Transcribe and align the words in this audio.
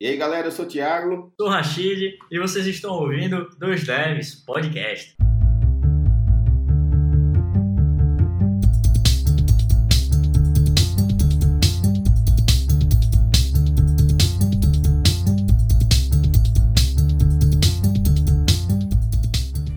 E 0.00 0.06
aí, 0.06 0.16
galera, 0.16 0.46
eu 0.46 0.52
sou 0.52 0.64
o 0.64 0.68
Thiago. 0.68 1.32
Sou 1.36 1.48
o 1.48 1.50
Rachid 1.50 2.16
e 2.30 2.38
vocês 2.38 2.64
estão 2.68 2.92
ouvindo 2.92 3.50
Dois 3.58 3.84
Devs 3.84 4.32
Podcast. 4.32 5.16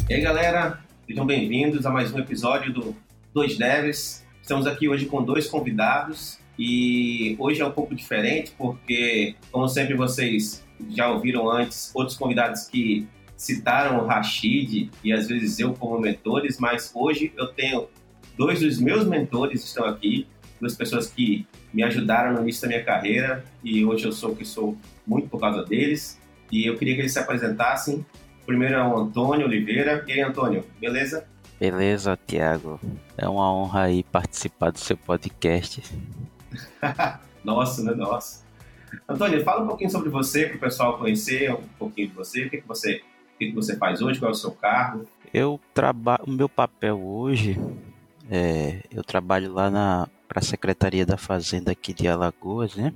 E 0.08 0.14
aí, 0.14 0.22
galera, 0.22 0.80
sejam 1.08 1.26
bem-vindos 1.26 1.84
a 1.88 1.90
mais 1.90 2.14
um 2.14 2.20
episódio 2.20 2.72
do 2.72 2.96
Dois 3.34 3.58
Devs. 3.58 4.24
Estamos 4.40 4.68
aqui 4.68 4.88
hoje 4.88 5.08
com 5.08 5.26
dois 5.26 5.48
convidados 5.48 6.41
e 6.58 7.36
hoje 7.40 7.62
é 7.62 7.66
um 7.66 7.72
pouco 7.72 7.96
diferente 7.96 8.54
porque, 8.58 9.36
como 9.52 9.68
sempre, 9.68 9.96
vocês 9.96 10.66
já 10.90 11.10
ouviram 11.10 11.50
antes 11.50 11.92
outros 11.94 12.18
convidados 12.18 12.68
que 12.68 13.08
citaram 13.36 14.04
o 14.04 14.06
Rashid 14.06 14.90
e 15.04 15.12
às 15.12 15.28
vezes 15.28 15.60
eu 15.60 15.74
como 15.74 16.00
mentores, 16.00 16.60
mas 16.60 16.92
hoje 16.94 17.34
eu 17.38 17.48
tenho 17.48 17.88
dois 18.38 18.60
dos 18.60 18.80
meus 18.80 19.06
mentores 19.06 19.64
estão 19.64 19.86
aqui, 19.86 20.28
duas 20.60 20.76
pessoas 20.76 21.08
que 21.10 21.48
me 21.74 21.84
ajudaram 21.84 22.34
no 22.34 22.42
início 22.42 22.62
da 22.64 22.68
minha 22.68 22.84
carreira 22.84 23.44
e 23.64 23.84
hoje 23.84 24.06
eu 24.06 24.12
sou 24.12 24.32
o 24.32 24.36
que 24.36 24.46
sou 24.46 24.78
muito 25.06 25.28
por 25.30 25.40
causa 25.40 25.64
deles. 25.64 26.20
E 26.52 26.68
eu 26.68 26.78
queria 26.78 26.96
que 26.96 27.02
eles 27.02 27.14
se 27.14 27.20
apresentassem. 27.20 28.06
Primeiro 28.46 28.76
é 28.76 28.84
o 28.84 28.98
Antônio 28.98 29.48
Oliveira. 29.48 30.04
E 30.06 30.12
aí, 30.12 30.22
Antônio, 30.22 30.66
beleza? 30.80 31.26
Beleza, 31.60 32.20
Tiago. 32.28 32.80
É 33.18 33.28
uma 33.28 33.54
honra 33.54 33.84
aí 33.84 34.04
participar 34.04 34.72
do 34.72 34.80
seu 34.80 34.98
podcast. 34.98 35.82
Nossa, 37.44 37.84
né? 37.84 37.94
Nossa. 37.94 38.44
Antônio, 39.08 39.44
fala 39.44 39.64
um 39.64 39.68
pouquinho 39.68 39.90
sobre 39.90 40.10
você, 40.10 40.46
para 40.46 40.58
o 40.58 40.60
pessoal 40.60 40.98
conhecer 40.98 41.52
um 41.52 41.64
pouquinho 41.80 42.10
de 42.10 42.14
você. 42.14 42.46
O 42.46 42.50
que, 42.50 42.62
que 42.62 42.68
você, 42.68 43.02
o 43.36 43.38
que 43.38 43.52
você 43.52 43.78
faz 43.78 44.02
hoje? 44.02 44.20
Qual 44.20 44.30
é 44.30 44.34
o 44.34 44.36
seu 44.36 44.52
cargo? 44.52 45.08
Eu 45.34 45.60
trabalho. 45.74 46.24
O 46.28 46.32
meu 46.32 46.50
papel 46.50 47.00
hoje 47.02 47.58
é. 48.30 48.82
Eu 48.92 49.04
trabalho 49.04 49.54
lá 49.54 49.70
na 49.70 50.08
para 50.28 50.40
a 50.40 50.44
Secretaria 50.44 51.06
da 51.06 51.18
Fazenda 51.18 51.74
aqui 51.74 51.94
de 51.94 52.08
Alagoas, 52.08 52.76
né? 52.76 52.94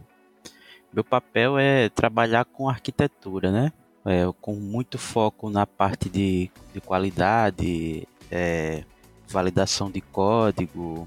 Meu 0.94 1.04
papel 1.04 1.58
é 1.58 1.90
trabalhar 1.90 2.46
com 2.46 2.70
arquitetura, 2.70 3.52
né? 3.52 3.74
É, 4.06 4.24
com 4.40 4.54
muito 4.54 4.98
foco 4.98 5.50
na 5.50 5.68
parte 5.68 6.10
de, 6.10 6.50
de 6.74 6.80
qualidade, 6.80 8.08
é, 8.32 8.86
validação 9.28 9.92
de 9.92 10.00
código, 10.00 11.06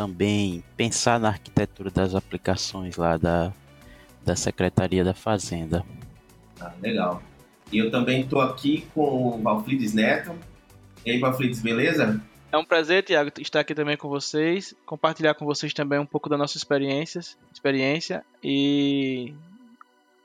também 0.00 0.64
pensar 0.78 1.20
na 1.20 1.28
arquitetura 1.28 1.90
das 1.90 2.14
aplicações 2.14 2.96
lá 2.96 3.18
da, 3.18 3.52
da 4.24 4.34
Secretaria 4.34 5.04
da 5.04 5.12
Fazenda. 5.12 5.84
Ah, 6.58 6.72
legal. 6.80 7.22
E 7.70 7.76
eu 7.76 7.90
também 7.90 8.22
estou 8.22 8.40
aqui 8.40 8.86
com 8.94 9.02
o 9.02 9.42
Valflides 9.42 9.92
Neto. 9.92 10.34
E 11.04 11.10
aí, 11.10 11.18
Valflides, 11.18 11.60
beleza? 11.60 12.18
É 12.50 12.56
um 12.56 12.64
prazer, 12.64 13.02
Tiago, 13.02 13.30
estar 13.38 13.60
aqui 13.60 13.74
também 13.74 13.94
com 13.94 14.08
vocês, 14.08 14.74
compartilhar 14.86 15.34
com 15.34 15.44
vocês 15.44 15.74
também 15.74 15.98
um 15.98 16.06
pouco 16.06 16.30
da 16.30 16.38
nossa 16.38 16.56
experiências, 16.56 17.36
experiência 17.52 18.24
e 18.42 19.34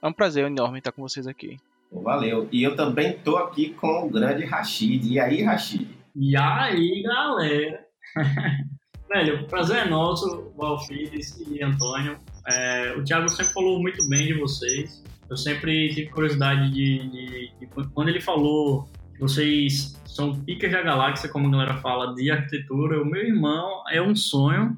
é 0.02 0.08
um 0.08 0.14
prazer 0.14 0.46
enorme 0.46 0.78
estar 0.78 0.94
com 0.94 1.02
vocês 1.02 1.28
aqui. 1.28 1.58
Valeu. 1.92 2.48
E 2.50 2.64
eu 2.64 2.78
também 2.78 3.12
estou 3.12 3.38
aqui 3.38 3.72
com 3.74 4.08
o 4.08 4.10
grande 4.10 4.46
Rashid. 4.46 5.06
E 5.06 5.20
aí, 5.20 5.44
Rashid? 5.44 5.88
E 6.16 6.36
aí, 6.38 7.04
galera? 7.04 7.86
Velho, 9.10 9.44
o 9.44 9.48
prazer 9.48 9.86
é 9.86 9.90
nosso, 9.90 10.52
Valfides 10.58 11.38
e 11.48 11.64
Antônio. 11.64 12.20
É, 12.48 12.96
o 12.98 13.04
Thiago 13.04 13.30
sempre 13.30 13.54
falou 13.54 13.80
muito 13.80 14.08
bem 14.10 14.28
de 14.28 14.34
vocês. 14.34 15.04
Eu 15.30 15.38
sempre 15.38 15.90
tive 15.90 16.10
curiosidade 16.10 16.72
de, 16.72 17.10
de, 17.10 17.52
de 17.60 17.68
quando 17.94 18.10
ele 18.10 18.22
falou 18.22 18.88
que 19.14 19.20
vocês 19.20 20.00
são 20.06 20.40
picas 20.44 20.72
da 20.72 20.82
galáxia, 20.82 21.30
como 21.30 21.48
a 21.48 21.52
galera 21.52 21.78
fala, 21.82 22.14
de 22.16 22.32
arquitetura. 22.32 23.02
O 23.02 23.06
meu 23.06 23.22
irmão 23.22 23.84
é 23.90 24.02
um 24.02 24.16
sonho 24.16 24.78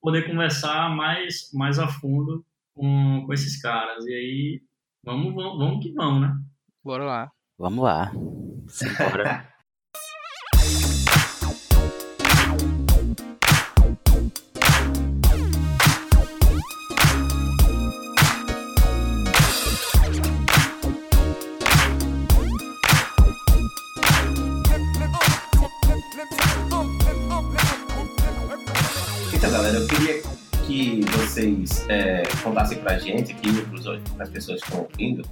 poder 0.00 0.26
conversar 0.26 0.94
mais, 0.94 1.50
mais 1.52 1.78
a 1.78 1.88
fundo 1.88 2.44
com, 2.74 3.24
com 3.26 3.32
esses 3.32 3.60
caras. 3.60 4.04
E 4.06 4.12
aí, 4.12 4.62
vamos, 5.04 5.34
vamos, 5.34 5.58
vamos 5.58 5.84
que 5.84 5.92
vamos, 5.92 6.20
né? 6.22 6.36
Bora 6.82 7.04
lá. 7.04 7.30
Vamos 7.58 7.84
lá. 7.84 8.12
Simbora. 8.68 9.48
é, 31.88 32.22
contassem 32.42 32.78
pra 32.78 32.98
gente 32.98 33.32
aqui, 33.32 33.48
para 34.14 34.24
as 34.24 34.30
pessoas 34.30 34.60
que 34.60 34.66
estão 34.66 34.82
ouvindo, 34.82 35.22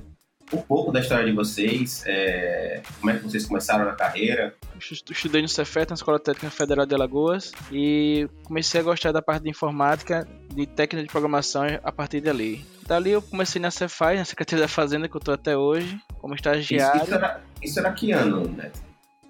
um 0.52 0.60
pouco 0.60 0.92
da 0.92 1.00
história 1.00 1.24
de 1.24 1.32
vocês, 1.32 2.04
é, 2.06 2.82
como 3.00 3.10
é 3.10 3.16
que 3.16 3.22
vocês 3.22 3.46
começaram 3.46 3.84
na 3.84 3.92
carreira. 3.92 4.54
Eu 4.74 4.78
estudei 5.10 5.40
no 5.40 5.48
Cefet, 5.48 5.88
na 5.88 5.94
Escola 5.94 6.18
Técnica 6.18 6.50
Federal 6.50 6.84
de 6.84 6.94
Alagoas, 6.94 7.52
e 7.70 8.28
comecei 8.44 8.80
a 8.80 8.84
gostar 8.84 9.12
da 9.12 9.22
parte 9.22 9.44
de 9.44 9.50
informática, 9.50 10.28
de 10.54 10.66
técnica 10.66 11.06
de 11.06 11.10
programação 11.10 11.64
a 11.82 11.92
partir 11.92 12.20
dali. 12.20 12.64
Dali 12.86 13.10
eu 13.10 13.22
comecei 13.22 13.60
na 13.60 13.70
Cefaz, 13.70 14.19
na 14.19 14.24
Secretaria 14.24 14.64
da 14.64 14.69
Fazenda, 14.69 15.08
que 15.08 15.16
eu 15.16 15.20
estou 15.20 15.34
até 15.34 15.56
hoje, 15.56 15.98
como 16.20 16.34
estagiário. 16.34 16.96
Isso, 16.96 17.04
isso, 17.04 17.14
era, 17.14 17.40
isso 17.62 17.78
era 17.78 17.92
que 17.92 18.12
ano, 18.12 18.48
Neto? 18.48 18.80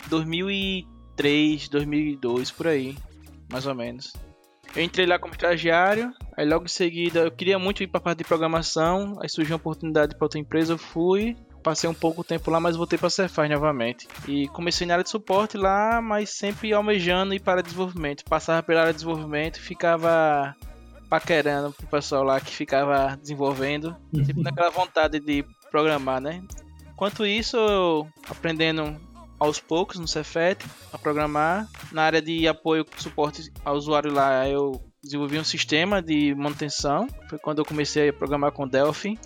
2003, 0.08 1.68
2002, 1.68 2.50
por 2.50 2.66
aí, 2.66 2.96
mais 3.48 3.66
ou 3.66 3.74
menos. 3.74 4.12
Eu 4.74 4.82
entrei 4.82 5.06
lá 5.06 5.18
como 5.18 5.34
estagiário, 5.34 6.12
aí 6.36 6.48
logo 6.48 6.64
em 6.64 6.68
seguida 6.68 7.20
eu 7.20 7.30
queria 7.30 7.58
muito 7.58 7.82
ir 7.82 7.86
para 7.86 7.98
a 7.98 8.02
parte 8.02 8.18
de 8.18 8.24
programação, 8.24 9.18
aí 9.20 9.28
surgiu 9.28 9.54
uma 9.54 9.60
oportunidade 9.60 10.16
para 10.16 10.24
outra 10.24 10.40
empresa, 10.40 10.72
eu 10.72 10.78
fui, 10.78 11.36
passei 11.62 11.88
um 11.88 11.94
pouco 11.94 12.24
tempo 12.24 12.50
lá, 12.50 12.58
mas 12.58 12.74
voltei 12.74 12.98
para 12.98 13.08
a 13.08 13.10
Cefaz 13.10 13.50
novamente. 13.50 14.08
E 14.26 14.48
comecei 14.48 14.86
na 14.86 14.94
área 14.94 15.04
de 15.04 15.10
suporte 15.10 15.56
lá, 15.56 16.00
mas 16.00 16.30
sempre 16.30 16.72
almejando 16.72 17.34
ir 17.34 17.40
para 17.40 17.62
desenvolvimento. 17.62 18.24
Passava 18.24 18.62
pela 18.62 18.80
área 18.80 18.92
de 18.92 18.98
desenvolvimento 18.98 19.58
e 19.58 19.60
ficava 19.60 20.56
paquerando 21.08 21.72
pro 21.72 21.86
pessoal 21.86 22.24
lá 22.24 22.40
que 22.40 22.50
ficava 22.50 23.16
desenvolvendo, 23.20 23.94
sempre 24.24 24.42
naquela 24.42 24.70
vontade 24.70 25.20
de 25.20 25.44
programar, 25.70 26.20
né? 26.20 26.42
Enquanto 26.90 27.26
isso, 27.26 27.56
eu 27.56 28.08
aprendendo 28.28 28.98
aos 29.42 29.58
poucos 29.58 29.98
no 29.98 30.06
Cefet 30.06 30.64
a 30.92 30.98
programar. 30.98 31.68
Na 31.90 32.02
área 32.02 32.22
de 32.22 32.46
apoio 32.46 32.86
suporte 32.96 33.52
ao 33.64 33.76
usuário 33.76 34.12
lá, 34.12 34.48
eu 34.48 34.80
desenvolvi 35.02 35.38
um 35.38 35.44
sistema 35.44 36.00
de 36.00 36.34
manutenção. 36.34 37.08
Foi 37.28 37.38
quando 37.38 37.58
eu 37.58 37.64
comecei 37.64 38.08
a 38.08 38.12
programar 38.12 38.52
com 38.52 38.68
Delphi. 38.68 39.18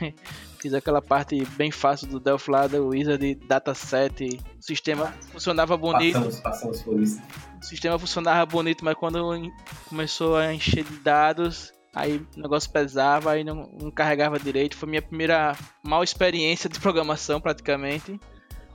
Fiz 0.60 0.72
aquela 0.72 1.02
parte 1.02 1.44
bem 1.56 1.70
fácil 1.70 2.06
do 2.06 2.20
Delphi 2.20 2.50
lá, 2.50 2.66
do 2.66 2.88
Wizard 2.88 3.34
Dataset. 3.46 4.38
O 4.58 4.62
sistema 4.62 5.12
funcionava 5.32 5.76
bonito. 5.76 6.14
Passamos, 6.14 6.40
passamos 6.40 6.82
por 6.82 7.00
isso. 7.00 7.20
O 7.60 7.64
sistema 7.64 7.98
funcionava 7.98 8.46
bonito, 8.46 8.84
mas 8.84 8.94
quando 8.94 9.50
começou 9.88 10.36
a 10.36 10.54
encher 10.54 10.84
de 10.84 10.96
dados, 10.98 11.72
aí 11.92 12.24
o 12.36 12.40
negócio 12.40 12.70
pesava, 12.70 13.32
aí 13.32 13.42
não, 13.42 13.68
não 13.80 13.90
carregava 13.90 14.38
direito. 14.38 14.76
Foi 14.76 14.88
minha 14.88 15.02
primeira 15.02 15.56
mal 15.84 16.04
experiência 16.04 16.70
de 16.70 16.78
programação, 16.78 17.40
praticamente 17.40 18.18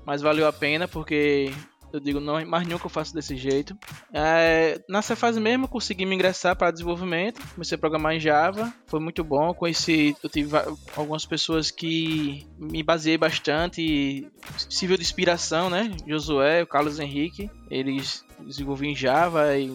mas 0.06 0.22
valeu 0.22 0.48
a 0.48 0.54
pena 0.54 0.88
porque 0.88 1.52
eu 1.94 2.00
digo, 2.00 2.20
não, 2.22 2.44
mais 2.46 2.66
nunca 2.66 2.86
eu 2.86 2.90
faço 2.90 3.14
desse 3.14 3.36
jeito. 3.36 3.78
É, 4.14 4.82
nessa 4.88 5.16
fase 5.16 5.40
mesmo, 5.42 5.68
consegui 5.68 6.06
me 6.06 6.16
ingressar 6.16 6.56
para 6.56 6.72
desenvolvimento, 6.72 7.42
comecei 7.54 7.76
a 7.76 7.80
programar 7.80 8.14
em 8.14 8.20
Java, 8.20 8.74
foi 8.88 9.00
muito 9.00 9.24
bom. 9.24 9.54
Conheci, 9.54 10.16
eu 10.24 10.30
tive 10.30 10.56
algumas 10.96 11.26
pessoas 11.26 11.70
que 11.70 12.48
me 12.58 12.82
baseei 12.82 13.18
bastante, 13.18 14.26
civil 14.70 14.96
de 14.96 15.04
inspiração, 15.04 15.70
né? 15.70 15.92
Josué, 16.08 16.64
o 16.64 16.68
Carlos 16.68 16.98
Henrique, 16.98 17.50
eles 17.70 18.24
desenvolviam 18.40 18.92
em 18.92 18.96
Java 18.96 19.58
e 19.58 19.74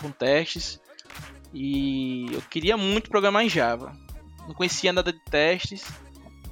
com 0.00 0.10
testes. 0.10 0.80
E 1.52 2.26
eu 2.32 2.42
queria 2.42 2.76
muito 2.76 3.08
programar 3.08 3.44
em 3.44 3.48
Java. 3.48 3.92
Não 4.48 4.54
conhecia 4.54 4.92
nada 4.92 5.12
de 5.12 5.20
testes, 5.20 5.86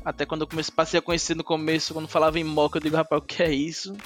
até 0.05 0.27
quando 0.27 0.43
eu 0.43 0.47
comecei, 0.47 0.75
passei 0.75 0.99
a 0.99 1.03
conhecer 1.03 1.37
no 1.37 1.45
começo, 1.45 1.95
quando 1.95 2.09
falava 2.09 2.39
em 2.39 2.45
mock, 2.45 2.75
eu 2.75 2.81
digo, 2.81 2.97
rapaz, 2.97 3.23
o 3.23 3.25
que 3.25 3.43
é 3.43 3.53
isso? 3.53 3.97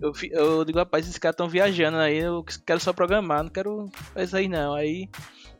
eu, 0.00 0.12
eu 0.30 0.64
digo, 0.64 0.78
rapaz, 0.78 1.04
esses 1.04 1.18
caras 1.18 1.34
estão 1.34 1.48
viajando 1.48 1.98
aí, 1.98 2.18
eu 2.18 2.44
quero 2.66 2.80
só 2.80 2.92
programar, 2.92 3.42
não 3.42 3.50
quero 3.50 3.90
isso 4.16 4.36
aí 4.36 4.48
não. 4.48 4.74
Aí, 4.74 5.08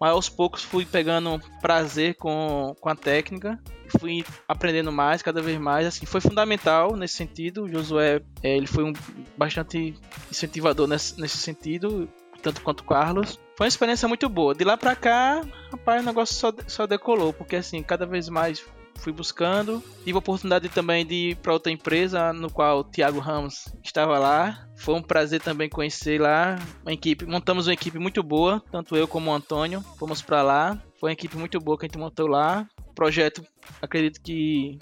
mas 0.00 0.10
aos 0.10 0.28
poucos 0.28 0.62
fui 0.62 0.84
pegando 0.84 1.40
prazer 1.60 2.14
com, 2.16 2.74
com 2.80 2.88
a 2.88 2.94
técnica, 2.94 3.58
fui 3.98 4.24
aprendendo 4.46 4.92
mais, 4.92 5.22
cada 5.22 5.40
vez 5.40 5.58
mais, 5.58 5.86
assim, 5.86 6.06
foi 6.06 6.20
fundamental 6.20 6.96
nesse 6.96 7.14
sentido, 7.14 7.64
o 7.64 7.68
Josué, 7.68 8.20
é, 8.42 8.56
ele 8.56 8.66
foi 8.66 8.84
um 8.84 8.92
bastante 9.36 9.94
incentivador 10.30 10.86
nesse, 10.86 11.18
nesse 11.20 11.38
sentido, 11.38 12.08
tanto 12.42 12.60
quanto 12.60 12.80
o 12.80 12.84
Carlos. 12.84 13.38
Foi 13.56 13.64
uma 13.64 13.68
experiência 13.68 14.08
muito 14.08 14.28
boa. 14.28 14.54
De 14.54 14.64
lá 14.64 14.76
pra 14.76 14.94
cá, 14.96 15.42
rapaz, 15.70 16.02
o 16.02 16.06
negócio 16.06 16.34
só, 16.34 16.52
só 16.66 16.86
decolou, 16.86 17.32
porque 17.32 17.56
assim, 17.56 17.82
cada 17.82 18.04
vez 18.04 18.28
mais 18.28 18.64
fui 18.96 19.12
buscando. 19.12 19.82
Tive 20.04 20.16
a 20.16 20.18
oportunidade 20.18 20.68
também 20.68 21.04
de 21.04 21.30
ir 21.30 21.36
para 21.36 21.52
outra 21.52 21.72
empresa, 21.72 22.32
no 22.32 22.50
qual 22.50 22.80
o 22.80 22.84
Thiago 22.84 23.18
Ramos 23.18 23.68
estava 23.82 24.18
lá. 24.18 24.68
Foi 24.76 24.94
um 24.94 25.02
prazer 25.02 25.40
também 25.40 25.68
conhecer 25.68 26.20
lá 26.20 26.56
uma 26.82 26.92
equipe. 26.92 27.26
Montamos 27.26 27.66
uma 27.66 27.74
equipe 27.74 27.98
muito 27.98 28.22
boa, 28.22 28.62
tanto 28.70 28.96
eu 28.96 29.06
como 29.06 29.30
o 29.30 29.34
Antônio. 29.34 29.82
Fomos 29.98 30.22
para 30.22 30.42
lá. 30.42 30.82
Foi 30.98 31.10
uma 31.10 31.14
equipe 31.14 31.36
muito 31.36 31.58
boa 31.60 31.78
que 31.78 31.84
a 31.84 31.88
gente 31.88 31.98
montou 31.98 32.26
lá. 32.26 32.68
O 32.86 32.94
projeto, 32.94 33.44
acredito 33.82 34.20
que 34.22 34.78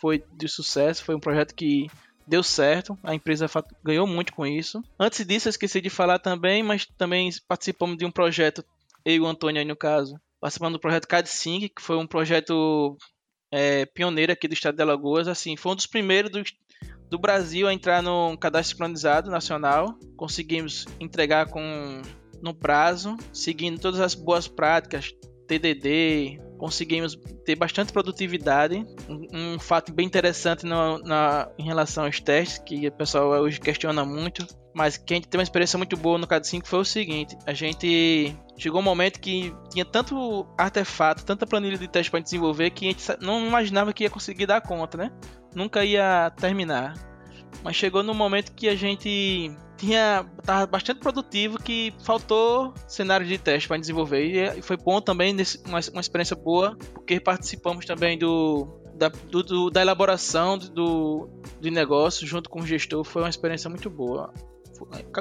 foi 0.00 0.22
de 0.32 0.48
sucesso. 0.48 1.04
Foi 1.04 1.14
um 1.14 1.20
projeto 1.20 1.54
que 1.54 1.88
deu 2.26 2.42
certo, 2.42 2.98
a 3.02 3.14
empresa 3.14 3.46
ganhou 3.82 4.06
muito 4.06 4.32
com 4.32 4.46
isso. 4.46 4.82
Antes 4.98 5.24
disso, 5.26 5.48
eu 5.48 5.50
esqueci 5.50 5.80
de 5.80 5.90
falar 5.90 6.18
também, 6.18 6.62
mas 6.62 6.86
também 6.86 7.30
participamos 7.46 7.96
de 7.96 8.04
um 8.04 8.10
projeto, 8.10 8.64
eu 9.04 9.14
e 9.14 9.20
o 9.20 9.26
Antônio 9.26 9.60
aí 9.60 9.66
no 9.66 9.76
caso, 9.76 10.18
participando 10.40 10.74
do 10.74 10.80
projeto 10.80 11.06
CAD5, 11.06 11.70
que 11.74 11.82
foi 11.82 11.96
um 11.96 12.06
projeto 12.06 12.96
é, 13.54 13.86
pioneiro 13.86 14.32
aqui 14.32 14.48
do 14.48 14.54
estado 14.54 14.74
de 14.74 14.82
Alagoas. 14.82 15.28
Assim, 15.28 15.56
foi 15.56 15.72
um 15.72 15.76
dos 15.76 15.86
primeiros 15.86 16.30
do, 16.32 16.42
do 17.08 17.18
Brasil 17.18 17.68
a 17.68 17.72
entrar 17.72 18.02
no 18.02 18.36
cadastro 18.36 18.72
sincronizado 18.72 19.30
nacional. 19.30 19.96
Conseguimos 20.16 20.86
entregar 20.98 21.46
com 21.46 22.02
no 22.42 22.52
prazo, 22.52 23.16
seguindo 23.32 23.80
todas 23.80 24.00
as 24.00 24.14
boas 24.14 24.46
práticas, 24.48 25.14
TDD, 25.46 26.40
conseguimos 26.58 27.14
ter 27.44 27.54
bastante 27.54 27.92
produtividade. 27.92 28.84
Um, 29.08 29.54
um 29.54 29.58
fato 29.58 29.92
bem 29.92 30.04
interessante 30.04 30.66
no, 30.66 30.98
na, 30.98 31.48
em 31.56 31.64
relação 31.64 32.04
aos 32.04 32.20
testes, 32.20 32.58
que 32.58 32.88
o 32.88 32.92
pessoal 32.92 33.30
hoje 33.40 33.60
questiona 33.60 34.04
muito, 34.04 34.46
mas 34.74 34.96
que 34.96 35.14
a 35.14 35.16
gente 35.16 35.28
teve 35.28 35.40
uma 35.40 35.44
experiência 35.44 35.78
muito 35.78 35.96
boa 35.96 36.18
no 36.18 36.26
CAD 36.26 36.46
5 36.46 36.66
foi 36.66 36.80
o 36.80 36.84
seguinte: 36.84 37.38
a 37.46 37.54
gente 37.54 38.36
chegou 38.58 38.80
um 38.80 38.84
momento 38.84 39.20
que 39.20 39.54
tinha 39.70 39.84
tanto 39.84 40.46
artefato, 40.58 41.24
tanta 41.24 41.46
planilha 41.46 41.78
de 41.78 41.86
teste 41.86 42.10
para 42.10 42.20
desenvolver 42.20 42.70
que 42.70 42.86
a 42.86 42.88
gente 42.88 43.04
não 43.20 43.46
imaginava 43.46 43.92
que 43.92 44.02
ia 44.02 44.10
conseguir 44.10 44.46
dar 44.46 44.60
conta, 44.60 44.98
né? 44.98 45.12
Nunca 45.54 45.84
ia 45.84 46.30
terminar. 46.36 46.94
Mas 47.62 47.76
chegou 47.76 48.02
no 48.02 48.12
momento 48.12 48.52
que 48.52 48.68
a 48.68 48.74
gente 48.74 49.56
tinha 49.76 50.26
tava 50.44 50.66
bastante 50.66 51.00
produtivo 51.00 51.58
que 51.58 51.94
faltou 52.00 52.74
cenário 52.86 53.26
de 53.26 53.38
teste 53.38 53.68
para 53.68 53.76
desenvolver 53.76 54.56
e 54.56 54.62
foi 54.62 54.76
bom 54.76 55.00
também 55.00 55.32
nesse, 55.32 55.58
uma, 55.66 55.80
uma 55.92 56.00
experiência 56.00 56.36
boa 56.36 56.76
porque 56.92 57.18
participamos 57.18 57.84
também 57.84 58.16
do 58.16 58.68
da, 58.94 59.08
do, 59.08 59.42
do, 59.42 59.70
da 59.70 59.82
elaboração 59.82 60.56
do, 60.56 61.28
do 61.60 61.70
negócio 61.70 62.24
junto 62.24 62.48
com 62.48 62.60
o 62.60 62.66
gestor 62.66 63.02
foi 63.02 63.22
uma 63.22 63.28
experiência 63.28 63.68
muito 63.68 63.90
boa 63.90 64.32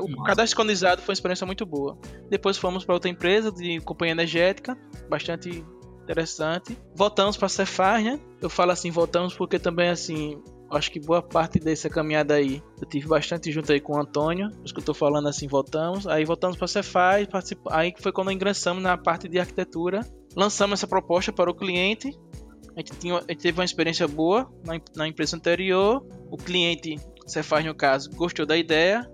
o 0.01 0.23
cadastro 0.23 0.47
sincronizado 0.47 1.01
foi 1.01 1.11
uma 1.11 1.13
experiência 1.13 1.45
muito 1.45 1.65
boa 1.65 1.97
depois 2.29 2.57
fomos 2.57 2.85
para 2.85 2.93
outra 2.93 3.09
empresa 3.09 3.51
de 3.51 3.79
companhia 3.81 4.11
energética 4.11 4.77
bastante 5.09 5.63
interessante 6.03 6.77
voltamos 6.95 7.37
para 7.37 7.45
a 7.45 7.49
Cefaz 7.49 8.03
né 8.03 8.19
eu 8.41 8.49
falo 8.49 8.71
assim 8.71 8.91
voltamos 8.91 9.33
porque 9.33 9.57
também 9.59 9.89
assim 9.89 10.41
acho 10.77 10.91
que 10.91 10.99
boa 10.99 11.21
parte 11.21 11.59
dessa 11.59 11.89
caminhada 11.89 12.33
aí 12.33 12.61
eu 12.81 12.87
tive 12.87 13.07
bastante 13.07 13.51
junto 13.51 13.71
aí 13.71 13.79
com 13.79 13.93
o 13.93 13.99
Antônio. 13.99 14.49
Os 14.63 14.71
que 14.71 14.79
eu 14.79 14.83
tô 14.83 14.93
falando 14.93 15.27
assim, 15.27 15.47
voltamos. 15.47 16.07
Aí 16.07 16.25
voltamos 16.25 16.57
para 16.57 16.65
a 16.65 16.67
Cefaz, 16.67 17.27
aí 17.69 17.93
foi 17.99 18.11
quando 18.11 18.31
ingressamos 18.31 18.81
na 18.81 18.97
parte 18.97 19.27
de 19.27 19.39
arquitetura. 19.39 20.01
Lançamos 20.35 20.79
essa 20.79 20.87
proposta 20.87 21.31
para 21.31 21.49
o 21.49 21.53
cliente. 21.53 22.17
A 22.75 22.79
gente, 22.79 22.91
tinha, 22.97 23.17
a 23.17 23.19
gente 23.19 23.37
teve 23.37 23.59
uma 23.59 23.65
experiência 23.65 24.07
boa 24.07 24.51
na, 24.65 24.79
na 24.95 25.07
empresa 25.07 25.35
anterior. 25.35 26.03
O 26.31 26.37
cliente, 26.37 26.99
Cefaz 27.27 27.63
no 27.63 27.75
caso, 27.75 28.09
gostou 28.11 28.45
da 28.45 28.57
ideia 28.57 29.09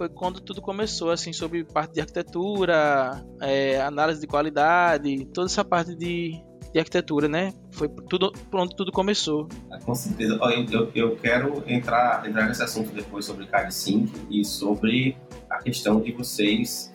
foi 0.00 0.08
quando 0.08 0.40
tudo 0.40 0.62
começou, 0.62 1.10
assim, 1.10 1.30
sobre 1.30 1.62
parte 1.62 1.92
de 1.92 2.00
arquitetura, 2.00 3.22
é, 3.42 3.78
análise 3.82 4.18
de 4.18 4.26
qualidade, 4.26 5.26
toda 5.26 5.46
essa 5.46 5.62
parte 5.62 5.94
de, 5.94 6.42
de 6.72 6.78
arquitetura, 6.78 7.28
né? 7.28 7.52
Foi 7.72 7.86
tudo 8.08 8.32
por 8.50 8.60
onde 8.60 8.74
tudo 8.74 8.90
começou. 8.90 9.46
Ah, 9.70 9.78
com 9.78 9.94
certeza. 9.94 10.40
Eu, 10.72 10.90
eu 10.94 11.16
quero 11.16 11.62
entrar, 11.66 12.26
entrar 12.26 12.48
nesse 12.48 12.62
assunto 12.62 12.94
depois 12.94 13.26
sobre 13.26 13.46
CAD 13.46 13.74
Sync 13.74 14.10
e 14.30 14.42
sobre 14.42 15.18
a 15.50 15.58
questão 15.58 16.00
de 16.00 16.12
vocês 16.12 16.90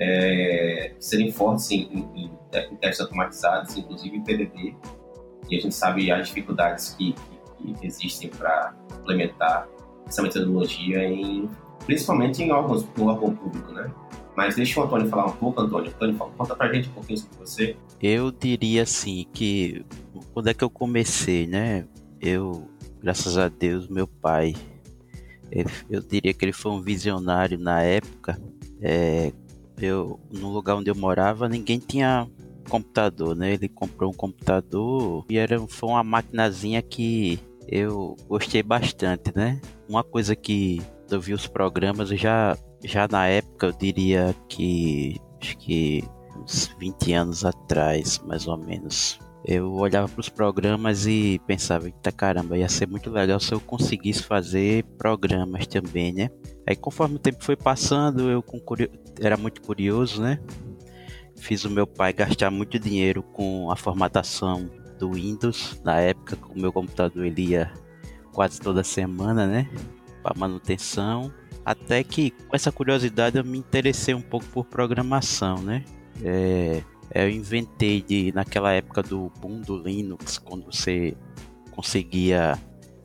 é, 0.00 0.96
serem 0.98 1.30
fortes 1.30 1.70
em, 1.70 1.82
em, 2.16 2.32
em, 2.56 2.76
testes 2.78 3.02
automatizados, 3.02 3.76
inclusive 3.76 4.16
em 4.16 4.24
PDD. 4.24 4.74
E 5.48 5.56
a 5.56 5.60
gente 5.60 5.76
sabe 5.76 6.10
as 6.10 6.26
dificuldades 6.26 6.90
que, 6.98 7.12
que, 7.12 7.72
que 7.74 7.86
existem 7.86 8.28
para 8.28 8.74
implementar 8.98 9.68
essa 10.08 10.22
metodologia, 10.22 11.04
em, 11.04 11.48
principalmente 11.88 12.42
em 12.42 12.52
órgãos, 12.52 12.86
no 12.98 13.06
órgão 13.06 13.34
público, 13.34 13.72
né? 13.72 13.90
Mas 14.36 14.56
deixa 14.56 14.78
o 14.78 14.84
Antônio 14.84 15.08
falar 15.08 15.24
um 15.24 15.32
pouco, 15.32 15.62
Antônio. 15.62 15.90
Antônio, 15.90 16.16
conta 16.36 16.54
pra 16.54 16.70
gente 16.70 16.90
um 16.90 16.92
pouquinho 16.92 17.18
sobre 17.18 17.38
você. 17.38 17.76
Eu 18.00 18.30
diria 18.30 18.82
assim 18.82 19.26
que 19.32 19.86
quando 20.34 20.48
é 20.48 20.54
que 20.54 20.62
eu 20.62 20.68
comecei, 20.68 21.46
né? 21.46 21.86
Eu, 22.20 22.68
graças 23.00 23.38
a 23.38 23.48
Deus, 23.48 23.88
meu 23.88 24.06
pai, 24.06 24.54
ele, 25.50 25.70
eu 25.88 26.02
diria 26.02 26.34
que 26.34 26.44
ele 26.44 26.52
foi 26.52 26.72
um 26.72 26.82
visionário 26.82 27.58
na 27.58 27.80
época. 27.80 28.38
É, 28.82 29.32
eu, 29.80 30.20
no 30.30 30.52
lugar 30.52 30.76
onde 30.76 30.90
eu 30.90 30.94
morava, 30.94 31.48
ninguém 31.48 31.78
tinha 31.78 32.28
computador, 32.68 33.34
né? 33.34 33.54
Ele 33.54 33.66
comprou 33.66 34.10
um 34.10 34.14
computador 34.14 35.24
e 35.30 35.38
era, 35.38 35.58
foi 35.66 35.88
uma 35.88 36.04
maquinazinha 36.04 36.82
que 36.82 37.40
eu 37.66 38.14
gostei 38.28 38.62
bastante, 38.62 39.32
né? 39.34 39.58
Uma 39.88 40.04
coisa 40.04 40.36
que 40.36 40.82
eu 41.10 41.20
vi 41.20 41.32
os 41.32 41.46
programas, 41.46 42.08
já 42.10 42.56
já 42.84 43.08
na 43.08 43.26
época 43.26 43.66
eu 43.66 43.72
diria 43.72 44.34
que 44.48 45.16
acho 45.40 45.56
que 45.58 46.04
uns 46.36 46.74
20 46.78 47.12
anos 47.12 47.44
atrás, 47.44 48.20
mais 48.24 48.46
ou 48.46 48.56
menos, 48.56 49.18
eu 49.44 49.72
olhava 49.72 50.08
para 50.08 50.20
os 50.20 50.28
programas 50.28 51.06
e 51.06 51.40
pensava, 51.46 51.86
eita 51.86 52.12
caramba, 52.12 52.56
ia 52.56 52.68
ser 52.68 52.86
muito 52.86 53.10
legal 53.10 53.40
se 53.40 53.52
eu 53.52 53.60
conseguisse 53.60 54.22
fazer 54.22 54.84
programas 54.96 55.66
também, 55.66 56.12
né? 56.12 56.30
Aí 56.66 56.76
conforme 56.76 57.16
o 57.16 57.18
tempo 57.18 57.42
foi 57.42 57.56
passando, 57.56 58.30
eu 58.30 58.44
era 59.20 59.36
muito 59.36 59.62
curioso, 59.62 60.22
né? 60.22 60.38
Fiz 61.36 61.64
o 61.64 61.70
meu 61.70 61.86
pai 61.86 62.12
gastar 62.12 62.50
muito 62.50 62.78
dinheiro 62.78 63.22
com 63.22 63.70
a 63.70 63.76
formatação 63.76 64.68
do 64.98 65.12
Windows. 65.12 65.80
Na 65.84 66.00
época, 66.00 66.36
o 66.50 66.60
meu 66.60 66.72
computador 66.72 67.24
ele 67.24 67.50
ia 67.50 67.72
quase 68.32 68.60
toda 68.60 68.82
semana, 68.82 69.46
né? 69.46 69.70
Para 70.28 70.38
manutenção. 70.38 71.32
Até 71.64 72.04
que 72.04 72.30
com 72.30 72.54
essa 72.54 72.70
curiosidade 72.70 73.38
eu 73.38 73.44
me 73.44 73.58
interessei 73.58 74.14
um 74.14 74.20
pouco 74.20 74.46
por 74.46 74.64
programação, 74.66 75.56
né? 75.62 75.84
É, 76.22 76.82
eu 77.14 77.30
inventei 77.30 78.02
de 78.02 78.32
naquela 78.32 78.72
época 78.72 79.02
do 79.02 79.30
boom 79.40 79.60
do 79.60 79.78
Linux, 79.78 80.38
quando 80.38 80.66
você 80.66 81.16
conseguia 81.70 82.58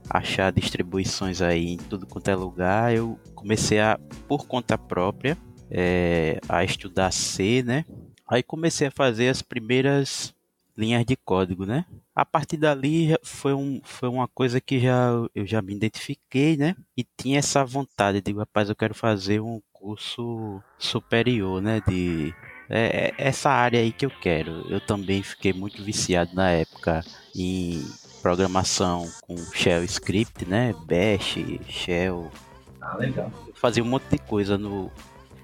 achar 0.10 0.52
distribuições 0.52 1.42
aí 1.42 1.74
em 1.74 1.78
tudo 1.78 2.06
quanto 2.06 2.28
é 2.30 2.36
lugar, 2.36 2.94
eu 2.94 3.18
comecei 3.36 3.80
a 3.80 3.98
por 4.28 4.46
conta 4.46 4.78
própria 4.78 5.38
é, 5.72 6.40
a 6.50 6.64
estudar 6.64 7.12
C, 7.12 7.64
né? 7.64 7.86
Aí 8.28 8.44
comecei 8.44 8.88
a 8.88 8.92
fazer 8.92 9.30
as 9.30 9.42
primeiras 9.42 10.34
linhas 10.78 11.06
de 11.06 11.16
código, 11.16 11.66
né? 11.66 11.86
A 12.16 12.24
partir 12.24 12.58
dali 12.58 13.16
foi, 13.24 13.54
um, 13.54 13.82
foi 13.84 14.08
uma 14.08 14.28
coisa 14.28 14.62
que 14.62 14.80
já, 14.80 15.10
eu 15.34 15.46
já 15.48 15.62
me 15.62 15.74
identifiquei, 15.74 16.56
né? 16.56 16.76
E 16.96 17.04
tinha 17.04 17.40
essa 17.40 17.66
vontade, 17.66 18.22
de 18.22 18.32
rapaz, 18.34 18.70
eu 18.70 18.76
quero 18.76 18.94
fazer 18.94 19.40
um 19.40 19.60
curso 19.72 20.62
superior, 20.78 21.60
né? 21.60 21.82
De 21.88 22.34
é, 22.70 23.08
é 23.08 23.14
essa 23.18 23.50
área 23.50 23.80
aí 23.80 23.92
que 23.92 24.06
eu 24.06 24.12
quero. 24.12 24.64
Eu 24.70 24.80
também 24.80 25.24
fiquei 25.24 25.54
muito 25.54 25.84
viciado 25.84 26.36
na 26.36 26.52
época 26.52 27.04
em 27.36 27.84
programação 28.22 29.10
com 29.22 29.36
Shell 29.36 29.84
Script, 29.84 30.46
né? 30.46 30.74
Bash, 30.86 31.36
Shell. 31.68 32.32
Ah, 32.80 32.96
legal. 32.96 33.32
Eu 33.48 33.56
fazia 33.56 33.84
um 33.84 33.88
monte 33.88 34.06
de 34.10 34.20
coisa 34.20 34.56
no, 34.56 34.92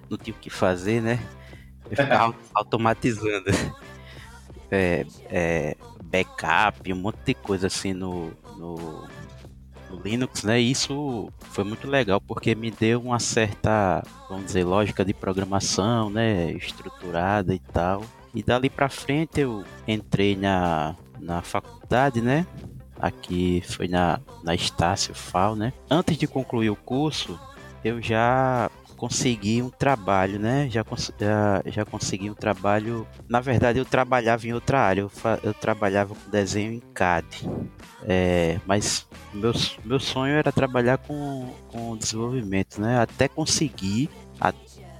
no 0.07 0.17
tinha 0.17 0.35
o 0.35 0.39
que 0.39 0.51
fazer, 0.51 1.01
né? 1.01 1.19
Eu 1.89 1.97
ficava 1.97 2.35
automatizando 2.53 3.49
é, 4.71 5.05
é, 5.29 5.75
backup, 6.09 6.91
um 6.91 6.95
monte 6.95 7.19
de 7.25 7.33
coisa 7.33 7.67
assim 7.67 7.93
no, 7.93 8.31
no, 8.57 8.75
no, 9.89 10.01
Linux, 10.03 10.43
né? 10.43 10.59
E 10.59 10.71
isso 10.71 11.31
foi 11.51 11.63
muito 11.63 11.87
legal 11.87 12.19
porque 12.19 12.55
me 12.55 12.71
deu 12.71 13.01
uma 13.01 13.19
certa, 13.19 14.03
vamos 14.29 14.45
dizer, 14.45 14.63
lógica 14.63 15.05
de 15.05 15.13
programação, 15.13 16.09
né? 16.09 16.51
Estruturada 16.51 17.53
e 17.53 17.59
tal. 17.59 18.03
E 18.33 18.43
dali 18.43 18.69
para 18.69 18.89
frente 18.89 19.41
eu 19.41 19.63
entrei 19.87 20.35
na, 20.35 20.95
na 21.19 21.41
faculdade, 21.41 22.21
né? 22.21 22.45
Aqui 22.99 23.63
foi 23.65 23.87
na, 23.87 24.19
na 24.43 24.53
Estácio 24.53 25.15
FAO, 25.15 25.55
né? 25.55 25.73
Antes 25.89 26.17
de 26.17 26.27
concluir 26.27 26.69
o 26.69 26.75
curso, 26.75 27.39
eu 27.83 28.01
já 28.01 28.69
consegui 28.99 29.61
um 29.61 29.69
trabalho, 29.69 30.37
né? 30.37 30.67
Já, 30.69 30.83
já, 31.17 31.63
já 31.65 31.85
consegui 31.85 32.29
um 32.29 32.35
trabalho. 32.35 33.07
Na 33.29 33.39
verdade, 33.39 33.79
eu 33.79 33.85
trabalhava 33.85 34.45
em 34.45 34.53
outra 34.53 34.81
área. 34.81 35.01
Eu, 35.01 35.11
eu 35.41 35.53
trabalhava 35.53 36.13
com 36.13 36.29
desenho 36.29 36.73
em 36.73 36.81
CAD. 36.93 37.49
É, 38.03 38.59
mas 38.67 39.07
meu, 39.33 39.53
meu 39.85 39.99
sonho 40.01 40.33
era 40.33 40.51
trabalhar 40.51 40.97
com, 40.97 41.49
com 41.69 41.95
desenvolvimento, 41.95 42.81
né? 42.81 42.99
Até 42.99 43.29
conseguir, 43.29 44.09
a, 44.39 44.51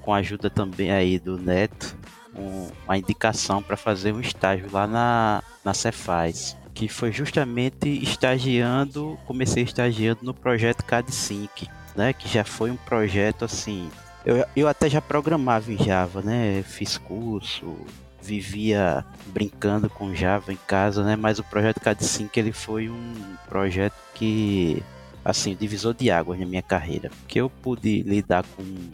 com 0.02 0.14
a 0.14 0.18
ajuda 0.18 0.50
também 0.50 0.92
aí 0.92 1.20
do 1.20 1.38
Neto, 1.38 1.98
um, 2.34 2.70
uma 2.86 2.98
indicação 2.98 3.62
para 3.62 3.76
fazer 3.76 4.14
um 4.14 4.22
estágio 4.22 4.68
lá 4.72 4.88
na, 4.88 5.44
na 5.64 5.74
Cefaz 5.74 6.58
que 6.74 6.88
foi 6.88 7.12
justamente 7.12 7.90
estagiando, 7.90 9.20
comecei 9.26 9.64
estagiando 9.64 10.22
no 10.24 10.34
projeto 10.34 10.86
CAD-Sync, 10.86 11.68
né, 12.00 12.14
que 12.14 12.30
já 12.30 12.46
foi 12.46 12.72
um 12.72 12.78
projeto 12.78 13.44
assim, 13.44 13.92
eu, 14.26 14.46
eu 14.56 14.70
até 14.70 14.90
já 14.90 15.02
programava 15.02 15.70
em 15.70 15.78
Java, 15.78 16.22
né, 16.22 16.64
fiz 16.64 16.98
curso, 16.98 17.76
vivia 18.22 19.06
brincando 19.28 19.90
com 19.90 20.16
Java 20.16 20.54
em 20.54 20.60
casa, 20.66 21.04
né, 21.04 21.18
mas 21.18 21.40
o 21.40 21.44
projeto 21.44 21.82
CAD-Sync 21.82 22.40
ele 22.40 22.54
foi 22.54 22.90
um 22.90 23.36
projeto 23.50 23.96
que 24.14 24.82
assim, 25.26 25.54
divisor 25.54 25.94
de 25.94 26.10
águas 26.10 26.40
na 26.40 26.46
minha 26.46 26.62
carreira, 26.62 27.12
que 27.28 27.42
eu 27.42 27.50
pude 27.50 28.02
lidar 28.04 28.46
com 28.56 28.64
um 28.64 28.92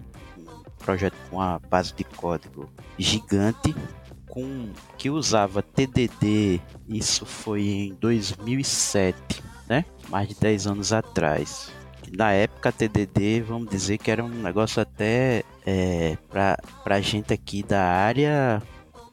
projeto 0.80 1.16
com 1.30 1.40
a 1.40 1.60
base 1.60 1.94
de 1.94 2.04
código 2.04 2.68
gigante, 2.98 3.76
com 4.28 4.70
que 4.98 5.12
usava 5.12 5.62
TDD, 5.62 6.60
isso 6.90 7.24
foi 7.24 7.62
em 7.62 7.94
2007, 8.02 9.44
né? 9.70 9.86
Mais 10.10 10.28
de 10.28 10.36
10 10.36 10.66
anos 10.66 10.92
atrás. 10.92 11.72
Na 12.18 12.32
época, 12.32 12.72
TDD, 12.72 13.42
vamos 13.42 13.70
dizer 13.70 13.98
que 13.98 14.10
era 14.10 14.24
um 14.24 14.30
negócio 14.30 14.82
até 14.82 15.44
é, 15.66 16.18
para 16.30 16.58
a 16.86 17.02
gente 17.02 17.34
aqui 17.34 17.62
da 17.62 17.84
área 17.84 18.62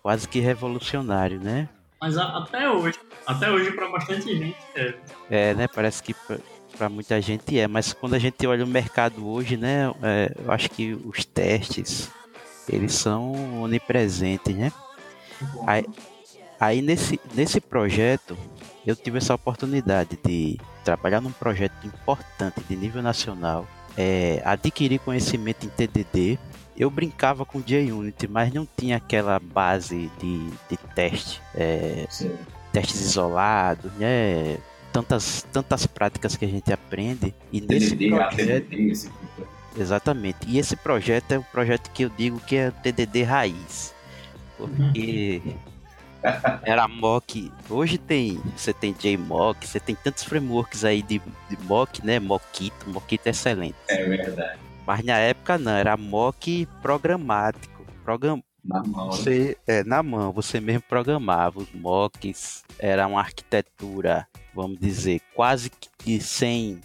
quase 0.02 0.28
que 0.28 0.40
revolucionário, 0.40 1.40
né? 1.40 1.68
Mas 2.00 2.18
a, 2.18 2.38
até 2.38 2.68
hoje, 2.68 2.99
até 3.26 3.50
hoje 3.50 3.71
para 3.73 3.88
bastante 3.88 4.37
gente 4.37 4.56
é. 4.75 4.94
É, 5.30 5.54
né? 5.54 5.68
Parece 5.68 6.02
que 6.02 6.14
para 6.76 6.88
muita 6.88 7.21
gente 7.21 7.59
é, 7.59 7.68
mas 7.68 7.92
quando 7.92 8.14
a 8.14 8.18
gente 8.18 8.44
olha 8.47 8.64
o 8.64 8.68
mercado 8.68 9.28
hoje, 9.28 9.56
né, 9.56 9.92
é, 10.02 10.35
eu 10.42 10.50
acho 10.50 10.71
que 10.71 10.94
os 10.94 11.25
testes 11.25 12.11
eles 12.68 12.94
são 12.94 13.62
onipresentes, 13.62 14.54
né? 14.54 14.73
Aí, 15.66 15.85
aí 16.59 16.82
nesse, 16.82 17.21
nesse 17.35 17.61
projeto 17.61 18.37
eu 18.87 18.97
tive 18.97 19.19
essa 19.19 19.35
oportunidade 19.35 20.19
de 20.25 20.59
trabalhar 20.85 21.21
num 21.21 21.33
projeto 21.33 21.87
importante 21.87 22.61
de 22.69 22.77
nível 22.77 23.03
nacional, 23.03 23.67
é, 23.97 24.43
adquirir 24.45 24.99
conhecimento 25.01 25.67
em 25.67 25.69
TDD. 25.69 26.39
Eu 26.77 26.91
brincava 26.91 27.45
com 27.45 27.62
JUnity, 27.65 28.27
mas 28.27 28.53
não 28.53 28.67
tinha 28.77 28.97
aquela 28.97 29.39
base 29.39 30.11
de, 30.19 30.51
de 30.69 30.77
teste, 30.95 31.41
é, 31.55 32.07
testes 32.73 33.01
isolados, 33.01 33.93
né? 33.93 34.59
tantas, 34.93 35.47
tantas 35.53 35.87
práticas 35.87 36.37
que 36.37 36.45
a 36.45 36.49
gente 36.49 36.73
aprende. 36.73 37.35
E 37.53 37.61
nesse 37.61 37.97
projeto, 37.97 38.69
tipo. 38.69 39.12
Exatamente. 39.77 40.39
E 40.47 40.59
esse 40.59 40.77
projeto 40.77 41.33
é 41.33 41.39
um 41.39 41.43
projeto 41.45 41.91
que 41.91 42.05
eu 42.05 42.11
digo 42.11 42.39
que 42.41 42.57
é 42.57 42.69
o 42.69 42.73
TDD 42.73 43.23
raiz. 43.23 43.95
Porque 44.59 45.41
era 46.62 46.87
mock. 46.88 47.52
Hoje 47.69 47.99
tem, 47.99 48.41
você 48.57 48.73
tem 48.73 48.93
JMock, 48.93 49.67
você 49.67 49.81
tem 49.81 49.95
tantos 49.95 50.25
frameworks 50.25 50.85
aí 50.85 51.02
de, 51.02 51.21
de 51.49 51.59
mock, 51.64 52.05
né? 52.05 52.19
Mockito, 52.19 52.88
Mockito 52.88 53.26
é 53.26 53.31
excelente. 53.31 53.76
É 53.88 54.05
verdade. 54.05 54.59
Mas 54.87 55.05
na 55.05 55.19
época 55.19 55.59
não, 55.59 55.73
era 55.73 55.97
mock 55.97 56.67
programático. 56.81 57.85
Program... 58.05 58.43
Na 58.64 58.81
mão. 58.81 59.11
Você, 59.11 59.57
é, 59.67 59.83
na 59.83 60.05
mão, 60.05 60.33
você 60.33 60.61
mesmo 60.61 60.83
programava 60.83 61.59
os 61.59 61.73
mocks, 61.73 62.62
era 62.79 63.09
uma 63.09 63.19
arquitetura 63.19 64.29
vamos 64.55 64.79
dizer, 64.79 65.21
quase 65.35 65.71
que 65.99 66.21
sem, 66.21 66.81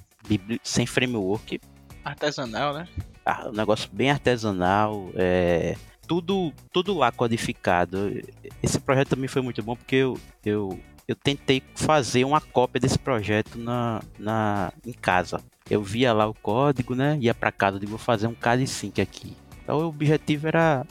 sem 0.63 0.85
framework. 0.85 1.59
Artesanal, 2.03 2.73
né? 2.73 2.87
Ah, 3.25 3.49
um 3.49 3.51
negócio 3.51 3.89
bem 3.91 4.09
artesanal, 4.09 5.09
é, 5.15 5.75
tudo, 6.07 6.53
tudo 6.71 6.97
lá 6.97 7.11
codificado. 7.11 8.21
Esse 8.63 8.79
projeto 8.79 9.09
também 9.09 9.27
foi 9.27 9.41
muito 9.41 9.61
bom 9.61 9.75
porque 9.75 9.97
eu, 9.97 10.17
eu, 10.45 10.79
eu 11.07 11.15
tentei 11.15 11.61
fazer 11.75 12.23
uma 12.23 12.39
cópia 12.39 12.79
desse 12.79 12.97
projeto 12.97 13.57
na, 13.57 14.01
na, 14.17 14.71
em 14.85 14.93
casa. 14.93 15.41
Eu 15.69 15.83
via 15.83 16.13
lá 16.13 16.25
o 16.25 16.33
código, 16.33 16.95
né? 16.95 17.17
Ia 17.19 17.33
para 17.33 17.51
casa, 17.51 17.79
digo, 17.79 17.91
vou 17.91 17.99
fazer 17.99 18.27
um 18.27 18.33
CAD 18.33 18.65
sync 18.65 19.01
aqui. 19.01 19.35
Então 19.61 19.79
o 19.79 19.87
objetivo 19.87 20.47
era 20.47 20.85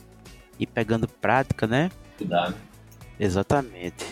ir 0.59 0.67
pegando 0.67 1.09
prática, 1.09 1.67
né? 1.67 1.91
Cuidado. 2.19 2.55
Exatamente. 3.19 4.05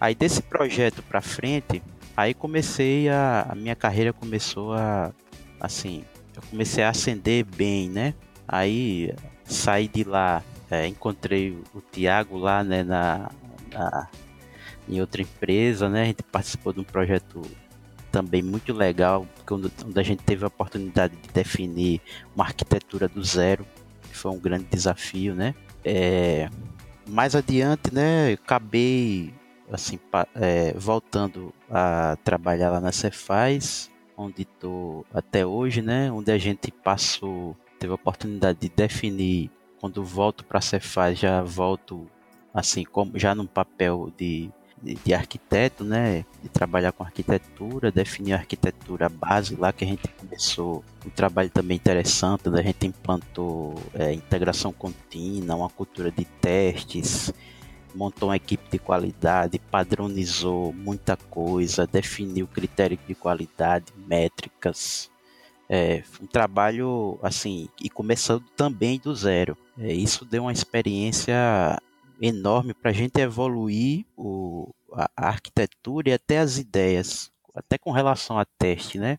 Aí 0.00 0.14
desse 0.14 0.42
projeto 0.42 1.02
para 1.02 1.20
frente, 1.20 1.82
aí 2.16 2.32
comecei 2.32 3.08
a, 3.08 3.46
a 3.50 3.54
minha 3.54 3.76
carreira 3.76 4.12
começou 4.12 4.72
a 4.72 5.12
assim, 5.60 6.02
eu 6.34 6.42
comecei 6.50 6.82
a 6.82 6.88
ascender 6.88 7.44
bem, 7.44 7.88
né? 7.88 8.14
Aí 8.48 9.14
saí 9.44 9.88
de 9.88 10.04
lá, 10.04 10.42
é, 10.70 10.86
encontrei 10.86 11.56
o 11.74 11.80
Thiago 11.80 12.38
lá, 12.38 12.64
né, 12.64 12.82
na, 12.82 13.30
na, 13.72 14.08
em 14.88 15.00
outra 15.00 15.22
empresa, 15.22 15.88
né? 15.88 16.02
A 16.02 16.06
gente 16.06 16.22
participou 16.22 16.72
de 16.72 16.80
um 16.80 16.84
projeto 16.84 17.42
também 18.10 18.42
muito 18.42 18.72
legal, 18.72 19.26
onde, 19.50 19.72
onde 19.86 20.00
a 20.00 20.02
gente 20.02 20.22
teve 20.22 20.44
a 20.44 20.48
oportunidade 20.48 21.16
de 21.16 21.28
definir 21.30 22.00
uma 22.34 22.44
arquitetura 22.44 23.08
do 23.08 23.24
zero, 23.24 23.66
que 24.02 24.16
foi 24.16 24.30
um 24.30 24.38
grande 24.38 24.64
desafio, 24.70 25.34
né? 25.34 25.54
É, 25.84 26.48
mais 27.06 27.34
adiante, 27.34 27.92
né, 27.92 28.32
acabei 28.32 29.32
assim, 29.70 29.98
é, 30.34 30.74
voltando 30.76 31.52
a 31.70 32.16
trabalhar 32.22 32.70
lá 32.70 32.80
na 32.80 32.92
Cefaz, 32.92 33.90
onde 34.16 34.42
estou 34.42 35.06
até 35.12 35.46
hoje, 35.46 35.80
né? 35.80 36.12
Onde 36.12 36.30
a 36.30 36.38
gente 36.38 36.70
passou, 36.70 37.56
teve 37.82 37.90
a 37.90 37.96
oportunidade 37.96 38.60
de 38.60 38.68
definir, 38.68 39.50
quando 39.80 40.04
volto 40.04 40.44
para 40.44 40.58
a 40.58 40.62
Cefaz, 40.62 41.18
já 41.18 41.42
volto 41.42 42.06
assim, 42.54 42.84
como 42.84 43.18
já 43.18 43.34
num 43.34 43.46
papel 43.46 44.12
de, 44.16 44.48
de, 44.80 44.94
de, 44.94 45.12
arquiteto, 45.12 45.82
né? 45.82 46.24
De 46.40 46.48
trabalhar 46.48 46.92
com 46.92 47.02
arquitetura, 47.02 47.90
definir 47.90 48.34
a 48.34 48.36
arquitetura 48.36 49.08
base 49.08 49.56
lá 49.56 49.72
que 49.72 49.84
a 49.84 49.88
gente 49.88 50.06
começou. 50.06 50.84
Um 51.04 51.10
trabalho 51.10 51.50
também 51.50 51.76
interessante, 51.76 52.48
onde 52.48 52.60
a 52.60 52.62
gente 52.62 52.86
implantou 52.86 53.74
é, 53.94 54.12
integração 54.12 54.72
contínua, 54.72 55.56
uma 55.56 55.68
cultura 55.68 56.10
de 56.10 56.24
testes 56.24 57.34
montou 57.94 58.30
uma 58.30 58.36
equipe 58.36 58.70
de 58.70 58.78
qualidade, 58.78 59.58
padronizou 59.58 60.72
muita 60.72 61.14
coisa, 61.14 61.86
definiu 61.86 62.46
critérios 62.46 62.98
de 63.06 63.14
qualidade, 63.14 63.92
métricas. 64.08 65.11
É, 65.74 66.02
um 66.20 66.26
trabalho 66.26 67.18
assim, 67.22 67.68
e 67.80 67.88
começando 67.88 68.44
também 68.54 68.98
do 68.98 69.14
zero. 69.14 69.56
É, 69.78 69.90
isso 69.90 70.24
deu 70.24 70.42
uma 70.42 70.52
experiência 70.52 71.34
enorme 72.20 72.74
para 72.74 72.90
a 72.90 72.94
gente 72.94 73.18
evoluir 73.18 74.04
o, 74.14 74.74
a, 74.92 75.10
a, 75.16 75.28
arquitetura 75.28 76.10
e 76.10 76.12
até 76.12 76.40
as 76.40 76.58
ideias, 76.58 77.32
até 77.54 77.78
com 77.78 77.90
relação 77.90 78.38
a 78.38 78.44
teste, 78.44 78.98
né? 78.98 79.18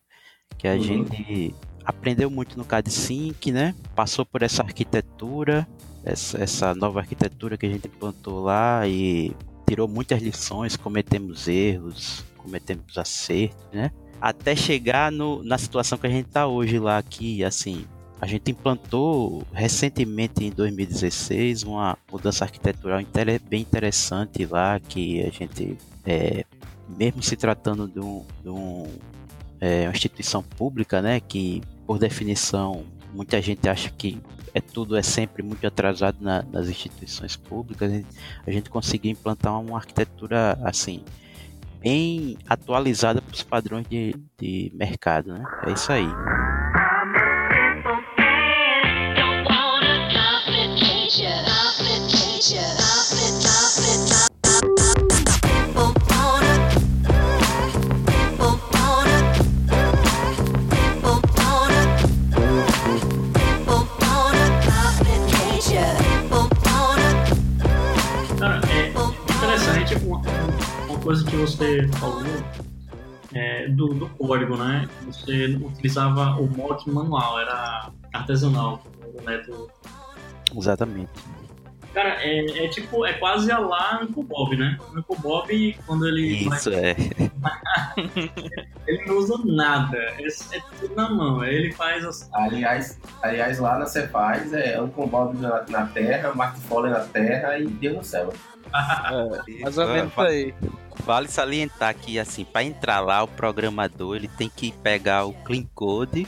Que 0.56 0.68
a 0.68 0.74
uhum. 0.74 0.82
gente 0.82 1.54
aprendeu 1.84 2.30
muito 2.30 2.56
no 2.56 2.64
CAD 2.64 2.88
Sync, 2.88 3.50
né? 3.50 3.74
Passou 3.96 4.24
por 4.24 4.42
essa 4.42 4.62
arquitetura 4.62 5.66
essa, 6.04 6.38
essa 6.38 6.74
nova 6.74 7.00
arquitetura 7.00 7.56
que 7.56 7.66
a 7.66 7.68
gente 7.68 7.88
implantou 7.88 8.44
lá 8.44 8.86
e 8.86 9.34
tirou 9.66 9.88
muitas 9.88 10.22
lições, 10.22 10.76
cometemos 10.76 11.48
erros, 11.48 12.24
cometemos 12.36 12.98
acertos, 12.98 13.66
né? 13.72 13.90
Até 14.20 14.56
chegar 14.56 15.12
no, 15.12 15.42
na 15.42 15.58
situação 15.58 15.98
que 15.98 16.06
a 16.06 16.10
gente 16.10 16.26
está 16.26 16.46
hoje 16.46 16.78
lá, 16.78 17.02
que 17.02 17.44
assim, 17.44 17.84
a 18.20 18.26
gente 18.26 18.50
implantou 18.50 19.42
recentemente 19.52 20.44
em 20.44 20.50
2016 20.50 21.62
uma 21.64 21.98
mudança 22.10 22.44
arquitetural 22.44 23.00
bem 23.48 23.60
interessante 23.60 24.46
lá, 24.46 24.80
que 24.80 25.22
a 25.22 25.30
gente, 25.30 25.76
é, 26.06 26.44
mesmo 26.88 27.22
se 27.22 27.36
tratando 27.36 27.86
de, 27.86 28.00
um, 28.00 28.24
de 28.42 28.48
um, 28.48 28.86
é, 29.60 29.82
uma 29.82 29.92
instituição 29.92 30.42
pública, 30.42 31.02
né, 31.02 31.20
que 31.20 31.60
por 31.86 31.98
definição 31.98 32.84
muita 33.12 33.40
gente 33.42 33.68
acha 33.68 33.90
que 33.90 34.18
é 34.54 34.60
tudo 34.60 34.96
é 34.96 35.02
sempre 35.02 35.42
muito 35.42 35.66
atrasado 35.66 36.16
na, 36.20 36.42
nas 36.44 36.68
instituições 36.68 37.36
públicas. 37.36 38.04
A 38.46 38.50
gente 38.50 38.70
conseguiu 38.70 39.10
implantar 39.10 39.60
uma 39.60 39.76
arquitetura 39.76 40.58
assim 40.62 41.04
bem 41.84 42.38
atualizada 42.48 43.20
para 43.20 43.34
os 43.34 43.42
padrões 43.42 43.86
de, 43.86 44.14
de 44.40 44.72
mercado, 44.74 45.34
né? 45.34 45.44
É 45.66 45.72
isso 45.72 45.92
aí. 45.92 46.08
Falou 71.88 72.22
é, 73.34 73.68
do, 73.68 73.88
do, 73.88 74.08
código, 74.10 74.56
né? 74.56 74.88
Você 75.06 75.56
utilizava 75.56 76.40
o 76.40 76.46
mock 76.46 76.88
manual, 76.90 77.40
era 77.40 77.90
artesanal, 78.12 78.82
o 79.02 79.22
método. 79.22 79.70
Exatamente. 80.56 81.10
Cara, 81.94 82.16
é, 82.20 82.64
é, 82.64 82.68
tipo, 82.68 83.06
é 83.06 83.12
quase 83.12 83.52
a 83.52 83.58
lá 83.58 84.00
Uncle 84.02 84.24
Bob, 84.24 84.56
né? 84.56 84.76
O 84.80 84.98
Uncle 84.98 85.16
Bob, 85.18 85.78
quando 85.86 86.08
ele. 86.08 86.48
Isso, 86.48 86.68
vai... 86.72 86.90
é. 86.90 86.96
ele 88.88 89.04
não 89.06 89.16
usa 89.16 89.38
nada, 89.44 89.96
é, 89.96 90.26
é, 90.26 90.60
tudo 90.80 90.96
na 90.96 91.08
mão, 91.08 91.44
ele 91.44 91.72
faz 91.72 92.04
as. 92.04 92.28
Aliás, 92.32 92.98
aliás 93.22 93.60
lá 93.60 93.78
na 93.78 93.86
Cefaz 93.86 94.52
é 94.52 94.82
Uncle 94.82 95.06
Bob 95.06 95.38
na, 95.38 95.64
na 95.68 95.86
terra, 95.86 96.34
Mark 96.34 96.56
Foley 96.56 96.90
na 96.90 97.00
terra 97.00 97.56
e 97.58 97.66
Deus 97.68 97.96
no 97.96 98.04
céu. 98.04 98.32
é, 99.48 99.62
mais 99.62 99.78
ou 99.78 99.86
menos 99.86 100.18
aí. 100.18 100.52
Vale 101.04 101.28
salientar 101.28 101.94
que, 101.94 102.18
assim, 102.18 102.44
para 102.44 102.64
entrar 102.64 102.98
lá, 102.98 103.22
o 103.22 103.28
programador 103.28 104.16
ele 104.16 104.28
tem 104.28 104.48
que 104.48 104.72
pegar 104.72 105.26
o 105.26 105.32
Clean 105.32 105.64
Code, 105.74 106.26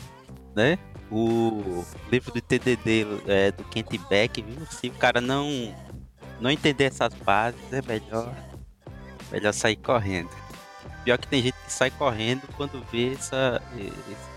né? 0.54 0.78
O 1.10 1.84
livro 2.10 2.32
do 2.32 2.40
TDD 2.40 3.06
é, 3.26 3.52
do 3.52 3.64
Kent 3.64 3.98
Beck, 4.08 4.42
viu? 4.42 4.66
Se 4.66 4.88
o 4.88 4.92
cara 4.92 5.20
não 5.20 5.74
não 6.40 6.50
entender 6.50 6.84
essas 6.84 7.14
bases, 7.14 7.60
é 7.72 7.80
melhor 7.82 8.34
melhor 9.30 9.52
sair 9.52 9.76
correndo. 9.76 10.30
Pior 11.04 11.18
que 11.18 11.28
tem 11.28 11.42
gente 11.42 11.54
que 11.64 11.72
sai 11.72 11.90
correndo 11.90 12.42
quando 12.56 12.84
vê 12.90 13.12
essa, 13.12 13.62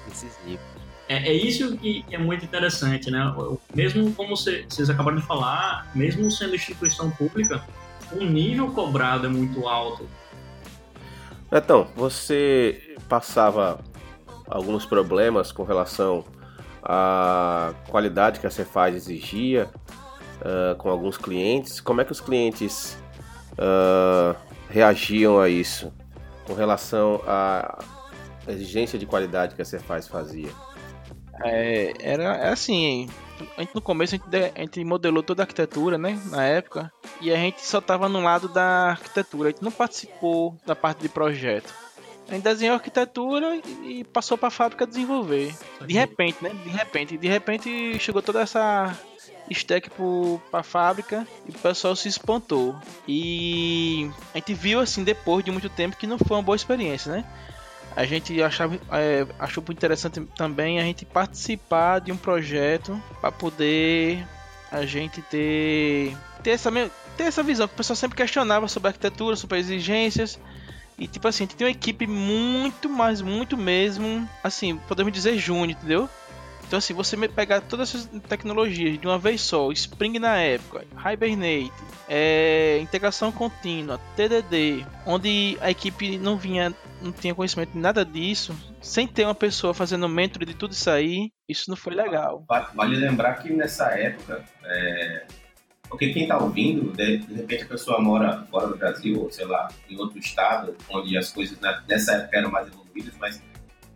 esses 0.07 0.37
livros. 0.45 0.67
É, 1.07 1.29
é 1.29 1.33
isso 1.33 1.75
que 1.77 2.05
é 2.11 2.17
muito 2.17 2.45
interessante, 2.45 3.09
né? 3.09 3.33
Mesmo 3.73 4.13
como 4.13 4.37
vocês 4.37 4.89
acabaram 4.89 5.17
de 5.17 5.25
falar, 5.25 5.89
mesmo 5.95 6.29
sendo 6.29 6.55
instituição 6.55 7.09
pública, 7.09 7.63
o 8.11 8.23
nível 8.23 8.71
cobrado 8.71 9.25
é 9.25 9.29
muito 9.29 9.67
alto. 9.67 10.07
Então, 11.51 11.87
você 11.95 12.95
passava 13.07 13.83
alguns 14.47 14.85
problemas 14.85 15.51
com 15.51 15.63
relação 15.63 16.23
a 16.83 17.73
qualidade 17.89 18.39
que 18.39 18.47
a 18.47 18.49
Cefaz 18.49 18.95
exigia 18.95 19.69
uh, 20.41 20.75
com 20.77 20.89
alguns 20.89 21.17
clientes. 21.17 21.79
Como 21.79 22.01
é 22.01 22.05
que 22.05 22.11
os 22.11 22.21
clientes 22.21 22.97
uh, 23.53 24.35
reagiam 24.69 25.39
a 25.39 25.49
isso 25.49 25.93
com 26.45 26.53
relação 26.53 27.21
à 27.27 27.79
exigência 28.47 28.97
de 28.97 29.05
qualidade 29.05 29.55
que 29.55 29.61
a 29.61 29.65
Cefaz 29.65 30.07
fazia? 30.07 30.49
É, 31.43 31.93
era 32.01 32.23
é 32.35 32.49
assim, 32.49 33.07
a 33.57 33.61
gente, 33.61 33.73
no 33.73 33.81
começo 33.81 34.15
a 34.15 34.17
gente, 34.17 34.51
a 34.55 34.59
gente, 34.59 34.83
modelou 34.83 35.23
toda 35.23 35.41
a 35.41 35.45
arquitetura, 35.45 35.97
né, 35.97 36.19
na 36.25 36.43
época, 36.43 36.91
e 37.21 37.31
a 37.31 37.35
gente 37.35 37.65
só 37.65 37.79
estava 37.79 38.09
no 38.09 38.21
lado 38.21 38.49
da 38.49 38.89
arquitetura, 38.89 39.49
a 39.49 39.51
gente 39.51 39.63
não 39.63 39.71
participou 39.71 40.57
da 40.65 40.75
parte 40.75 41.01
de 41.01 41.09
projeto. 41.09 41.73
A 42.29 42.33
gente 42.33 42.43
desenhou 42.43 42.75
arquitetura 42.75 43.59
e 43.83 44.03
passou 44.03 44.37
para 44.37 44.49
a 44.49 44.51
fábrica 44.51 44.85
desenvolver. 44.85 45.53
De 45.85 45.93
repente, 45.93 46.37
né? 46.43 46.51
De 46.63 46.69
repente, 46.69 47.17
de 47.17 47.27
repente 47.27 47.99
chegou 47.99 48.21
toda 48.21 48.41
essa 48.41 48.95
stack 49.49 49.89
para 50.51 50.59
a 50.59 50.63
fábrica 50.63 51.27
e 51.47 51.49
o 51.49 51.53
pessoal 51.55 51.95
se 51.95 52.07
espantou. 52.07 52.75
E 53.07 54.09
a 54.33 54.37
gente 54.37 54.53
viu 54.53 54.79
assim 54.79 55.03
depois 55.03 55.43
de 55.43 55.49
muito 55.49 55.69
tempo 55.69 55.97
que 55.97 56.05
não 56.05 56.19
foi 56.19 56.37
uma 56.37 56.43
boa 56.43 56.55
experiência, 56.55 57.11
né? 57.11 57.25
A 57.95 58.05
gente 58.05 58.41
achava, 58.43 58.79
é, 58.91 59.25
achou 59.39 59.63
muito 59.65 59.77
interessante 59.77 60.21
também 60.37 60.79
a 60.79 60.83
gente 60.83 61.05
participar 61.05 61.99
de 61.99 62.11
um 62.11 62.17
projeto 62.17 63.01
para 63.19 63.31
poder 63.31 64.23
a 64.71 64.85
gente 64.85 65.19
ter 65.23 66.15
ter 66.43 66.51
essa 66.51 66.71
ter 67.17 67.23
essa 67.23 67.41
visão 67.41 67.67
que 67.67 67.73
o 67.73 67.77
pessoal 67.77 67.97
sempre 67.97 68.15
questionava 68.15 68.67
sobre 68.67 68.87
a 68.87 68.91
arquitetura, 68.91 69.35
sobre 69.35 69.57
exigências 69.57 70.39
e 70.99 71.07
tipo 71.07 71.27
assim, 71.27 71.43
a 71.43 71.47
gente 71.47 71.55
tem 71.55 71.65
uma 71.65 71.71
equipe 71.71 72.05
muito, 72.05 72.89
mas 72.89 73.21
muito 73.21 73.57
mesmo, 73.57 74.27
assim, 74.43 74.77
podemos 74.87 75.13
dizer 75.13 75.37
júnior, 75.37 75.69
entendeu? 75.69 76.09
Então 76.67 76.77
assim, 76.77 76.93
você 76.93 77.17
pegar 77.27 77.61
todas 77.61 77.89
essas 77.89 78.05
tecnologias 78.27 78.99
de 78.99 79.07
uma 79.07 79.17
vez 79.17 79.41
só, 79.41 79.71
Spring 79.71 80.19
na 80.19 80.37
época, 80.37 80.85
Hibernate, 80.93 81.71
é, 82.07 82.77
integração 82.79 83.31
contínua, 83.31 83.99
TDD, 84.15 84.85
onde 85.03 85.57
a 85.61 85.71
equipe 85.71 86.19
não 86.19 86.37
vinha, 86.37 86.71
não 87.01 87.11
tinha 87.11 87.33
conhecimento 87.33 87.71
de 87.71 87.79
nada 87.79 88.05
disso, 88.05 88.55
sem 88.81 89.07
ter 89.07 89.25
uma 89.25 89.33
pessoa 89.33 89.73
fazendo 89.73 90.07
mentor 90.07 90.45
de 90.45 90.53
tudo 90.53 90.73
isso 90.73 90.91
aí, 90.91 91.31
isso 91.47 91.71
não 91.71 91.75
foi 91.75 91.95
legal. 91.95 92.45
Vale 92.75 92.95
lembrar 92.95 93.35
que 93.35 93.51
nessa 93.51 93.85
época, 93.97 94.43
é, 94.63 95.25
porque 95.89 96.13
quem 96.13 96.23
está 96.23 96.37
ouvindo, 96.37 96.93
de, 96.93 97.17
repente 97.33 97.63
a 97.63 97.67
pessoa 97.67 97.99
mora 97.99 98.45
fora 98.51 98.67
do 98.67 98.77
Brasil, 98.77 99.19
ou 99.19 99.31
sei 99.31 99.45
lá, 99.45 99.67
em 99.89 99.97
outro 99.97 100.19
estado, 100.19 100.75
onde 100.89 101.17
as 101.17 101.31
coisas 101.31 101.57
nessa 101.87 102.13
época 102.13 102.37
eram 102.37 102.51
mais 102.51 102.67
evoluídas, 102.67 103.15
mas 103.19 103.41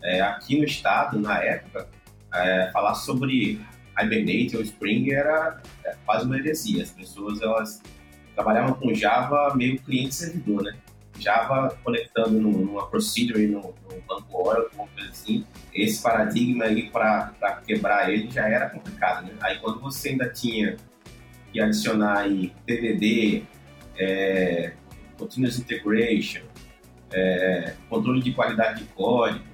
é, 0.02 0.20
aqui 0.22 0.58
no 0.58 0.66
estado, 0.66 1.20
na 1.20 1.42
época, 1.42 1.88
é, 2.34 2.72
falar 2.74 2.96
sobre 2.96 3.62
Hibernate 3.98 4.58
ou 4.58 4.64
Spring 4.64 5.12
era 5.12 5.62
é, 5.86 5.96
quase 6.04 6.26
uma 6.26 6.38
heresia. 6.38 6.82
As 6.82 6.90
pessoas 6.90 7.42
elas 7.42 7.82
trabalhavam 8.34 8.74
com 8.74 8.94
Java 8.94 9.54
meio 9.56 9.80
cliente-servidor, 9.80 10.64
né? 10.64 10.76
Java 11.20 11.78
conectando 11.84 12.32
numa 12.42 12.88
procedure 12.88 13.46
no, 13.46 13.62
no 13.62 14.02
banco 14.08 14.26
Oracle, 14.36 14.66
alguma 14.72 14.88
coisa 14.90 15.12
assim. 15.12 15.46
Esse 15.72 16.02
paradigma 16.02 16.66
aí 16.66 16.90
para 16.90 17.62
quebrar 17.66 18.12
ele 18.12 18.32
já 18.32 18.50
era 18.50 18.68
complicado, 18.72 19.28
né? 19.28 19.34
Aí 19.42 19.60
quando 19.60 19.80
você 19.80 20.10
ainda 20.10 20.28
tinha 20.28 20.76
e 21.54 21.62
adicionar 21.62 22.20
aí 22.20 22.54
TDD, 22.66 23.44
é, 23.98 24.74
Continuous 25.18 25.60
Integration, 25.60 26.42
é, 27.12 27.76
controle 27.90 28.22
de 28.22 28.32
qualidade 28.32 28.80
de 28.80 28.86
código, 28.94 29.46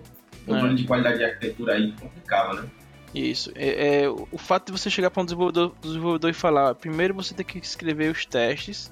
controle 0.45 0.73
é. 0.73 0.75
de 0.75 0.83
qualidade 0.85 1.17
de 1.17 1.25
arquitetura 1.25 1.73
aí 1.73 1.91
complicava, 1.93 2.61
né? 2.61 2.69
Isso. 3.13 3.51
É, 3.55 4.03
é, 4.03 4.09
o 4.09 4.37
fato 4.37 4.67
de 4.67 4.71
você 4.71 4.89
chegar 4.89 5.09
para 5.09 5.21
um 5.21 5.25
desenvolvedor, 5.25 5.73
desenvolvedor 5.81 6.29
e 6.29 6.33
falar, 6.33 6.75
primeiro 6.75 7.13
você 7.13 7.33
tem 7.33 7.45
que 7.45 7.57
escrever 7.57 8.11
os 8.11 8.25
testes, 8.25 8.91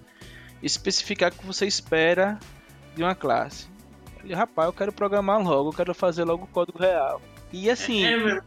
especificar 0.61 1.31
o 1.31 1.35
que 1.35 1.45
você 1.45 1.65
espera 1.65 2.39
de 2.95 3.03
uma 3.03 3.13
classe. 3.15 3.67
Ele, 4.23 4.33
rapaz, 4.33 4.67
eu 4.67 4.73
quero 4.73 4.91
programar 4.91 5.41
logo, 5.41 5.69
eu 5.69 5.73
quero 5.73 5.93
fazer 5.93 6.23
logo 6.23 6.45
o 6.45 6.47
código 6.47 6.79
real. 6.79 7.21
E 7.53 7.69
assim. 7.69 8.03
É, 8.03 8.13
é, 8.13 8.41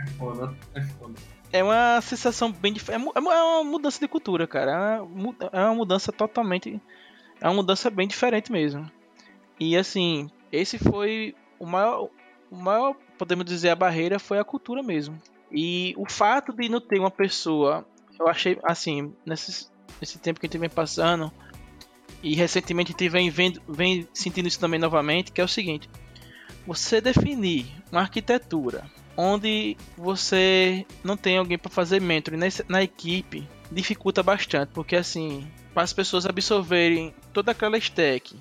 é 0.00 0.06
foda, 0.18 0.54
é 0.74 0.82
foda 0.82 1.31
é 1.52 1.62
uma 1.62 2.00
sensação 2.00 2.50
bem 2.50 2.72
diferente. 2.72 3.10
É, 3.14 3.18
é 3.18 3.42
uma 3.42 3.62
mudança 3.62 4.00
de 4.00 4.08
cultura, 4.08 4.46
cara. 4.46 5.00
É 5.52 5.60
uma 5.60 5.74
mudança 5.74 6.10
totalmente. 6.10 6.80
É 7.40 7.46
uma 7.46 7.54
mudança 7.54 7.90
bem 7.90 8.08
diferente 8.08 8.50
mesmo. 8.50 8.90
E 9.60 9.76
assim, 9.76 10.30
esse 10.50 10.78
foi 10.78 11.34
o 11.58 11.66
maior. 11.66 12.08
O 12.50 12.56
maior, 12.56 12.96
podemos 13.18 13.44
dizer, 13.44 13.70
a 13.70 13.76
barreira 13.76 14.18
foi 14.18 14.38
a 14.38 14.44
cultura 14.44 14.82
mesmo. 14.82 15.18
E 15.50 15.94
o 15.96 16.08
fato 16.10 16.52
de 16.52 16.68
não 16.68 16.80
ter 16.80 16.98
uma 16.98 17.10
pessoa. 17.10 17.86
Eu 18.18 18.28
achei, 18.28 18.58
assim, 18.62 19.12
nesse, 19.26 19.68
nesse 20.00 20.18
tempo 20.18 20.40
que 20.40 20.46
a 20.46 20.48
gente 20.48 20.58
vem 20.58 20.70
passando. 20.70 21.30
E 22.22 22.34
recentemente 22.34 22.90
a 22.90 22.92
gente 22.92 23.08
vem, 23.08 23.30
vendo, 23.30 23.60
vem 23.68 24.08
sentindo 24.14 24.48
isso 24.48 24.60
também 24.60 24.80
novamente. 24.80 25.32
Que 25.32 25.40
é 25.40 25.44
o 25.44 25.48
seguinte: 25.48 25.90
você 26.66 27.00
definir 27.00 27.66
uma 27.90 28.00
arquitetura 28.00 28.90
onde 29.16 29.76
você 29.96 30.86
não 31.02 31.16
tem 31.16 31.38
alguém 31.38 31.58
para 31.58 31.70
fazer 31.70 32.00
mentoring 32.00 32.38
na 32.68 32.82
equipe, 32.82 33.46
dificulta 33.70 34.22
bastante, 34.22 34.70
porque 34.72 34.96
assim, 34.96 35.46
para 35.74 35.82
as 35.82 35.92
pessoas 35.92 36.26
absorverem 36.26 37.14
toda 37.32 37.52
aquela 37.52 37.78
stack, 37.78 38.36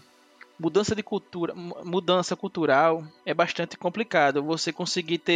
mudança 0.59 0.95
de 0.95 1.01
cultura, 1.01 1.53
mudança 1.55 2.35
cultural 2.35 3.03
é 3.25 3.33
bastante 3.33 3.77
complicado. 3.77 4.43
Você 4.43 4.71
conseguir 4.71 5.17
ter 5.17 5.33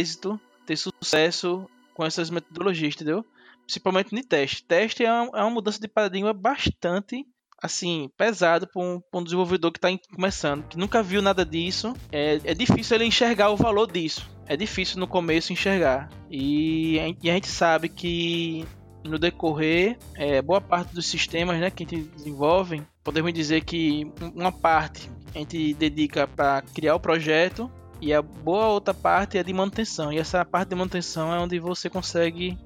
êxito, 0.00 0.38
ter 0.66 0.76
sucesso 0.76 1.68
com 1.94 2.04
essas 2.04 2.28
metodologias, 2.28 2.94
entendeu? 2.94 3.24
Principalmente 3.64 4.14
no 4.14 4.22
teste. 4.22 4.62
Teste 4.64 5.04
é 5.04 5.08
é 5.08 5.10
uma 5.10 5.50
mudança 5.50 5.80
de 5.80 5.88
paradigma 5.88 6.32
bastante 6.32 7.26
assim, 7.62 8.10
pesado 8.16 8.66
para 8.66 8.80
um, 8.80 9.00
um, 9.12 9.22
desenvolvedor 9.22 9.72
que 9.72 9.78
está 9.78 9.88
começando, 10.14 10.64
que 10.68 10.78
nunca 10.78 11.02
viu 11.02 11.20
nada 11.20 11.44
disso. 11.44 11.94
É, 12.10 12.40
é 12.44 12.54
difícil 12.54 12.96
ele 12.96 13.04
enxergar 13.04 13.50
o 13.50 13.56
valor 13.56 13.90
disso. 13.90 14.28
É 14.46 14.56
difícil 14.56 14.98
no 14.98 15.06
começo 15.06 15.52
enxergar. 15.52 16.08
E 16.30 16.98
a, 17.00 17.14
e 17.22 17.30
a 17.30 17.34
gente 17.34 17.48
sabe 17.48 17.88
que 17.88 18.64
no 19.04 19.18
decorrer, 19.18 19.98
é, 20.14 20.40
boa 20.42 20.60
parte 20.60 20.94
dos 20.94 21.06
sistemas 21.06 21.58
né, 21.58 21.70
que 21.70 21.84
a 21.84 21.86
gente 21.86 22.08
desenvolve, 22.10 22.82
podemos 23.02 23.32
dizer 23.32 23.64
que 23.64 24.10
uma 24.34 24.52
parte 24.52 25.10
a 25.34 25.38
gente 25.38 25.74
dedica 25.74 26.26
para 26.26 26.62
criar 26.62 26.94
o 26.94 27.00
projeto 27.00 27.70
e 28.00 28.12
a 28.12 28.22
boa 28.22 28.68
outra 28.68 28.94
parte 28.94 29.38
é 29.38 29.42
de 29.42 29.52
manutenção. 29.52 30.12
E 30.12 30.18
essa 30.18 30.44
parte 30.44 30.70
de 30.70 30.74
manutenção 30.74 31.34
é 31.34 31.38
onde 31.38 31.58
você 31.58 31.90
consegue 31.90 32.56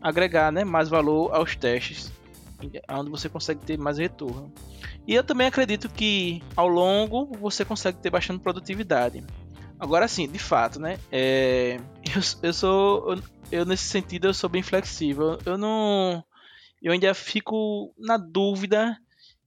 agregar 0.00 0.52
né, 0.52 0.64
mais 0.64 0.88
valor 0.88 1.34
aos 1.34 1.56
testes 1.56 2.15
onde 2.90 3.10
você 3.10 3.28
consegue 3.28 3.60
ter 3.60 3.78
mais 3.78 3.98
retorno. 3.98 4.52
E 5.06 5.14
eu 5.14 5.22
também 5.22 5.46
acredito 5.46 5.88
que 5.88 6.42
ao 6.56 6.68
longo 6.68 7.26
você 7.38 7.64
consegue 7.64 7.98
ter 7.98 8.10
bastante 8.10 8.40
produtividade. 8.40 9.24
Agora 9.78 10.08
sim, 10.08 10.28
de 10.28 10.38
fato, 10.38 10.80
né? 10.80 10.98
É, 11.12 11.78
eu, 12.14 12.22
eu 12.42 12.52
sou. 12.52 13.12
Eu, 13.12 13.22
eu, 13.52 13.66
nesse 13.66 13.84
sentido 13.84 14.26
eu 14.26 14.34
sou 14.34 14.48
bem 14.48 14.62
flexível. 14.62 15.38
Eu 15.44 15.58
não. 15.58 16.24
Eu 16.82 16.92
ainda 16.92 17.12
fico 17.14 17.92
na 17.98 18.16
dúvida 18.16 18.96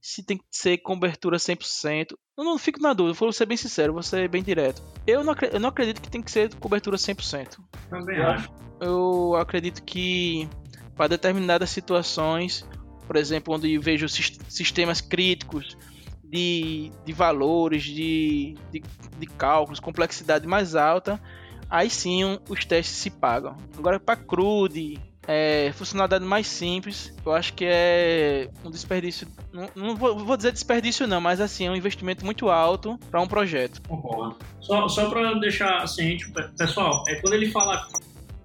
se 0.00 0.22
tem 0.22 0.38
que 0.38 0.44
ser 0.50 0.78
cobertura 0.78 1.36
100%. 1.36 2.16
Eu 2.36 2.44
não 2.44 2.58
fico 2.58 2.80
na 2.80 2.92
dúvida, 2.92 3.18
vou 3.18 3.32
ser 3.32 3.46
bem 3.46 3.56
sincero, 3.56 3.92
vou 3.92 4.02
ser 4.02 4.28
bem 4.28 4.42
direto. 4.42 4.82
Eu 5.06 5.22
não, 5.22 5.34
eu 5.52 5.60
não 5.60 5.68
acredito 5.68 6.00
que 6.00 6.10
tem 6.10 6.22
que 6.22 6.30
ser 6.30 6.54
cobertura 6.54 6.96
100%. 6.96 7.58
Também 7.90 8.18
acho. 8.20 8.50
Eu 8.80 9.34
acredito 9.36 9.82
que 9.82 10.48
para 10.96 11.08
determinadas 11.08 11.70
situações 11.70 12.66
por 13.10 13.16
exemplo, 13.16 13.56
onde 13.56 13.74
eu 13.74 13.82
vejo 13.82 14.08
sistemas 14.08 15.00
críticos 15.00 15.76
de, 16.22 16.92
de 17.04 17.12
valores, 17.12 17.82
de, 17.82 18.56
de, 18.70 18.80
de 19.18 19.26
cálculos, 19.26 19.80
complexidade 19.80 20.46
mais 20.46 20.76
alta, 20.76 21.20
aí 21.68 21.90
sim 21.90 22.38
os 22.48 22.64
testes 22.64 22.98
se 22.98 23.10
pagam. 23.10 23.56
Agora 23.76 23.98
para 23.98 24.14
CRUD, 24.14 25.00
é, 25.26 25.72
funcionalidade 25.74 26.24
mais 26.24 26.46
simples, 26.46 27.12
eu 27.26 27.32
acho 27.32 27.52
que 27.54 27.64
é 27.66 28.48
um 28.64 28.70
desperdício. 28.70 29.26
Não, 29.52 29.68
não 29.74 29.96
vou, 29.96 30.16
vou, 30.16 30.36
dizer 30.36 30.52
desperdício, 30.52 31.04
não, 31.04 31.20
mas 31.20 31.40
assim, 31.40 31.66
é 31.66 31.70
um 31.72 31.74
investimento 31.74 32.24
muito 32.24 32.48
alto 32.48 32.96
para 33.10 33.20
um 33.20 33.26
projeto. 33.26 33.82
Concordo. 33.88 34.36
Só, 34.60 34.86
só 34.86 35.10
para 35.10 35.34
deixar 35.40 35.84
ciente, 35.88 36.32
pessoal, 36.56 37.02
é 37.08 37.16
quando 37.16 37.34
ele 37.34 37.50
fala 37.50 37.88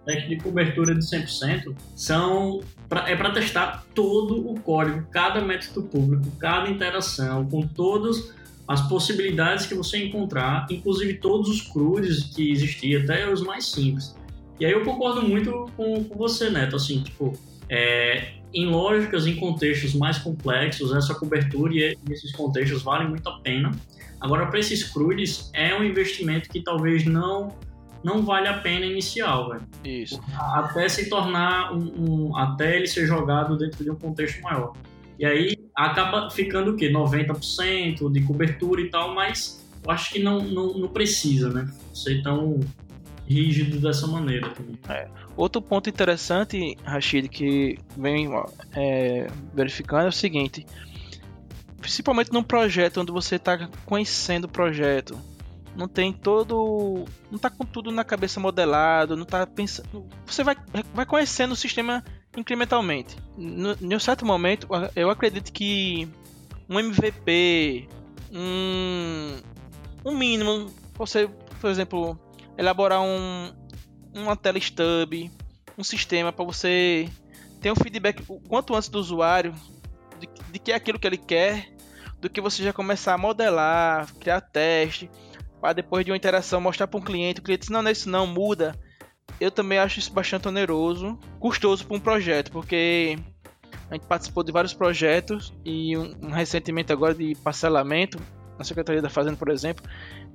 teste 0.06 0.30
de 0.30 0.38
cobertura 0.38 0.96
de 0.96 1.02
100%, 1.02 1.76
são 1.96 2.62
pra, 2.88 3.10
é 3.10 3.16
para 3.16 3.32
testar 3.32 3.86
todo 3.94 4.50
o 4.50 4.60
código, 4.60 5.06
cada 5.12 5.42
método 5.42 5.84
público, 5.84 6.30
cada 6.40 6.70
interação, 6.70 7.46
com 7.48 7.62
todas 7.62 8.34
as 8.68 8.88
possibilidades 8.88 9.66
que 9.66 9.76
você 9.76 10.04
encontrar, 10.04 10.66
inclusive 10.70 11.16
todos 11.16 11.50
os 11.50 11.62
CRUDs 11.62 12.24
que 12.36 12.52
existiam, 12.52 13.04
até 13.04 13.32
os 13.32 13.42
mais 13.42 13.68
simples. 13.68 14.16
E 14.60 14.66
aí 14.66 14.72
eu 14.72 14.84
concordo 14.84 15.22
muito 15.22 15.70
com, 15.76 16.04
com 16.04 16.18
você, 16.18 16.50
Neto, 16.50 16.76
assim, 16.76 17.04
tipo, 17.04 17.34
é, 17.70 18.34
em 18.54 18.66
lógicas, 18.68 19.28
em 19.28 19.36
contextos 19.36 19.94
mais 19.94 20.18
complexos, 20.18 20.96
essa 20.96 21.14
cobertura 21.14 21.74
e 21.74 21.98
esses 22.10 22.32
contextos 22.32 22.82
valem 22.82 23.10
muito 23.10 23.28
a 23.28 23.40
pena. 23.40 23.72
Agora, 24.20 24.48
para 24.48 24.60
esses 24.60 24.84
CRUDs, 24.84 25.52
é 25.54 25.76
um 25.76 25.84
investimento 25.84 26.50
que 26.50 26.62
talvez 26.62 27.06
não 27.06 27.54
não 28.06 28.24
vale 28.24 28.48
a 28.48 28.60
pena 28.60 28.86
inicial, 28.86 29.50
velho. 29.50 29.64
Isso. 29.84 30.22
Até 30.38 30.88
se 30.88 31.10
tornar 31.10 31.74
um, 31.74 32.28
um, 32.28 32.38
até 32.38 32.76
ele 32.76 32.86
ser 32.86 33.08
jogado 33.08 33.58
dentro 33.58 33.84
de 33.84 33.90
um 33.90 33.96
contexto 33.96 34.40
maior. 34.44 34.74
E 35.18 35.26
aí 35.26 35.58
acaba 35.76 36.30
ficando 36.30 36.74
o 36.74 36.76
quê? 36.76 36.92
90% 36.92 38.12
de 38.12 38.22
cobertura 38.22 38.80
e 38.82 38.90
tal, 38.92 39.16
mas 39.16 39.68
eu 39.84 39.90
acho 39.90 40.14
que 40.14 40.20
não, 40.20 40.40
não, 40.40 40.78
não 40.78 40.88
precisa, 40.88 41.50
né? 41.50 41.68
Ser 41.96 42.22
tão 42.22 42.60
rígido 43.28 43.80
dessa 43.80 44.06
maneira 44.06 44.50
também. 44.50 44.78
É. 44.88 45.08
Outro 45.36 45.60
ponto 45.60 45.90
interessante, 45.90 46.78
Rashid, 46.84 47.28
que 47.28 47.80
vem 47.98 48.30
é, 48.74 49.28
verificando 49.52 50.06
é 50.06 50.10
o 50.10 50.12
seguinte: 50.12 50.64
principalmente 51.82 52.32
num 52.32 52.44
projeto 52.44 53.02
onde 53.02 53.12
você 53.12 53.38
está 53.38 53.68
conhecendo 53.84 54.44
o 54.44 54.50
projeto, 54.50 55.18
não 55.76 55.88
tem 55.88 56.14
todo. 56.14 57.06
não 57.30 57.38
tá 57.38 57.50
com 57.50 57.66
tudo 57.66 57.92
na 57.92 58.04
cabeça 58.04 58.40
modelado, 58.40 59.16
não 59.16 59.26
tá 59.26 59.46
pensando. 59.46 60.08
Você 60.26 60.44
vai, 60.44 60.56
vai 60.94 61.06
conhecendo 61.06 61.52
o 61.52 61.56
sistema 61.56 62.04
incrementalmente. 62.36 63.18
No, 63.38 63.76
em 63.82 63.96
um 63.96 64.00
certo 64.00 64.26
momento, 64.26 64.68
eu 64.96 65.10
acredito 65.10 65.52
que 65.52 66.08
um 66.70 66.80
MVP, 66.80 67.88
um, 68.32 69.38
um 70.06 70.18
mínimo, 70.18 70.74
você, 70.96 71.30
por 71.60 71.70
exemplo, 71.70 72.18
elaborar 72.58 73.02
um, 73.02 73.54
uma 74.14 74.36
tela 74.36 74.60
stub, 74.60 75.30
um 75.78 75.84
sistema 75.84 76.32
para 76.32 76.46
você 76.46 77.10
ter 77.62 77.72
um 77.72 77.76
feedback 77.76 78.24
o 78.28 78.40
quanto 78.40 78.76
antes 78.76 78.90
do 78.90 79.00
usuário 79.00 79.54
de, 80.20 80.30
de 80.52 80.60
que 80.60 80.72
é 80.72 80.76
aquilo 80.76 81.00
que 81.00 81.08
ele 81.08 81.18
quer, 81.18 81.70
do 82.22 82.30
que 82.30 82.40
você 82.40 82.64
já 82.64 82.72
começar 82.72 83.14
a 83.14 83.18
modelar, 83.18 84.14
criar 84.16 84.40
teste 84.40 85.10
para 85.66 85.74
depois 85.74 86.06
de 86.06 86.12
uma 86.12 86.18
interação 86.18 86.62
mostrar 86.62 86.86
para 86.86 87.00
um 87.00 87.02
cliente, 87.02 87.40
o 87.40 87.44
cliente 87.44 87.72
não, 87.72 87.82
não 87.82 87.90
é 87.90 87.92
isso 87.92 88.08
não, 88.08 88.28
muda. 88.28 88.80
Eu 89.40 89.50
também 89.50 89.80
acho 89.80 89.98
isso 89.98 90.14
bastante 90.14 90.48
oneroso, 90.48 91.18
custoso 91.40 91.88
para 91.88 91.98
um 91.98 92.00
projeto, 92.00 92.52
porque 92.52 93.18
a 93.90 93.96
gente 93.96 94.06
participou 94.06 94.44
de 94.44 94.52
vários 94.52 94.76
projetos 94.76 95.52
e 95.66 95.98
um, 95.98 96.16
um, 96.22 96.30
recentemente 96.30 96.94
agora 96.94 97.16
de 97.16 97.34
parcelamento, 97.44 98.20
na 98.60 98.64
Secretaria 98.64 99.02
da 99.02 99.10
Fazenda, 99.10 99.38
por 99.38 99.50
exemplo, 99.50 99.84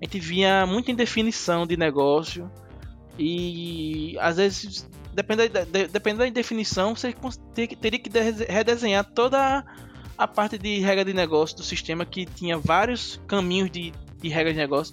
a 0.00 0.04
gente 0.04 0.18
via 0.18 0.66
muita 0.66 0.90
indefinição 0.90 1.64
de 1.64 1.76
negócio 1.76 2.50
e 3.16 4.16
às 4.18 4.36
vezes, 4.36 4.90
dependendo 5.14 5.52
da, 5.52 5.62
de, 5.62 5.86
dependendo 5.86 6.22
da 6.22 6.28
indefinição, 6.28 6.96
você 6.96 7.14
teria 7.80 8.00
que 8.00 8.10
redesenhar 8.48 9.04
toda 9.04 9.64
a 10.18 10.26
parte 10.26 10.58
de 10.58 10.80
regra 10.80 11.04
de 11.04 11.14
negócio 11.14 11.56
do 11.56 11.62
sistema 11.62 12.04
que 12.04 12.26
tinha 12.26 12.58
vários 12.58 13.20
caminhos 13.28 13.70
de, 13.70 13.92
de 14.20 14.28
regra 14.28 14.52
de 14.52 14.58
negócio 14.58 14.92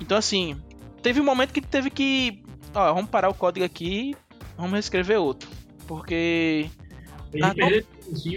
então, 0.00 0.16
assim, 0.16 0.60
teve 1.02 1.20
um 1.20 1.24
momento 1.24 1.52
que 1.52 1.60
teve 1.60 1.90
que. 1.90 2.42
Ó, 2.74 2.94
vamos 2.94 3.10
parar 3.10 3.28
o 3.28 3.34
código 3.34 3.64
aqui, 3.64 4.14
vamos 4.56 4.72
reescrever 4.72 5.20
outro. 5.20 5.48
Porque. 5.86 6.68
A 7.42 7.48
gente 7.48 7.86
sim, 8.14 8.36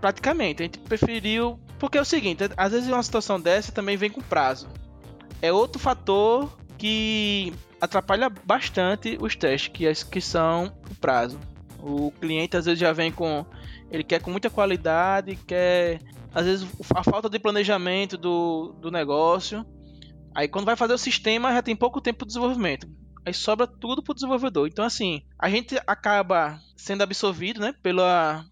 praticamente, 0.00 0.62
a 0.62 0.66
gente 0.66 0.78
preferiu. 0.78 1.58
Porque 1.78 1.98
é 1.98 2.00
o 2.00 2.04
seguinte, 2.04 2.42
às 2.56 2.72
vezes 2.72 2.88
uma 2.88 3.02
situação 3.02 3.38
dessa 3.38 3.70
também 3.70 3.96
vem 3.96 4.10
com 4.10 4.22
prazo. 4.22 4.66
É 5.42 5.52
outro 5.52 5.78
fator 5.78 6.56
que 6.78 7.52
atrapalha 7.78 8.30
bastante 8.30 9.18
os 9.20 9.36
testes, 9.36 9.68
que, 9.68 9.86
é, 9.86 9.92
que 9.92 10.20
são 10.20 10.72
o 10.90 10.94
prazo. 10.94 11.38
O 11.78 12.10
cliente 12.12 12.56
às 12.56 12.64
vezes 12.64 12.80
já 12.80 12.92
vem 12.92 13.12
com. 13.12 13.44
Ele 13.90 14.02
quer 14.02 14.20
com 14.20 14.30
muita 14.30 14.48
qualidade, 14.48 15.36
quer. 15.46 16.00
Às 16.34 16.46
vezes 16.46 16.68
a 16.94 17.02
falta 17.02 17.28
de 17.28 17.38
planejamento 17.38 18.16
do, 18.16 18.74
do 18.80 18.90
negócio 18.90 19.64
Aí 20.36 20.46
quando 20.46 20.66
vai 20.66 20.76
fazer 20.76 20.92
o 20.92 20.98
sistema 20.98 21.50
já 21.50 21.62
tem 21.62 21.74
pouco 21.74 21.98
tempo 21.98 22.26
de 22.26 22.28
desenvolvimento. 22.28 22.86
Aí 23.24 23.32
sobra 23.32 23.66
tudo 23.66 24.02
pro 24.02 24.12
desenvolvedor. 24.12 24.68
Então 24.68 24.84
assim, 24.84 25.22
a 25.38 25.48
gente 25.48 25.80
acaba 25.86 26.60
sendo 26.76 27.02
absorvido, 27.02 27.58
né, 27.58 27.74
pela 27.82 28.44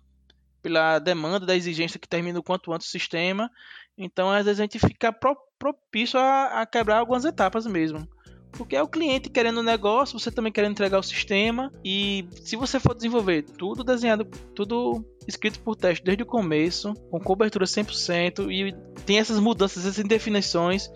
pela 0.62 0.98
demanda 0.98 1.44
da 1.44 1.54
exigência 1.54 2.00
que 2.00 2.08
termina 2.08 2.38
o 2.38 2.42
quanto 2.42 2.72
antes 2.72 2.88
o 2.88 2.90
sistema. 2.90 3.50
Então 3.98 4.30
às 4.30 4.46
vezes 4.46 4.60
a 4.60 4.62
gente 4.62 4.78
fica 4.78 5.12
pro, 5.12 5.36
propício 5.58 6.18
a, 6.18 6.62
a 6.62 6.66
quebrar 6.66 7.00
algumas 7.00 7.26
etapas 7.26 7.66
mesmo. 7.66 8.08
Porque 8.52 8.76
é 8.76 8.82
o 8.82 8.88
cliente 8.88 9.28
querendo 9.28 9.58
o 9.58 9.62
negócio, 9.62 10.18
você 10.18 10.30
também 10.30 10.52
querendo 10.52 10.72
entregar 10.72 10.98
o 10.98 11.02
sistema. 11.02 11.70
E 11.84 12.26
se 12.30 12.56
você 12.56 12.80
for 12.80 12.94
desenvolver 12.94 13.42
tudo 13.42 13.84
desenhado, 13.84 14.24
tudo 14.54 15.04
escrito 15.28 15.60
por 15.60 15.76
teste 15.76 16.02
desde 16.02 16.22
o 16.22 16.26
começo, 16.26 16.94
com 17.10 17.20
cobertura 17.20 17.66
100%, 17.66 18.50
e 18.50 18.72
tem 19.04 19.18
essas 19.18 19.38
mudanças, 19.38 19.84
essas 19.84 20.02
indefinições, 20.02 20.88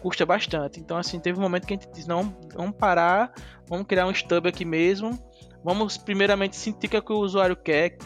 custa 0.00 0.24
bastante. 0.26 0.80
Então, 0.80 0.96
assim, 0.96 1.18
teve 1.18 1.38
um 1.38 1.42
momento 1.42 1.66
que 1.66 1.74
a 1.74 1.76
gente 1.76 1.90
disse: 1.92 2.08
não, 2.08 2.36
vamos 2.54 2.76
parar, 2.76 3.32
vamos 3.68 3.86
criar 3.86 4.06
um 4.06 4.14
stub 4.14 4.46
aqui 4.46 4.64
mesmo. 4.64 5.18
Vamos, 5.64 5.96
primeiramente, 5.96 6.56
sentir 6.56 6.86
o 6.86 6.90
que, 6.90 6.96
é 6.96 7.00
que 7.00 7.12
o 7.12 7.18
usuário 7.18 7.56
quer, 7.56 7.96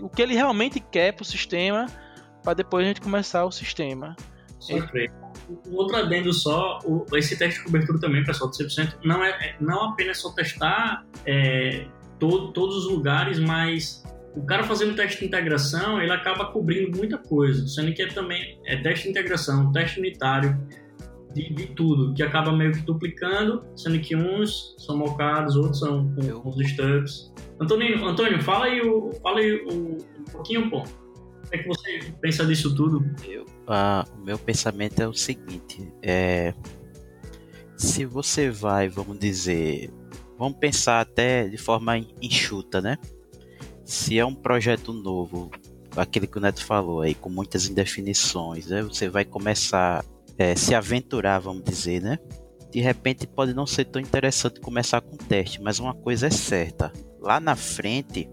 o 0.00 0.08
que 0.08 0.22
ele 0.22 0.34
realmente 0.34 0.78
quer 0.78 1.12
para 1.12 1.22
o 1.22 1.26
sistema, 1.26 1.86
para 2.44 2.54
depois 2.54 2.84
a 2.84 2.88
gente 2.88 3.00
começar 3.00 3.44
o 3.44 3.50
sistema. 3.50 4.14
Sofrer. 4.60 5.10
Um 5.66 5.74
outro 5.74 5.96
adendo 5.96 6.32
só, 6.32 6.78
o, 6.84 7.04
esse 7.16 7.36
teste 7.36 7.58
de 7.58 7.64
cobertura 7.64 7.98
também, 7.98 8.24
pessoal, 8.24 8.50
de 8.50 8.58
100%, 8.58 8.98
não 9.04 9.24
é, 9.24 9.30
é 9.30 9.56
não 9.60 9.90
apenas 9.90 10.18
só 10.18 10.30
testar 10.32 11.04
é, 11.24 11.86
todo, 12.18 12.52
todos 12.52 12.84
os 12.84 12.90
lugares, 12.90 13.38
mas 13.38 14.04
o 14.34 14.42
cara 14.44 14.64
fazendo 14.64 14.94
teste 14.94 15.20
de 15.20 15.26
integração, 15.26 16.00
ele 16.00 16.12
acaba 16.12 16.46
cobrindo 16.46 16.96
muita 16.96 17.18
coisa, 17.18 17.66
sendo 17.66 17.92
que 17.92 18.02
é 18.02 18.08
também 18.08 18.60
é 18.66 18.76
teste 18.76 19.04
de 19.04 19.10
integração, 19.10 19.72
teste 19.72 19.98
unitário, 19.98 20.58
de, 21.38 21.54
de, 21.54 21.66
tudo, 21.68 22.12
que 22.14 22.22
acaba 22.22 22.52
meio 22.52 22.72
que 22.72 22.80
duplicando, 22.80 23.64
sendo 23.76 24.00
que 24.00 24.16
uns 24.16 24.74
são 24.78 24.96
mocados, 24.96 25.54
outros 25.56 25.78
são 25.78 26.12
com, 26.14 26.40
com 26.40 26.48
os 26.48 26.58
stubs. 26.68 27.32
Antônio, 27.60 28.04
Antônio, 28.04 28.42
fala 28.42 28.66
aí, 28.66 28.80
o, 28.80 29.12
fala 29.22 29.38
aí 29.38 29.52
o, 29.64 29.98
um 29.98 30.24
pouquinho, 30.32 30.68
pô. 30.68 30.80
O 30.80 31.50
que 31.50 31.56
é 31.56 31.58
que 31.58 31.68
você 31.68 32.12
pensa 32.20 32.44
disso 32.44 32.74
tudo? 32.74 33.04
Eu, 33.26 33.46
ah, 33.66 34.04
o 34.18 34.24
meu 34.24 34.38
pensamento 34.38 35.00
é 35.00 35.08
o 35.08 35.14
seguinte, 35.14 35.90
é, 36.02 36.52
se 37.76 38.04
você 38.04 38.50
vai, 38.50 38.88
vamos 38.88 39.18
dizer, 39.18 39.90
vamos 40.36 40.58
pensar 40.58 41.00
até 41.00 41.48
de 41.48 41.56
forma 41.56 41.96
enxuta, 42.20 42.80
né? 42.80 42.98
Se 43.84 44.18
é 44.18 44.26
um 44.26 44.34
projeto 44.34 44.92
novo, 44.92 45.50
aquele 45.96 46.26
que 46.26 46.36
o 46.36 46.40
Neto 46.40 46.62
falou 46.64 47.00
aí, 47.00 47.14
com 47.14 47.30
muitas 47.30 47.66
indefinições, 47.66 48.66
né? 48.66 48.82
Você 48.82 49.08
vai 49.08 49.24
começar 49.24 50.04
é, 50.38 50.54
se 50.54 50.74
aventurar, 50.74 51.40
vamos 51.40 51.64
dizer, 51.64 52.00
né? 52.00 52.18
De 52.70 52.80
repente 52.80 53.26
pode 53.26 53.52
não 53.52 53.66
ser 53.66 53.86
tão 53.86 54.00
interessante 54.00 54.60
começar 54.60 55.00
com 55.00 55.16
teste, 55.16 55.60
mas 55.60 55.80
uma 55.80 55.94
coisa 55.94 56.28
é 56.28 56.30
certa: 56.30 56.92
lá 57.20 57.40
na 57.40 57.56
frente, 57.56 58.30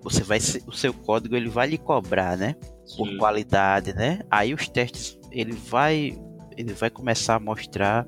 você 0.00 0.22
vai, 0.22 0.38
o 0.66 0.72
seu 0.72 0.94
código 0.94 1.34
ele 1.34 1.48
vai 1.48 1.66
lhe 1.66 1.78
cobrar, 1.78 2.36
né? 2.36 2.54
Sim. 2.84 2.96
Por 2.96 3.18
qualidade, 3.18 3.92
né? 3.92 4.20
Aí 4.30 4.54
os 4.54 4.68
testes 4.68 5.18
ele 5.30 5.52
vai, 5.52 6.16
ele 6.56 6.72
vai 6.72 6.90
começar 6.90 7.36
a 7.36 7.40
mostrar 7.40 8.06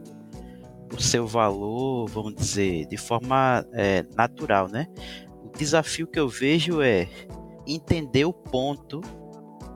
o 0.94 1.02
seu 1.02 1.26
valor, 1.26 2.06
vamos 2.08 2.34
dizer, 2.34 2.86
de 2.86 2.96
forma 2.96 3.66
é, 3.72 4.04
natural, 4.14 4.68
né? 4.68 4.86
O 5.42 5.56
desafio 5.56 6.06
que 6.06 6.20
eu 6.20 6.28
vejo 6.28 6.80
é 6.82 7.08
entender 7.66 8.24
o 8.26 8.32
ponto 8.32 9.00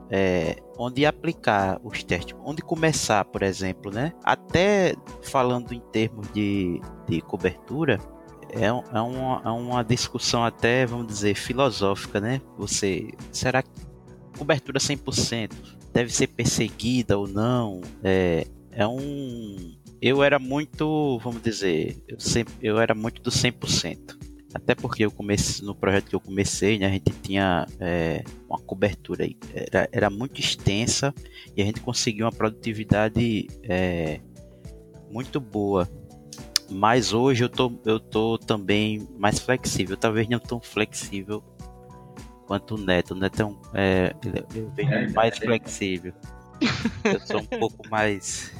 é, 0.09 0.55
onde 0.79 1.05
aplicar 1.05 1.79
os 1.83 2.03
testes, 2.03 2.35
onde 2.43 2.61
começar, 2.61 3.25
por 3.25 3.43
exemplo, 3.43 3.91
né? 3.91 4.13
Até 4.23 4.95
falando 5.21 5.73
em 5.73 5.81
termos 5.91 6.31
de, 6.31 6.81
de 7.07 7.21
cobertura, 7.21 7.99
é, 8.49 8.65
é, 8.65 9.01
uma, 9.01 9.41
é 9.45 9.49
uma 9.49 9.83
discussão 9.83 10.43
até, 10.43 10.85
vamos 10.85 11.07
dizer, 11.07 11.35
filosófica, 11.35 12.21
né? 12.21 12.41
Você, 12.57 13.09
será 13.31 13.61
que 13.61 13.69
cobertura 14.37 14.79
100% 14.79 15.51
deve 15.93 16.13
ser 16.13 16.27
perseguida 16.27 17.17
ou 17.17 17.27
não. 17.27 17.81
É, 18.03 18.47
é 18.71 18.87
um. 18.87 19.75
Eu 20.01 20.23
era 20.23 20.39
muito, 20.39 21.19
vamos 21.19 21.41
dizer, 21.41 22.01
eu, 22.07 22.17
sempre, 22.19 22.53
eu 22.61 22.79
era 22.79 22.95
muito 22.95 23.21
do 23.21 23.29
100%. 23.29 24.17
Até 24.53 24.73
porque 24.73 25.05
eu 25.05 25.11
comecei 25.11 25.65
no 25.65 25.75
projeto 25.75 26.09
que 26.09 26.15
eu 26.15 26.19
comecei, 26.19 26.79
né, 26.79 26.87
a 26.87 26.89
gente 26.89 27.11
tinha 27.21 27.67
é, 27.79 28.23
uma 28.49 28.57
cobertura 28.57 29.29
era, 29.53 29.87
era 29.91 30.09
muito 30.09 30.39
extensa 30.39 31.13
e 31.55 31.61
a 31.61 31.65
gente 31.65 31.81
conseguiu 31.81 32.25
uma 32.25 32.31
produtividade 32.31 33.47
é, 33.63 34.19
muito 35.11 35.39
boa. 35.39 35.87
Mas 36.71 37.13
hoje 37.13 37.43
eu 37.43 37.49
tô, 37.49 37.79
eu 37.85 37.99
tô 37.99 38.37
também 38.37 39.07
mais 39.17 39.39
flexível, 39.39 39.97
talvez 39.97 40.27
não 40.27 40.39
tão 40.39 40.59
flexível 40.59 41.43
quanto 42.45 42.75
o 42.75 42.77
Neto. 42.77 43.11
O 43.11 43.15
Neto 43.15 43.41
é, 43.41 43.45
um, 43.45 43.59
é 43.75 44.15
eu 44.55 44.69
vejo 44.71 44.91
é, 44.91 45.09
mais 45.09 45.33
é. 45.35 45.45
flexível. 45.45 46.13
eu 47.03 47.19
sou 47.21 47.39
um 47.39 47.45
pouco 47.59 47.87
mais 47.89 48.51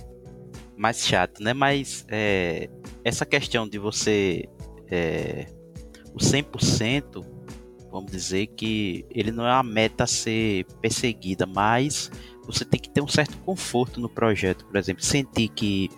mais 0.77 1.05
chato, 1.05 1.43
né? 1.43 1.53
Mas 1.53 2.05
é, 2.07 2.69
essa 3.03 3.25
questão 3.25 3.67
de 3.67 3.77
você 3.77 4.47
é, 4.89 5.45
o 6.13 6.17
100%, 6.17 7.25
vamos 7.91 8.11
dizer 8.11 8.47
que 8.47 9.05
ele 9.09 9.31
não 9.31 9.45
é 9.45 9.53
uma 9.53 9.63
meta 9.63 10.03
a 10.03 10.07
ser 10.07 10.65
perseguida, 10.81 11.45
mas 11.45 12.11
você 12.45 12.65
tem 12.65 12.79
que 12.79 12.89
ter 12.89 13.01
um 13.01 13.07
certo 13.07 13.37
conforto 13.39 13.99
no 13.99 14.09
projeto, 14.09 14.65
por 14.65 14.75
exemplo, 14.75 15.03
sentir 15.03 15.49
que, 15.49 15.89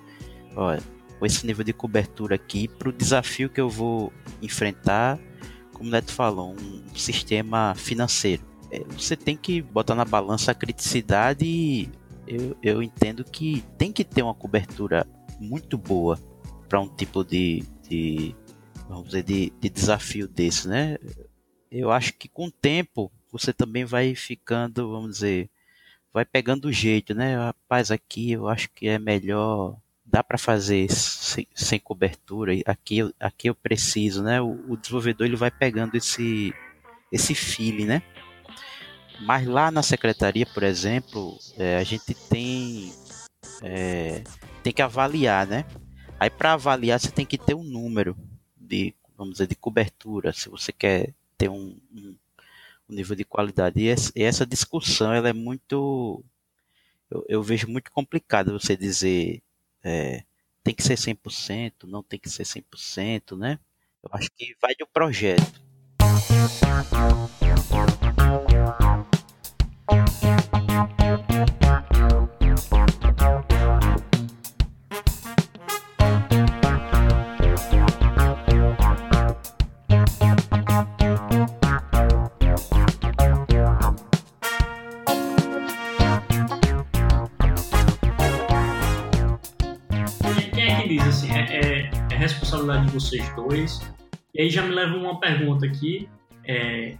olha, 0.56 0.82
com 1.20 1.26
esse 1.26 1.46
nível 1.46 1.64
de 1.64 1.74
cobertura 1.74 2.36
aqui, 2.36 2.68
para 2.68 2.90
o 2.90 2.92
desafio 2.92 3.50
que 3.50 3.62
eu 3.62 3.70
vou 3.70 4.12
enfrentar, 4.42 5.20
como 5.72 5.90
o 5.90 5.92
Neto 5.92 6.12
falou, 6.12 6.54
um 6.54 6.96
sistema 6.96 7.74
financeiro. 7.76 8.44
É, 8.72 8.84
você 8.86 9.16
tem 9.16 9.36
que 9.36 9.62
botar 9.62 9.96
na 9.96 10.06
balança 10.06 10.52
a 10.52 10.56
criticidade 10.56 11.46
e 11.46 11.90
eu, 12.28 12.56
eu 12.64 12.84
entendo 12.84 13.24
que 13.24 13.64
tem 13.78 13.92
que 13.92 14.04
ter 14.04 14.22
uma 14.24 14.34
cobertura 14.34 15.06
muito 15.40 15.78
boa 15.78 16.18
para 16.70 16.80
um 16.80 16.88
tipo 16.88 17.24
de, 17.24 17.64
de 17.88 18.36
vamos 18.92 19.08
dizer, 19.08 19.24
de, 19.24 19.54
de 19.60 19.70
desafio 19.70 20.28
desse, 20.28 20.68
né? 20.68 20.98
Eu 21.72 21.92
acho 21.92 22.14
que 22.14 22.28
com 22.28 22.48
o 22.48 22.52
tempo 22.52 23.12
você 23.32 23.54
também 23.54 23.86
vai 23.86 24.14
ficando, 24.14 24.92
vamos 24.92 25.12
dizer, 25.12 25.50
vai 26.14 26.26
pegando 26.26 26.66
o 26.66 26.74
jeito, 26.74 27.14
né? 27.16 27.38
Rapaz, 27.38 27.90
aqui 27.90 28.34
eu 28.34 28.50
acho 28.50 28.70
que 28.70 28.90
é 28.90 29.00
melhor, 29.00 29.78
dá 30.06 30.22
para 30.22 30.38
fazer 30.38 30.92
sem, 30.92 31.48
sem, 31.56 31.80
cobertura, 31.80 32.52
aqui, 32.66 33.00
aqui 33.18 33.48
eu 33.50 33.56
preciso, 33.56 34.22
né? 34.22 34.42
O, 34.42 34.74
o, 34.74 34.78
desenvolvedor 34.78 35.26
ele 35.26 35.38
vai 35.38 35.50
pegando 35.50 35.96
esse, 35.96 36.54
esse 37.12 37.34
feeling, 37.34 37.86
né? 37.86 38.04
Mas 39.22 39.48
lá 39.48 39.72
na 39.72 39.84
secretaria, 39.84 40.46
por 40.46 40.64
exemplo, 40.64 41.38
é, 41.58 41.78
a 41.78 41.84
gente 41.84 42.14
tem, 42.14 42.92
é, 43.62 44.22
tem 44.62 44.74
que 44.74 44.82
avaliar, 44.82 45.48
né? 45.48 45.64
Aí 46.20 46.30
para 46.30 46.54
avaliar 46.54 47.00
você 47.00 47.10
tem 47.10 47.26
que 47.26 47.38
ter 47.38 47.54
um 47.54 47.64
número 47.64 48.18
de, 48.72 48.96
vamos 49.18 49.34
dizer, 49.34 49.48
de 49.48 49.56
cobertura, 49.56 50.32
se 50.32 50.48
você 50.48 50.72
quer 50.72 51.14
ter 51.38 51.50
um, 51.50 51.78
um, 51.94 52.16
um 52.90 52.96
nível 52.96 53.16
de 53.16 53.26
qualidade. 53.26 53.82
E 53.82 53.90
essa, 53.90 54.12
e 54.16 54.24
essa, 54.24 54.46
discussão, 54.46 55.14
ela 55.14 55.30
é 55.30 55.34
muito, 55.34 56.24
eu, 57.10 57.26
eu 57.28 57.44
vejo 57.44 57.68
muito 57.68 57.92
complicada 57.92 58.54
você 58.54 58.78
dizer, 58.78 59.42
é, 59.84 60.24
tem 60.64 60.74
que 60.74 60.84
ser 60.84 60.96
100%, 60.96 61.84
não 61.84 62.02
tem 62.02 62.20
que 62.20 62.30
ser 62.30 62.44
100%, 62.44 63.38
né? 63.38 63.60
Eu 64.02 64.10
acho 64.14 64.32
que 64.32 64.56
vai 64.62 64.74
do 64.76 64.88
projeto. 64.88 65.62
Vocês 93.02 93.36
dois. 93.36 93.82
E 94.34 94.42
aí 94.42 94.50
já 94.50 94.62
me 94.62 94.74
leva 94.74 94.96
uma 94.96 95.20
pergunta 95.20 95.66
aqui. 95.66 96.08
É, 96.46 96.98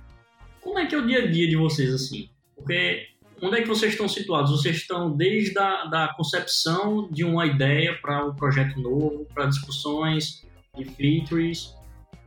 como 0.62 0.80
é 0.80 0.86
que 0.86 0.96
é 0.96 0.98
o 0.98 1.06
dia 1.06 1.24
a 1.24 1.28
dia 1.28 1.48
de 1.48 1.56
vocês, 1.56 1.94
assim? 1.94 2.30
Porque 2.56 3.08
onde 3.42 3.58
é 3.58 3.62
que 3.62 3.68
vocês 3.68 3.94
estão 3.94 4.08
situados? 4.08 4.52
Vocês 4.52 4.78
estão 4.78 5.16
desde 5.16 5.58
a 5.58 5.86
da 5.86 6.08
concepção 6.10 7.10
de 7.12 7.24
uma 7.24 7.46
ideia 7.46 7.98
para 8.02 8.26
um 8.26 8.36
projeto 8.36 8.80
novo, 8.80 9.26
para 9.34 9.46
discussões 9.46 10.46
de 10.78 10.86
features, 10.86 11.76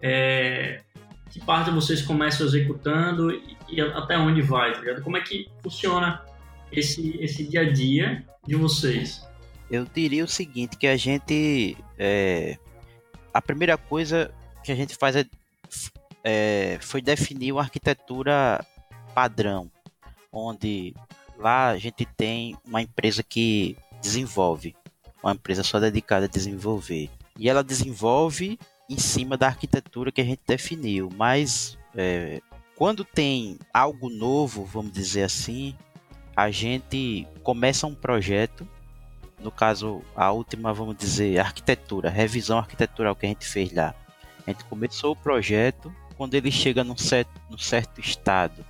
é, 0.03 0.81
que 1.31 1.41
parte 1.41 1.71
vocês 1.71 2.03
começam 2.03 2.47
executando 2.47 3.31
e, 3.31 3.57
e, 3.71 3.81
até 3.81 4.19
onde 4.19 4.43
vai, 4.43 4.73
tá 4.73 4.81
ligado? 4.81 5.03
Como 5.03 5.17
é 5.17 5.21
que 5.21 5.49
funciona 5.63 6.23
esse, 6.71 7.17
esse 7.21 7.45
dia 7.45 7.63
a 7.63 7.73
dia 7.73 8.25
de 8.47 8.55
vocês? 8.57 9.27
Eu 9.71 9.87
diria 9.95 10.25
o 10.25 10.29
seguinte, 10.29 10.77
que 10.77 10.87
a 10.87 10.97
gente 10.97 11.77
é, 11.99 12.59
a 13.35 13.43
primeira 13.43 13.77
coisa 13.77 14.33
que 14.63 14.71
a 14.71 14.77
gente 14.77 14.95
faz 14.95 15.17
é, 15.17 15.27
é, 16.23 16.79
foi 16.81 17.03
definir 17.03 17.51
uma 17.51 17.63
arquitetura 17.63 18.65
padrão, 19.13 19.69
onde 20.33 20.95
lá 21.37 21.71
a 21.71 21.77
gente 21.77 22.07
tem 22.07 22.57
uma 22.65 22.81
empresa 22.81 23.25
que 23.25 23.77
desenvolve, 24.01 24.77
uma 25.21 25.33
empresa 25.33 25.65
só 25.65 25.81
dedicada 25.81 26.27
a 26.27 26.29
desenvolver. 26.29 27.11
E 27.37 27.49
ela 27.49 27.65
desenvolve 27.65 28.57
em 28.89 28.99
cima 28.99 29.37
da 29.37 29.49
arquitetura 29.49 30.13
que 30.13 30.21
a 30.21 30.25
gente 30.25 30.43
definiu, 30.47 31.11
mas 31.17 31.77
é, 31.97 32.41
quando 32.77 33.05
tem 33.05 33.59
algo 33.73 34.09
novo, 34.09 34.65
vamos 34.65 34.93
dizer 34.93 35.25
assim, 35.25 35.75
a 36.37 36.51
gente 36.51 37.27
começa 37.43 37.87
um 37.87 37.95
projeto 37.95 38.67
no 39.45 39.51
caso, 39.51 40.03
a 40.17 40.33
última, 40.33 40.73
vamos 40.73 40.97
dizer, 40.97 41.39
arquitetura, 41.39 42.09
revisão 42.09 42.59
arquitetural 42.59 43.15
que 43.15 43.27
a 43.27 43.29
gente 43.29 43.47
fez 43.47 43.71
lá. 43.73 43.95
A 44.47 44.51
gente 44.51 44.65
começou 44.65 45.13
o 45.13 45.17
projeto, 45.17 45.95
quando 46.17 46.35
ele 46.35 46.51
chega 46.51 46.83
num 46.83 46.97
certo, 46.97 47.31
num 47.51 47.59
certo 47.59 48.01
estado, 48.01 48.65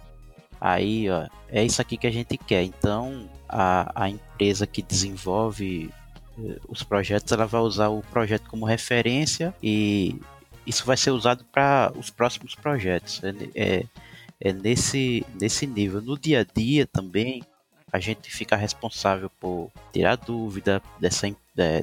aí 0.61 1.09
ó, 1.09 1.29
é 1.49 1.65
isso 1.65 1.81
aqui 1.81 1.97
que 1.97 2.09
a 2.09 2.11
gente 2.11 2.37
quer. 2.37 2.65
Então, 2.65 3.31
a, 3.49 4.05
a 4.05 4.11
empresa 4.11 4.67
que 4.67 4.83
desenvolve 4.83 5.91
eh, 6.39 6.59
os 6.69 6.83
projetos, 6.83 7.33
ela 7.33 7.47
vai 7.47 7.61
usar 7.61 7.89
o 7.89 8.03
projeto 8.03 8.51
como 8.51 8.67
referência 8.67 9.55
e 9.63 10.21
isso 10.67 10.85
vai 10.85 10.97
ser 10.97 11.13
usado 11.13 11.45
para 11.45 11.93
os 11.97 12.11
próximos 12.11 12.57
projetos. 12.57 13.23
É, 13.23 13.35
é, 13.55 13.85
é 14.41 14.53
nesse, 14.53 15.25
nesse 15.41 15.69
nível. 15.69 16.03
No 16.03 16.19
dia 16.19 16.41
a 16.41 16.45
dia 16.45 16.85
também, 16.85 17.45
a 17.95 18.01
gente 18.01 18.29
fica 18.29 18.57
responsável 18.57 19.31
por 19.39 19.71
tirar 19.93 20.17
dúvida 20.17 20.83
dessa, 20.99 21.29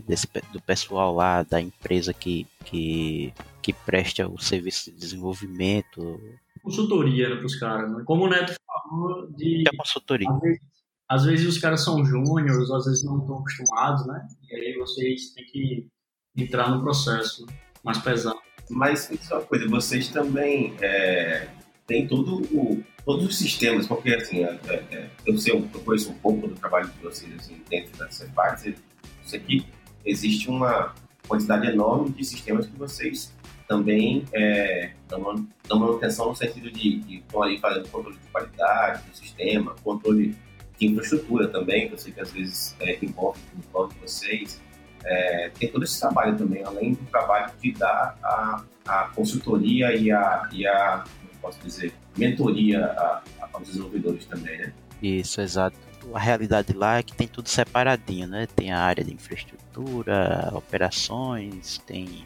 desse, 0.06 0.28
do 0.52 0.62
pessoal 0.62 1.16
lá 1.16 1.42
da 1.42 1.62
empresa 1.62 2.14
que, 2.14 2.46
que, 2.66 3.34
que 3.62 3.72
presta 3.72 4.28
o 4.28 4.38
serviço 4.38 4.92
de 4.92 4.98
desenvolvimento. 4.98 6.20
Consultoria 6.62 7.30
né, 7.30 7.38
para 7.38 7.46
os 7.46 7.56
caras, 7.56 7.90
né? 7.90 8.04
Como 8.06 8.26
o 8.26 8.30
Neto 8.30 8.54
falou 8.68 9.32
de. 9.32 9.64
É 9.66 9.78
consultoria. 9.78 10.28
Às 10.30 10.42
vezes, 10.42 10.62
às 11.08 11.24
vezes 11.24 11.48
os 11.48 11.58
caras 11.58 11.82
são 11.82 12.06
júniores, 12.06 12.70
às 12.70 12.84
vezes 12.88 13.06
não 13.06 13.20
estão 13.20 13.40
acostumados, 13.40 14.06
né? 14.06 14.28
E 14.50 14.54
aí 14.54 14.78
vocês 14.78 15.34
têm 15.34 15.46
que 15.46 15.88
entrar 16.36 16.70
no 16.70 16.82
processo 16.82 17.46
mais 17.86 18.00
pesado. 18.00 18.38
Mas 18.70 19.10
isso 19.10 19.34
é 19.34 19.38
uma 19.38 19.46
coisa, 19.46 19.66
vocês 19.70 20.10
também 20.10 20.76
é, 20.82 21.48
têm 21.88 22.06
todo 22.06 22.42
o, 22.54 22.84
todos 23.06 23.26
os 23.26 23.38
sistemas, 23.38 23.88
porque 23.88 24.14
assim, 24.14 24.44
é, 24.44 24.60
é, 24.68 24.74
é, 24.92 25.10
eu, 25.26 25.38
sei, 25.38 25.54
eu 25.54 25.62
conheço 25.82 26.12
um 26.12 26.16
pouco 26.16 26.48
do 26.48 26.56
trabalho 26.56 26.88
de 26.90 27.00
vocês 27.00 27.34
assim, 27.36 27.62
dentro 27.70 27.98
da 27.98 28.10
Cefax, 28.10 28.66
isso 28.66 29.36
aqui 29.36 29.66
existe 30.06 30.50
uma 30.50 30.94
quantidade 31.28 31.68
enorme 31.68 32.10
de 32.10 32.24
sistemas 32.24 32.68
que 32.68 32.78
vocês 32.78 33.34
também 33.68 34.26
é, 34.34 34.92
dão, 35.08 35.48
dão 35.68 35.80
manutenção 35.80 36.30
no 36.30 36.36
sentido 36.36 36.70
de, 36.70 37.00
de 37.00 37.18
estão 37.20 37.42
ali 37.42 37.58
fazendo 37.58 37.88
controle 37.88 38.18
de 38.18 38.28
qualidade 38.28 39.04
do 39.08 39.16
sistema, 39.16 39.76
controle 39.82 40.36
de 40.78 40.88
infraestrutura 40.88 41.48
também, 41.48 41.88
que 41.88 41.94
eu 41.94 41.98
sei 41.98 42.12
que 42.12 42.20
às 42.20 42.32
vezes 42.32 42.76
é, 42.82 42.98
envolve 43.02 43.40
no 43.56 43.64
plano 43.64 43.90
de 43.94 44.00
vocês. 44.00 44.62
É, 45.06 45.52
tem 45.58 45.70
todo 45.70 45.84
esse 45.84 46.00
trabalho 46.00 46.38
também, 46.38 46.64
além 46.64 46.94
do 46.94 47.06
trabalho 47.06 47.52
de 47.62 47.72
dar 47.72 48.18
a, 48.22 48.64
a 48.86 49.04
consultoria 49.16 49.96
e 49.96 50.12
a, 50.12 50.50
e 50.52 50.68
a 50.68 51.04
posso 51.42 51.60
dizer, 51.64 51.94
mentoria 52.18 52.86
a, 52.86 53.24
a, 53.42 53.50
aos 53.54 53.68
desenvolvedores 53.68 54.26
também, 54.26 54.58
né? 54.60 54.74
Isso, 55.02 55.42
exato. 55.42 55.78
A 56.14 56.20
realidade 56.20 56.74
lá 56.74 56.98
é 56.98 57.04
que 57.04 57.14
tem 57.14 57.28
tudo 57.28 57.50
separadinho, 57.50 58.28
né? 58.28 58.48
Tem 58.56 58.72
a 58.72 58.80
área 58.80 59.04
de 59.04 59.14
infraestrutura, 59.14 60.52
operações, 60.54 61.80
tem 61.80 62.26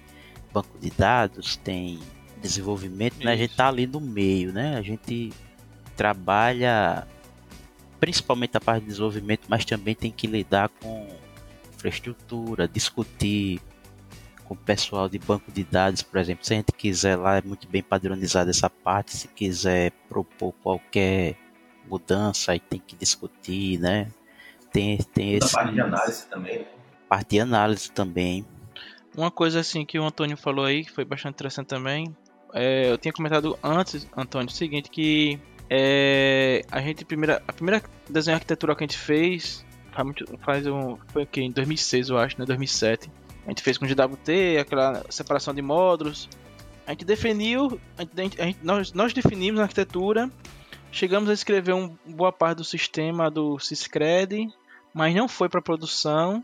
banco 0.53 0.77
de 0.79 0.89
dados, 0.91 1.57
tem 1.57 1.99
desenvolvimento, 2.41 3.23
né? 3.23 3.33
A 3.33 3.37
gente 3.37 3.55
tá 3.55 3.67
ali 3.67 3.87
no 3.87 3.99
meio, 3.99 4.51
né? 4.51 4.77
A 4.77 4.81
gente 4.81 5.31
trabalha 5.95 7.07
principalmente 7.99 8.55
a 8.55 8.61
parte 8.61 8.83
de 8.83 8.89
desenvolvimento, 8.89 9.45
mas 9.47 9.65
também 9.65 9.95
tem 9.95 10.11
que 10.11 10.27
lidar 10.27 10.69
com 10.69 11.07
infraestrutura, 11.73 12.67
discutir 12.67 13.61
com 14.47 14.53
o 14.53 14.57
pessoal 14.57 15.09
de 15.09 15.19
banco 15.19 15.51
de 15.51 15.63
dados, 15.63 16.01
por 16.01 16.19
exemplo. 16.19 16.45
Se 16.45 16.53
a 16.53 16.57
gente 16.57 16.71
quiser 16.71 17.15
lá, 17.15 17.37
é 17.37 17.41
muito 17.41 17.67
bem 17.67 17.83
padronizada 17.83 18.49
essa 18.49 18.69
parte. 18.69 19.15
Se 19.15 19.27
quiser 19.27 19.91
propor 20.07 20.53
qualquer 20.63 21.35
mudança, 21.87 22.51
aí 22.51 22.59
tem 22.59 22.79
que 22.79 22.95
discutir, 22.95 23.79
né? 23.79 24.07
Tem, 24.71 24.97
tem 24.97 25.35
esse. 25.35 25.53
parte 25.53 25.73
de 25.73 25.81
análise 25.81 26.25
também, 26.27 26.59
né? 26.59 26.65
Parte 27.07 27.29
de 27.29 27.39
análise 27.39 27.91
também. 27.91 28.45
Uma 29.15 29.31
coisa 29.31 29.59
assim 29.59 29.85
que 29.85 29.97
o 29.97 30.03
Antônio 30.03 30.35
falou 30.35 30.65
aí, 30.65 30.83
que 30.83 30.91
foi 30.91 31.05
bastante 31.05 31.35
interessante 31.35 31.67
também. 31.67 32.15
É, 32.53 32.91
eu 32.91 32.97
tinha 32.97 33.13
comentado 33.13 33.57
antes, 33.63 34.07
Antônio, 34.15 34.49
o 34.49 34.51
seguinte, 34.51 34.89
que 34.89 35.39
é, 35.69 36.61
a 36.71 36.81
gente 36.81 37.03
primeira 37.05 37.41
a 37.47 37.53
primeira 37.53 37.81
desenho 38.09 38.35
arquitetura 38.35 38.75
que 38.75 38.83
a 38.83 38.87
gente 38.87 38.97
fez 38.97 39.65
faz, 39.91 40.05
muito, 40.05 40.37
faz 40.39 40.67
um 40.67 40.97
foi 41.07 41.23
aqui 41.23 41.41
em 41.41 41.51
2006 41.51 42.09
eu 42.09 42.17
acho 42.19 42.37
né 42.37 42.45
2007 42.45 43.09
a 43.45 43.49
gente 43.49 43.61
fez 43.61 43.77
com 43.77 43.85
GWT 43.85 44.57
aquela 44.59 45.03
separação 45.09 45.53
de 45.53 45.61
módulos. 45.61 46.27
A 46.85 46.91
gente 46.91 47.05
definiu 47.05 47.79
a 47.97 48.03
gente, 48.21 48.41
a 48.41 48.45
gente, 48.45 48.59
nós, 48.63 48.91
nós 48.93 49.13
definimos 49.13 49.59
a 49.59 49.63
arquitetura. 49.63 50.29
Chegamos 50.91 51.29
a 51.29 51.33
escrever 51.33 51.73
um 51.73 51.95
boa 52.05 52.31
parte 52.31 52.57
do 52.57 52.63
sistema 52.63 53.29
do 53.29 53.59
Syscred 53.59 54.49
mas 54.95 55.13
não 55.13 55.27
foi 55.27 55.49
para 55.49 55.61
produção. 55.61 56.41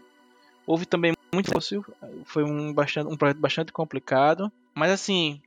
Houve 0.68 0.86
também 0.86 1.14
muito 1.34 1.50
fácil 1.52 1.86
foi 2.26 2.44
um 2.44 2.74
bastante 2.74 3.08
um 3.08 3.16
projeto 3.16 3.40
bastante 3.40 3.72
complicado. 3.72 4.52
Mas 4.76 4.92
assim 4.92 5.42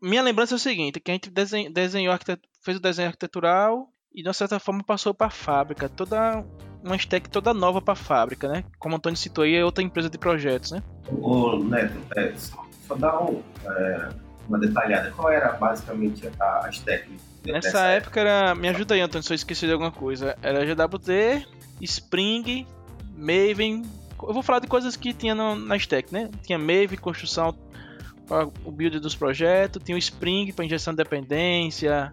minha 0.00 0.22
lembrança 0.22 0.54
é 0.54 0.56
o 0.56 0.58
seguinte 0.58 1.00
que 1.00 1.10
a 1.10 1.14
gente 1.14 1.30
desenhou, 1.30 1.72
desenhou 1.72 2.18
fez 2.60 2.76
o 2.76 2.80
desenho 2.80 3.08
arquitetural 3.08 3.88
e 4.12 4.22
de 4.22 4.34
certa 4.34 4.58
forma 4.58 4.84
passou 4.84 5.14
para 5.14 5.28
a 5.28 5.30
fábrica, 5.30 5.88
toda 5.88 6.44
uma 6.82 6.96
stack 6.96 7.28
toda 7.28 7.52
nova 7.52 7.80
para 7.80 7.92
a 7.92 7.96
fábrica, 7.96 8.48
né? 8.48 8.64
Como 8.78 8.94
o 8.94 8.98
Antônio 8.98 9.16
citou 9.16 9.44
aí, 9.44 9.54
é 9.54 9.64
outra 9.64 9.82
empresa 9.82 10.08
de 10.08 10.18
projetos, 10.18 10.72
né? 10.72 10.82
Ô, 11.20 11.58
Neto, 11.58 11.98
é, 12.16 12.32
só, 12.36 12.66
só 12.86 12.94
dá 12.94 13.20
um, 13.20 13.42
é, 13.66 14.08
uma 14.48 14.58
detalhada. 14.58 15.10
Qual 15.12 15.30
era 15.30 15.52
basicamente 15.52 16.28
a, 16.38 16.66
a 16.66 16.70
stack? 16.70 17.08
Nessa 17.44 17.86
época 17.86 18.20
era. 18.20 18.54
Me 18.54 18.68
ajuda 18.68 18.94
aí, 18.94 19.00
Antônio, 19.00 19.22
se 19.22 19.32
eu 19.32 19.36
esqueci 19.36 19.66
de 19.66 19.72
alguma 19.72 19.90
coisa. 19.90 20.36
Era 20.42 20.64
GWT, 20.64 21.46
Spring, 21.80 22.66
Maven. 23.16 23.82
Eu 24.22 24.34
vou 24.34 24.42
falar 24.42 24.58
de 24.58 24.66
coisas 24.66 24.96
que 24.96 25.14
tinha 25.14 25.34
no, 25.34 25.54
na 25.54 25.76
stack, 25.76 26.12
né? 26.12 26.30
Tinha 26.42 26.58
Maven, 26.58 26.98
construção 27.00 27.56
para 28.28 28.46
o 28.64 28.70
build 28.70 29.00
dos 29.00 29.16
projetos, 29.16 29.82
tinha 29.82 29.96
o 29.96 29.98
Spring 29.98 30.52
para 30.52 30.64
injeção 30.64 30.92
de 30.92 30.98
dependência, 30.98 32.12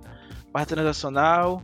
parte 0.51 0.69
transacional. 0.69 1.62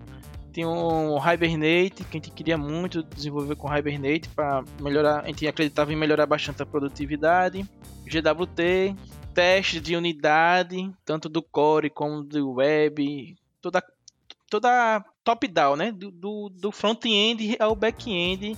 Tem 0.54 0.66
um 0.66 1.18
Hibernate, 1.18 2.04
que 2.04 2.18
a 2.18 2.20
gente 2.20 2.32
queria 2.32 2.58
muito 2.58 3.02
desenvolver 3.04 3.56
com 3.56 3.76
Hibernate 3.76 4.30
para 4.30 4.64
melhorar, 4.80 5.22
a 5.22 5.28
gente 5.28 5.48
acreditava 5.48 5.92
em 5.92 5.96
melhorar 5.96 6.28
bastante 6.28 6.62
a 6.62 6.66
produtividade. 6.66 7.68
GWT, 8.06 8.96
teste 9.34 9.80
de 9.80 9.96
unidade, 9.96 10.92
tanto 11.04 11.28
do 11.28 11.42
core 11.42 11.90
como 11.90 12.24
do 12.24 12.54
web, 12.54 13.36
toda 13.62 13.84
toda 14.50 15.04
top-down, 15.24 15.76
né? 15.76 15.92
Do, 15.92 16.12
do, 16.12 16.50
do 16.50 16.72
front-end 16.72 17.58
ao 17.60 17.76
back-end 17.76 18.56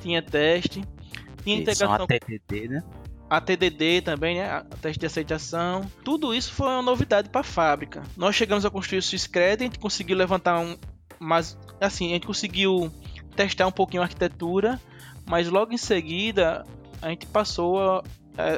tinha 0.00 0.22
teste. 0.22 0.82
Tinha 1.42 1.56
integração. 1.58 2.04
ATDD, 2.04 2.68
né? 2.68 2.82
ATDD 3.28 4.02
também, 4.02 4.36
né? 4.36 4.48
A 4.50 4.62
teste 4.62 5.00
de 5.00 5.06
aceitação. 5.06 5.82
Tudo 6.04 6.34
isso 6.34 6.52
foi 6.52 6.68
uma 6.68 6.82
novidade 6.82 7.28
para 7.28 7.40
a 7.40 7.44
fábrica. 7.44 8.02
Nós 8.16 8.34
chegamos 8.34 8.64
a 8.64 8.70
construir 8.70 8.98
o 8.98 9.02
Syscred, 9.02 9.62
a 9.62 9.66
gente 9.66 9.78
conseguiu 9.78 10.16
levantar 10.16 10.58
um. 10.58 10.76
Mas, 11.18 11.58
assim, 11.80 12.10
a 12.10 12.14
gente 12.14 12.26
conseguiu 12.26 12.92
testar 13.36 13.66
um 13.66 13.72
pouquinho 13.72 14.02
a 14.02 14.06
arquitetura, 14.06 14.80
mas 15.26 15.48
logo 15.48 15.72
em 15.72 15.78
seguida 15.78 16.64
a 17.02 17.08
gente 17.08 17.26
passou 17.26 17.78
a, 17.80 18.02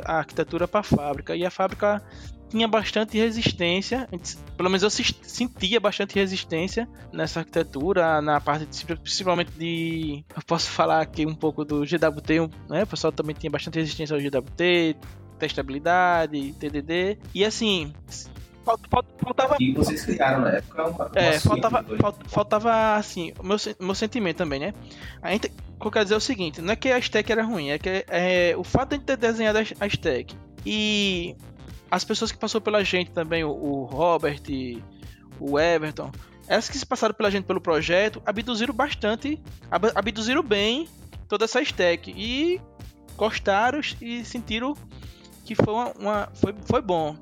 a 0.05 0.19
arquitetura 0.19 0.69
para 0.69 0.81
a 0.81 0.83
fábrica. 0.83 1.35
E 1.35 1.45
a 1.45 1.51
fábrica 1.51 2.03
tinha 2.49 2.69
bastante 2.69 3.19
resistência, 3.19 4.09
pelo 4.57 4.71
menos 4.71 4.83
eu 4.83 4.91
sentia 4.91 5.81
bastante 5.81 6.15
resistência 6.15 6.89
nessa 7.13 7.41
arquitetura, 7.41 8.21
na 8.23 8.41
parte 8.41 8.67
de, 8.67 8.97
principalmente 8.97 9.51
de. 9.53 10.25
Eu 10.35 10.43
posso 10.47 10.71
falar 10.71 11.01
aqui 11.01 11.27
um 11.27 11.35
pouco 11.35 11.65
do 11.65 11.81
GWT, 11.81 12.49
né? 12.69 12.85
O 12.85 12.87
pessoal 12.87 13.13
também 13.13 13.35
tinha 13.35 13.51
bastante 13.51 13.79
resistência 13.79 14.15
ao 14.15 14.23
GWT, 14.23 14.97
testabilidade, 15.39 16.53
TDD, 16.53 17.19
e 17.35 17.45
assim. 17.45 17.93
Faltava. 18.67 19.57
E 19.61 19.73
vocês 19.73 20.05
criaram 20.05 20.41
na 20.41 20.51
época 20.51 20.89
uma. 20.89 21.11
É, 21.15 21.39
faltava, 21.39 21.85
faltava 22.27 22.97
assim, 22.97 23.33
o 23.39 23.45
meu, 23.45 23.57
meu 23.79 23.95
sentimento 23.95 24.39
também, 24.39 24.59
né? 24.59 24.75
A 25.23 25.31
gente, 25.31 25.53
o 25.77 25.81
que 25.81 25.87
eu 25.87 25.91
quero 25.93 26.05
dizer 26.05 26.15
é 26.15 26.19
o 26.19 26.21
seguinte: 26.21 26.61
não 26.61 26.73
é 26.73 26.77
que 26.77 26.91
a 26.91 26.99
stack 26.99 27.31
era 27.31 27.45
ruim, 27.45 27.71
é 27.71 27.79
que 27.79 28.05
é, 28.09 28.55
o 28.57 28.65
fato 28.65 28.89
de 28.89 28.95
a 28.95 28.99
gente 28.99 29.07
ter 29.07 29.17
desenhado 29.17 29.59
a 29.59 29.87
stack 29.87 30.37
e 30.65 31.37
as 31.89 32.03
pessoas 32.03 32.33
que 32.33 32.39
passou 32.39 32.61
pela 32.61 32.83
gente 32.83 33.13
também, 33.13 33.45
o, 33.45 33.51
o 33.51 33.85
Robert, 33.85 34.43
o 35.39 35.59
Everton, 35.59 36.11
essas 36.49 36.69
que 36.69 36.79
se 36.79 36.85
passaram 36.85 37.15
pela 37.15 37.31
gente 37.31 37.45
pelo 37.45 37.61
projeto, 37.61 38.21
abduziram 38.27 38.75
bastante, 38.75 39.41
ab 39.71 39.93
abduziram 39.95 40.43
bem 40.43 40.89
toda 41.29 41.45
essa 41.45 41.61
stack 41.63 42.13
e 42.17 42.61
gostaram 43.17 43.81
e 44.01 44.25
sentiram 44.25 44.75
que 45.45 45.55
foi, 45.55 45.73
uma, 45.73 45.93
uma, 45.99 46.29
foi, 46.35 46.55
foi 46.65 46.83
bom. 46.83 47.17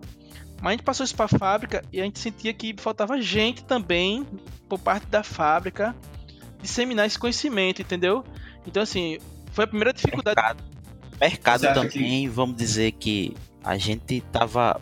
Mas 0.64 0.70
a 0.70 0.77
gente 0.77 0.83
passou 0.83 1.05
isso 1.05 1.14
para 1.14 1.27
a 1.27 1.38
fábrica 1.38 1.85
e 1.92 2.00
a 2.00 2.05
gente 2.05 2.18
sentia 2.18 2.55
que 2.55 2.74
faltava 2.79 3.20
gente 3.20 3.62
também, 3.64 4.27
por 4.66 4.79
parte 4.79 5.07
da 5.09 5.22
fábrica, 5.22 5.94
disseminar 6.62 7.07
esse 7.07 7.18
conhecimento, 7.18 7.83
entendeu? 7.83 8.24
Então, 8.66 8.83
assim, 8.83 9.18
foi 9.53 9.64
a 9.64 9.66
primeira 9.66 9.92
dificuldade. 9.92 10.40
Mercado, 10.40 10.64
Mercado 11.20 11.74
também, 11.74 12.22
que... 12.22 12.29
vamos 12.29 12.57
dizer 12.57 12.92
que 12.92 13.37
a 13.62 13.77
gente 13.77 14.22
tava 14.33 14.81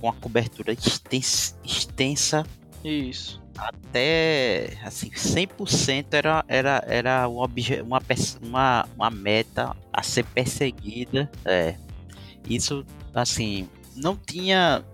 com 0.00 0.08
a 0.08 0.14
cobertura 0.14 0.72
extensa, 0.72 1.54
extensa 1.62 2.46
isso 2.82 3.42
até 3.56 4.78
assim 4.84 5.10
100% 5.10 6.06
era 6.12 6.44
era 6.46 6.84
era 6.86 7.28
um 7.28 7.38
obje, 7.38 7.82
uma, 7.82 8.00
uma 8.40 8.88
uma 8.94 9.10
meta 9.10 9.76
a 9.92 10.00
ser 10.00 10.24
perseguida 10.26 11.28
é 11.44 11.74
isso 12.48 12.86
assim 13.12 13.68
não 13.96 14.14
tinha 14.16 14.84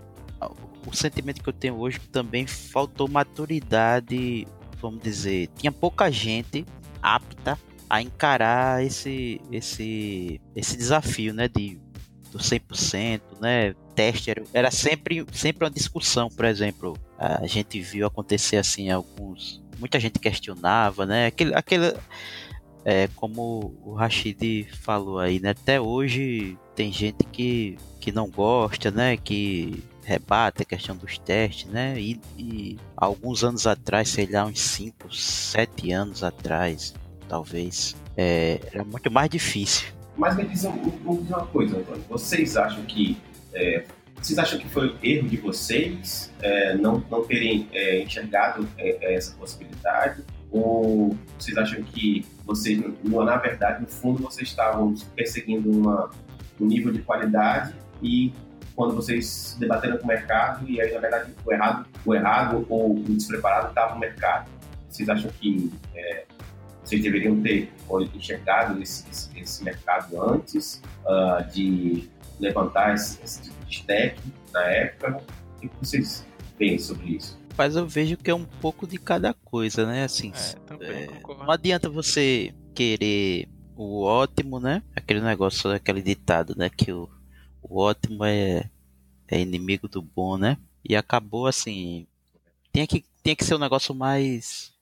o 0.86 0.94
sentimento 0.94 1.42
que 1.42 1.48
eu 1.48 1.52
tenho 1.52 1.76
hoje 1.76 1.98
também 2.12 2.46
faltou 2.46 3.08
maturidade 3.08 4.46
vamos 4.80 5.02
dizer 5.02 5.48
tinha 5.56 5.72
pouca 5.72 6.10
gente 6.10 6.66
apta 7.02 7.58
a 7.88 8.02
encarar 8.02 8.84
esse 8.84 9.40
esse 9.50 10.40
esse 10.54 10.76
desafio 10.76 11.32
né 11.32 11.48
de 11.48 11.78
do 12.34 12.40
100%, 12.40 13.20
né? 13.40 13.74
Teste 13.94 14.28
era, 14.28 14.42
era 14.52 14.70
sempre, 14.72 15.24
sempre 15.32 15.64
uma 15.64 15.70
discussão, 15.70 16.28
por 16.28 16.44
exemplo. 16.44 16.98
A 17.16 17.46
gente 17.46 17.80
viu 17.80 18.04
acontecer 18.04 18.56
assim 18.56 18.90
alguns. 18.90 19.62
Muita 19.78 20.00
gente 20.00 20.18
questionava, 20.18 21.06
né? 21.06 21.26
Aquele, 21.26 21.54
aquele 21.54 21.94
é, 22.84 23.08
como 23.14 23.76
o 23.84 23.94
Rashid 23.94 24.66
falou 24.82 25.20
aí, 25.20 25.38
né? 25.38 25.50
Até 25.50 25.80
hoje 25.80 26.58
tem 26.74 26.92
gente 26.92 27.24
que, 27.30 27.78
que 28.00 28.10
não 28.10 28.28
gosta, 28.28 28.90
né? 28.90 29.16
Que 29.16 29.84
rebate 30.04 30.62
a 30.62 30.64
questão 30.64 30.96
dos 30.96 31.18
testes, 31.18 31.66
né? 31.70 31.98
E, 31.98 32.20
e 32.38 32.78
alguns 32.96 33.42
anos 33.42 33.66
atrás, 33.66 34.08
sei 34.08 34.26
lá, 34.26 34.44
uns 34.44 34.60
5, 34.60 35.12
7 35.14 35.92
anos 35.92 36.22
atrás, 36.22 36.94
talvez, 37.28 37.96
é, 38.16 38.60
era 38.72 38.84
muito 38.84 39.10
mais 39.10 39.30
difícil. 39.30 39.88
Mas 40.16 40.36
me 40.36 40.44
diz, 40.44 40.64
uma 40.64 41.46
coisa, 41.46 41.78
Antônio. 41.78 42.04
Vocês 42.08 42.56
acham 42.56 42.84
que. 42.84 43.16
É, 43.52 43.84
vocês 44.20 44.38
acham 44.38 44.58
que 44.58 44.68
foi 44.68 44.96
erro 45.02 45.28
de 45.28 45.36
vocês 45.36 46.32
é, 46.40 46.74
não, 46.76 47.04
não 47.10 47.24
terem 47.24 47.68
é, 47.72 48.00
enxergado 48.02 48.66
é, 48.78 49.12
é, 49.12 49.14
essa 49.14 49.34
possibilidade? 49.36 50.22
Ou 50.50 51.16
vocês 51.38 51.56
acham 51.58 51.82
que 51.82 52.24
vocês, 52.46 52.80
na 53.02 53.36
verdade, 53.36 53.82
no 53.82 53.88
fundo, 53.88 54.22
vocês 54.22 54.48
estavam 54.48 54.94
perseguindo 55.16 55.70
uma, 55.70 56.10
um 56.60 56.66
nível 56.66 56.92
de 56.92 57.00
qualidade 57.00 57.74
e 58.00 58.32
quando 58.74 58.94
vocês 58.94 59.56
debateram 59.58 59.98
com 59.98 60.04
o 60.04 60.06
mercado 60.06 60.68
e 60.68 60.80
aí, 60.80 60.92
na 60.92 61.00
verdade, 61.00 61.32
o 61.44 61.52
errado, 61.52 61.86
o 62.04 62.14
errado 62.14 62.66
ou 62.68 62.96
o 62.96 63.02
despreparado 63.02 63.68
estava 63.68 63.94
no 63.94 64.00
mercado? 64.00 64.50
Vocês 64.88 65.08
acham 65.08 65.30
que 65.40 65.72
é, 65.94 66.24
vocês 66.84 67.02
deveriam 67.02 67.40
ter 67.40 67.72
enxergado 68.14 68.80
esse, 68.82 69.08
esse, 69.10 69.38
esse 69.38 69.64
mercado 69.64 70.22
antes 70.22 70.82
uh, 71.04 71.44
de 71.52 72.08
levantar 72.38 72.94
esse, 72.94 73.18
esse, 73.22 73.42
tipo 73.42 73.64
de 73.64 73.74
stack 73.74 74.20
na 74.52 74.62
época. 74.62 75.22
O 75.56 75.60
que 75.60 75.70
vocês 75.80 76.26
pensam 76.58 76.94
sobre 76.94 77.16
isso? 77.16 77.38
Mas 77.56 77.76
eu 77.76 77.86
vejo 77.86 78.16
que 78.16 78.30
é 78.30 78.34
um 78.34 78.44
pouco 78.44 78.86
de 78.86 78.98
cada 78.98 79.32
coisa, 79.32 79.86
né? 79.86 80.04
Assim, 80.04 80.32
é, 80.80 81.04
é, 81.04 81.08
não 81.26 81.50
adianta 81.50 81.88
você 81.88 82.52
querer 82.74 83.48
o 83.76 84.02
ótimo, 84.02 84.58
né? 84.58 84.82
Aquele 84.94 85.20
negócio, 85.20 85.70
aquele 85.70 86.02
ditado, 86.02 86.54
né? 86.56 86.68
Que 86.68 86.92
o, 86.92 87.08
o 87.68 87.80
ótimo 87.80 88.24
é, 88.24 88.70
é 89.28 89.40
inimigo 89.40 89.88
do 89.88 90.02
bom, 90.02 90.36
né? 90.36 90.56
E 90.84 90.94
acabou 90.94 91.46
assim. 91.46 92.06
Tinha 92.72 92.86
que, 92.86 93.04
tinha 93.22 93.34
que 93.34 93.44
ser 93.44 93.54
um 93.54 93.58
negócio 93.58 93.94
mais 93.94 94.72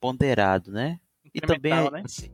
ponderado, 0.00 0.70
né? 0.70 0.98
E 1.34 1.40
também 1.40 1.72
né? 1.90 2.02
assim, 2.04 2.30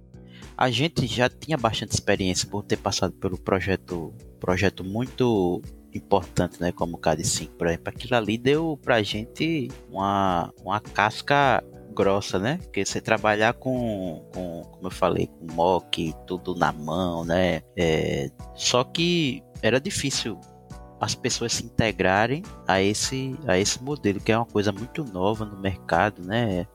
a 0.56 0.70
gente 0.70 1.06
já 1.06 1.28
tinha 1.28 1.56
bastante 1.56 1.92
experiência 1.92 2.48
por 2.48 2.62
ter 2.62 2.76
passado 2.76 3.12
pelo 3.12 3.38
projeto, 3.38 4.14
projeto 4.40 4.82
muito 4.82 5.60
importante, 5.92 6.60
né, 6.60 6.72
como 6.72 6.96
o 6.96 7.00
KD5, 7.00 7.50
por 7.56 7.66
exemplo, 7.66 7.88
aquilo 7.88 8.16
ali 8.16 8.36
deu 8.36 8.78
pra 8.82 9.02
gente 9.02 9.68
uma, 9.90 10.52
uma 10.62 10.78
casca 10.78 11.64
grossa, 11.94 12.38
né? 12.38 12.58
Porque 12.62 12.84
você 12.84 13.00
trabalhar 13.00 13.54
com, 13.54 14.22
com 14.34 14.62
como 14.70 14.86
eu 14.86 14.90
falei, 14.90 15.26
com 15.26 15.52
mock, 15.54 16.14
tudo 16.26 16.54
na 16.54 16.70
mão, 16.70 17.24
né? 17.24 17.62
É, 17.74 18.30
só 18.54 18.84
que 18.84 19.42
era 19.62 19.80
difícil 19.80 20.38
as 21.00 21.14
pessoas 21.14 21.52
se 21.52 21.64
integrarem 21.64 22.42
a 22.66 22.80
esse, 22.80 23.36
a 23.46 23.58
esse 23.58 23.82
modelo, 23.82 24.20
que 24.20 24.32
é 24.32 24.36
uma 24.36 24.46
coisa 24.46 24.72
muito 24.72 25.04
nova 25.04 25.44
no 25.44 25.58
mercado, 25.58 26.22
né? 26.22 26.66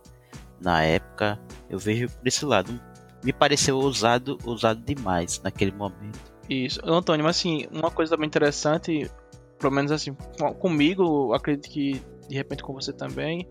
Na 0.59 0.83
época, 0.83 1.39
eu 1.69 1.79
vejo 1.79 2.07
por 2.07 2.27
esse 2.27 2.45
lado. 2.45 2.79
Me 3.23 3.33
pareceu 3.33 3.77
ousado, 3.77 4.37
ousado 4.45 4.81
demais 4.81 5.41
naquele 5.43 5.71
momento. 5.71 6.19
Isso. 6.47 6.79
Antônio, 6.83 7.25
mas 7.25 7.37
assim, 7.37 7.67
uma 7.71 7.89
coisa 7.89 8.11
também 8.11 8.27
interessante, 8.27 9.09
pelo 9.57 9.73
menos 9.73 9.91
assim, 9.91 10.13
comigo, 10.59 11.33
acredito 11.33 11.69
que 11.69 12.01
de 12.27 12.35
repente 12.35 12.63
com 12.63 12.73
você 12.73 12.93
também, 12.93 13.47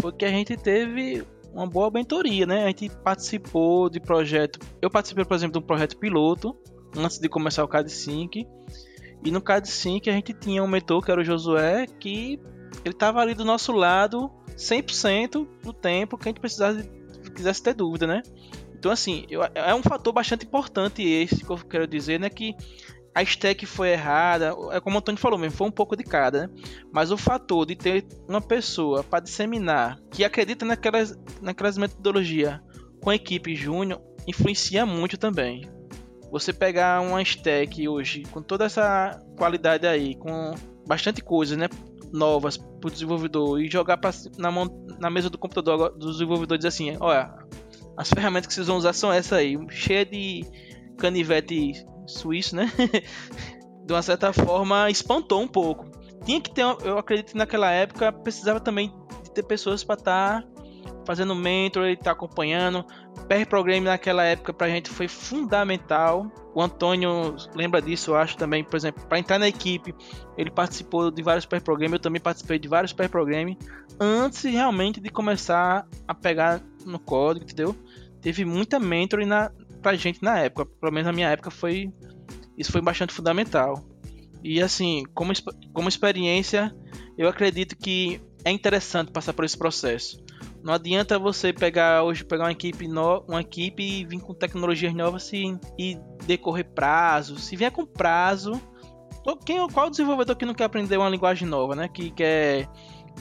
foi 0.00 0.12
que 0.12 0.24
a 0.24 0.30
gente 0.30 0.56
teve 0.56 1.24
uma 1.52 1.66
boa 1.66 1.90
mentoria, 1.90 2.46
né? 2.46 2.64
A 2.64 2.66
gente 2.66 2.90
participou 2.90 3.88
de 3.88 4.00
projeto. 4.00 4.58
Eu 4.82 4.90
participei, 4.90 5.24
por 5.24 5.34
exemplo, 5.34 5.52
de 5.52 5.64
um 5.64 5.66
projeto 5.66 5.96
piloto 5.96 6.56
antes 6.96 7.18
de 7.18 7.28
começar 7.28 7.64
o 7.64 7.68
CAD 7.68 7.90
Sync. 7.90 8.46
E 9.24 9.30
no 9.30 9.40
CAD 9.40 9.68
Sync 9.68 10.08
a 10.08 10.12
gente 10.12 10.32
tinha 10.32 10.62
um 10.62 10.68
mentor 10.68 11.02
que 11.02 11.10
era 11.10 11.20
o 11.20 11.24
Josué, 11.24 11.86
que 11.86 12.40
ele 12.84 12.94
estava 12.94 13.20
ali 13.20 13.34
do 13.34 13.44
nosso 13.44 13.72
lado 13.72 14.30
100% 14.56 15.46
do 15.62 15.72
tempo 15.72 16.16
que 16.16 16.28
a 16.28 16.30
gente 16.30 16.40
precisasse 16.40 16.90
quisesse 17.34 17.62
ter 17.62 17.74
dúvida, 17.74 18.06
né? 18.06 18.22
Então 18.76 18.92
assim, 18.92 19.24
eu, 19.28 19.42
é 19.54 19.74
um 19.74 19.82
fator 19.82 20.12
bastante 20.12 20.44
importante 20.44 21.02
esse 21.02 21.44
que 21.44 21.50
eu 21.50 21.56
quero 21.56 21.86
dizer, 21.86 22.20
né, 22.20 22.28
que 22.28 22.54
a 23.14 23.22
stack 23.22 23.64
foi 23.64 23.90
errada, 23.90 24.52
é 24.72 24.80
como 24.80 24.96
o 24.96 24.98
Antônio 24.98 25.20
falou 25.20 25.38
mesmo, 25.38 25.56
foi 25.56 25.68
um 25.68 25.72
pouco 25.72 25.96
de 25.96 26.02
cada, 26.02 26.46
né? 26.46 26.54
Mas 26.92 27.10
o 27.10 27.16
fator 27.16 27.64
de 27.64 27.76
ter 27.76 28.06
uma 28.28 28.40
pessoa 28.40 29.04
para 29.04 29.20
disseminar 29.20 29.98
que 30.10 30.24
acredita 30.24 30.64
naquelas, 30.64 31.16
naquelas 31.40 31.78
metodologias 31.78 32.60
com 33.00 33.10
a 33.10 33.14
equipe 33.14 33.54
júnior 33.54 34.00
influencia 34.26 34.84
muito 34.84 35.16
também. 35.16 35.62
Você 36.34 36.52
pegar 36.52 37.00
uma 37.00 37.22
stack 37.22 37.88
hoje 37.88 38.24
com 38.24 38.42
toda 38.42 38.64
essa 38.64 39.22
qualidade 39.36 39.86
aí, 39.86 40.16
com 40.16 40.52
bastante 40.84 41.22
coisas, 41.22 41.56
né? 41.56 41.68
Novas 42.12 42.56
para 42.56 42.88
o 42.88 42.90
desenvolvedor 42.90 43.60
e 43.60 43.70
jogar 43.70 43.98
pra, 43.98 44.10
na, 44.36 44.50
mão, 44.50 44.66
na 44.98 45.08
mesa 45.08 45.30
do 45.30 45.38
computador 45.38 45.96
do 45.96 46.10
desenvolvedor 46.10 46.56
e 46.56 46.58
dizer 46.58 46.68
assim: 46.68 46.96
olha, 46.98 47.32
as 47.96 48.10
ferramentas 48.10 48.48
que 48.48 48.54
vocês 48.54 48.66
vão 48.66 48.78
usar 48.78 48.92
são 48.94 49.12
essas 49.12 49.32
aí, 49.32 49.56
cheia 49.70 50.04
de 50.04 50.44
canivete 50.98 51.86
suíço, 52.04 52.56
né? 52.56 52.68
de 53.86 53.92
uma 53.92 54.02
certa 54.02 54.32
forma 54.32 54.90
espantou 54.90 55.40
um 55.40 55.46
pouco. 55.46 55.88
Tinha 56.24 56.40
que 56.40 56.50
ter, 56.50 56.62
eu 56.62 56.98
acredito 56.98 57.30
que 57.30 57.38
naquela 57.38 57.70
época 57.70 58.10
precisava 58.10 58.58
também 58.58 58.92
de 59.22 59.30
ter 59.30 59.44
pessoas 59.44 59.84
para 59.84 60.00
estar 60.00 60.42
tá 60.42 60.48
fazendo 61.06 61.32
mentor 61.32 61.86
e 61.86 61.92
estar 61.92 62.06
tá 62.06 62.10
acompanhando. 62.10 62.84
Pair 63.28 63.46
Program 63.46 63.80
naquela 63.80 64.24
época 64.24 64.52
pra 64.52 64.68
gente 64.68 64.90
foi 64.90 65.08
fundamental. 65.08 66.30
O 66.54 66.62
Antônio 66.62 67.34
lembra 67.54 67.82
disso, 67.82 68.12
eu 68.12 68.16
acho 68.16 68.36
também, 68.36 68.62
por 68.62 68.76
exemplo, 68.76 69.04
para 69.06 69.18
entrar 69.18 69.38
na 69.38 69.48
equipe, 69.48 69.94
ele 70.36 70.50
participou 70.50 71.10
de 71.10 71.22
vários 71.22 71.44
pair 71.44 71.60
program, 71.60 71.90
eu 71.92 71.98
também 71.98 72.20
participei 72.20 72.58
de 72.58 72.68
vários 72.68 72.92
pair 72.92 73.08
program 73.08 73.56
antes 73.98 74.42
realmente 74.44 75.00
de 75.00 75.10
começar 75.10 75.86
a 76.06 76.14
pegar 76.14 76.60
no 76.84 76.98
código, 76.98 77.44
entendeu? 77.44 77.74
Teve 78.20 78.44
muita 78.44 78.78
mentoring 78.78 79.26
na, 79.26 79.50
pra 79.82 79.96
gente 79.96 80.22
na 80.22 80.38
época, 80.38 80.66
pelo 80.80 80.92
menos 80.92 81.06
na 81.06 81.12
minha 81.12 81.28
época 81.28 81.50
foi 81.50 81.92
isso 82.56 82.70
foi 82.70 82.80
bastante 82.80 83.12
fundamental. 83.12 83.84
E 84.42 84.60
assim, 84.62 85.04
como, 85.14 85.32
como 85.72 85.88
experiência, 85.88 86.74
eu 87.16 87.28
acredito 87.28 87.76
que 87.76 88.20
é 88.44 88.50
interessante 88.50 89.10
passar 89.10 89.32
por 89.32 89.44
esse 89.44 89.56
processo. 89.56 90.23
Não 90.64 90.72
adianta 90.72 91.18
você 91.18 91.52
pegar 91.52 92.02
hoje 92.04 92.24
pegar 92.24 92.44
uma 92.44 92.52
equipe 92.52 92.88
no, 92.88 93.22
uma 93.28 93.42
equipe 93.42 93.82
e 93.82 94.04
vir 94.06 94.18
com 94.18 94.32
tecnologias 94.32 94.94
novas 94.94 95.30
e, 95.30 95.54
e 95.78 95.98
decorrer 96.26 96.64
prazo. 96.64 97.38
Se 97.38 97.54
vier 97.54 97.70
com 97.70 97.84
prazo, 97.84 98.58
quem 99.44 99.68
qual 99.68 99.90
desenvolvedor 99.90 100.34
que 100.34 100.46
não 100.46 100.54
quer 100.54 100.64
aprender 100.64 100.96
uma 100.96 101.10
linguagem 101.10 101.46
nova, 101.46 101.76
né? 101.76 101.86
Que 101.86 102.10
quer 102.10 102.66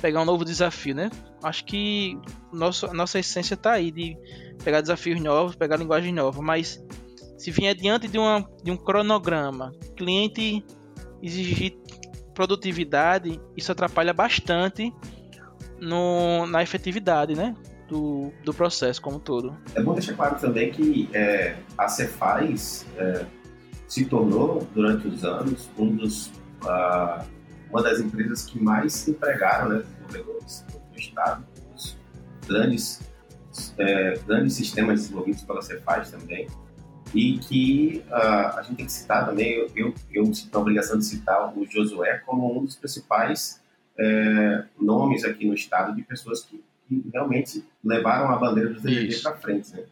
pegar 0.01 0.21
um 0.21 0.25
novo 0.25 0.45
desafio, 0.45 0.95
né? 0.95 1.09
Acho 1.43 1.65
que 1.65 2.17
nosso, 2.51 2.87
nossa 2.93 3.19
essência 3.19 3.55
está 3.55 3.73
aí 3.73 3.91
de 3.91 4.17
pegar 4.63 4.79
desafios 4.79 5.19
novos, 5.19 5.53
pegar 5.53 5.75
linguagem 5.75 6.13
nova, 6.13 6.41
mas 6.41 6.81
se 7.37 7.51
vier 7.51 7.75
diante 7.75 8.07
de, 8.07 8.17
uma, 8.17 8.49
de 8.63 8.71
um 8.71 8.77
cronograma, 8.77 9.73
cliente 9.97 10.65
exigir 11.21 11.77
produtividade, 12.33 13.37
isso 13.57 13.69
atrapalha 13.69 14.13
bastante 14.13 14.93
no, 15.83 16.47
na 16.47 16.63
efetividade, 16.63 17.35
né? 17.35 17.55
Do, 17.87 18.31
do 18.43 18.53
processo 18.53 19.01
como 19.01 19.17
um 19.17 19.19
todo. 19.19 19.55
É 19.75 19.81
bom 19.81 19.93
deixar 19.93 20.13
claro 20.15 20.39
também 20.39 20.71
que 20.71 21.09
é, 21.13 21.55
a 21.77 21.87
Cefaz 21.87 22.87
é, 22.97 23.25
se 23.87 24.05
tornou, 24.05 24.67
durante 24.73 25.07
os 25.07 25.23
anos, 25.23 25.69
um 25.77 25.95
dos, 25.95 26.27
uh, 26.63 27.23
uma 27.69 27.83
das 27.83 27.99
empresas 27.99 28.45
que 28.45 28.59
mais 28.59 29.07
empregaram 29.07 29.69
né, 29.69 29.83
desenvolvedores 29.83 30.65
do 30.91 30.99
Estado, 30.99 31.45
os 31.75 31.95
grandes, 32.47 33.01
é, 33.77 34.17
grandes 34.25 34.55
sistemas 34.55 35.01
desenvolvidos 35.01 35.43
pela 35.43 35.61
Cefaz 35.61 36.09
também, 36.09 36.47
e 37.13 37.37
que 37.37 38.03
uh, 38.09 38.57
a 38.57 38.63
gente 38.63 38.77
tem 38.77 38.85
que 38.87 38.91
citar 38.91 39.27
também, 39.27 39.51
eu, 39.51 39.69
eu, 39.75 39.93
eu 40.11 40.33
sinto 40.33 40.55
a 40.55 40.61
obrigação 40.61 40.97
de 40.97 41.05
citar 41.05 41.55
o 41.55 41.63
Josué 41.65 42.17
como 42.25 42.57
um 42.57 42.65
dos 42.65 42.75
principais 42.75 43.61
é, 43.97 44.63
nomes 44.79 45.23
aqui 45.23 45.47
no 45.47 45.53
estado 45.53 45.95
de 45.95 46.01
pessoas 46.03 46.41
que, 46.43 46.63
que 46.87 47.03
realmente 47.11 47.63
levaram 47.83 48.29
a 48.31 48.37
bandeira 48.37 48.71
do 48.71 48.81
TDD 48.81 49.21
para 49.21 49.37
frente, 49.37 49.71
né? 49.75 49.83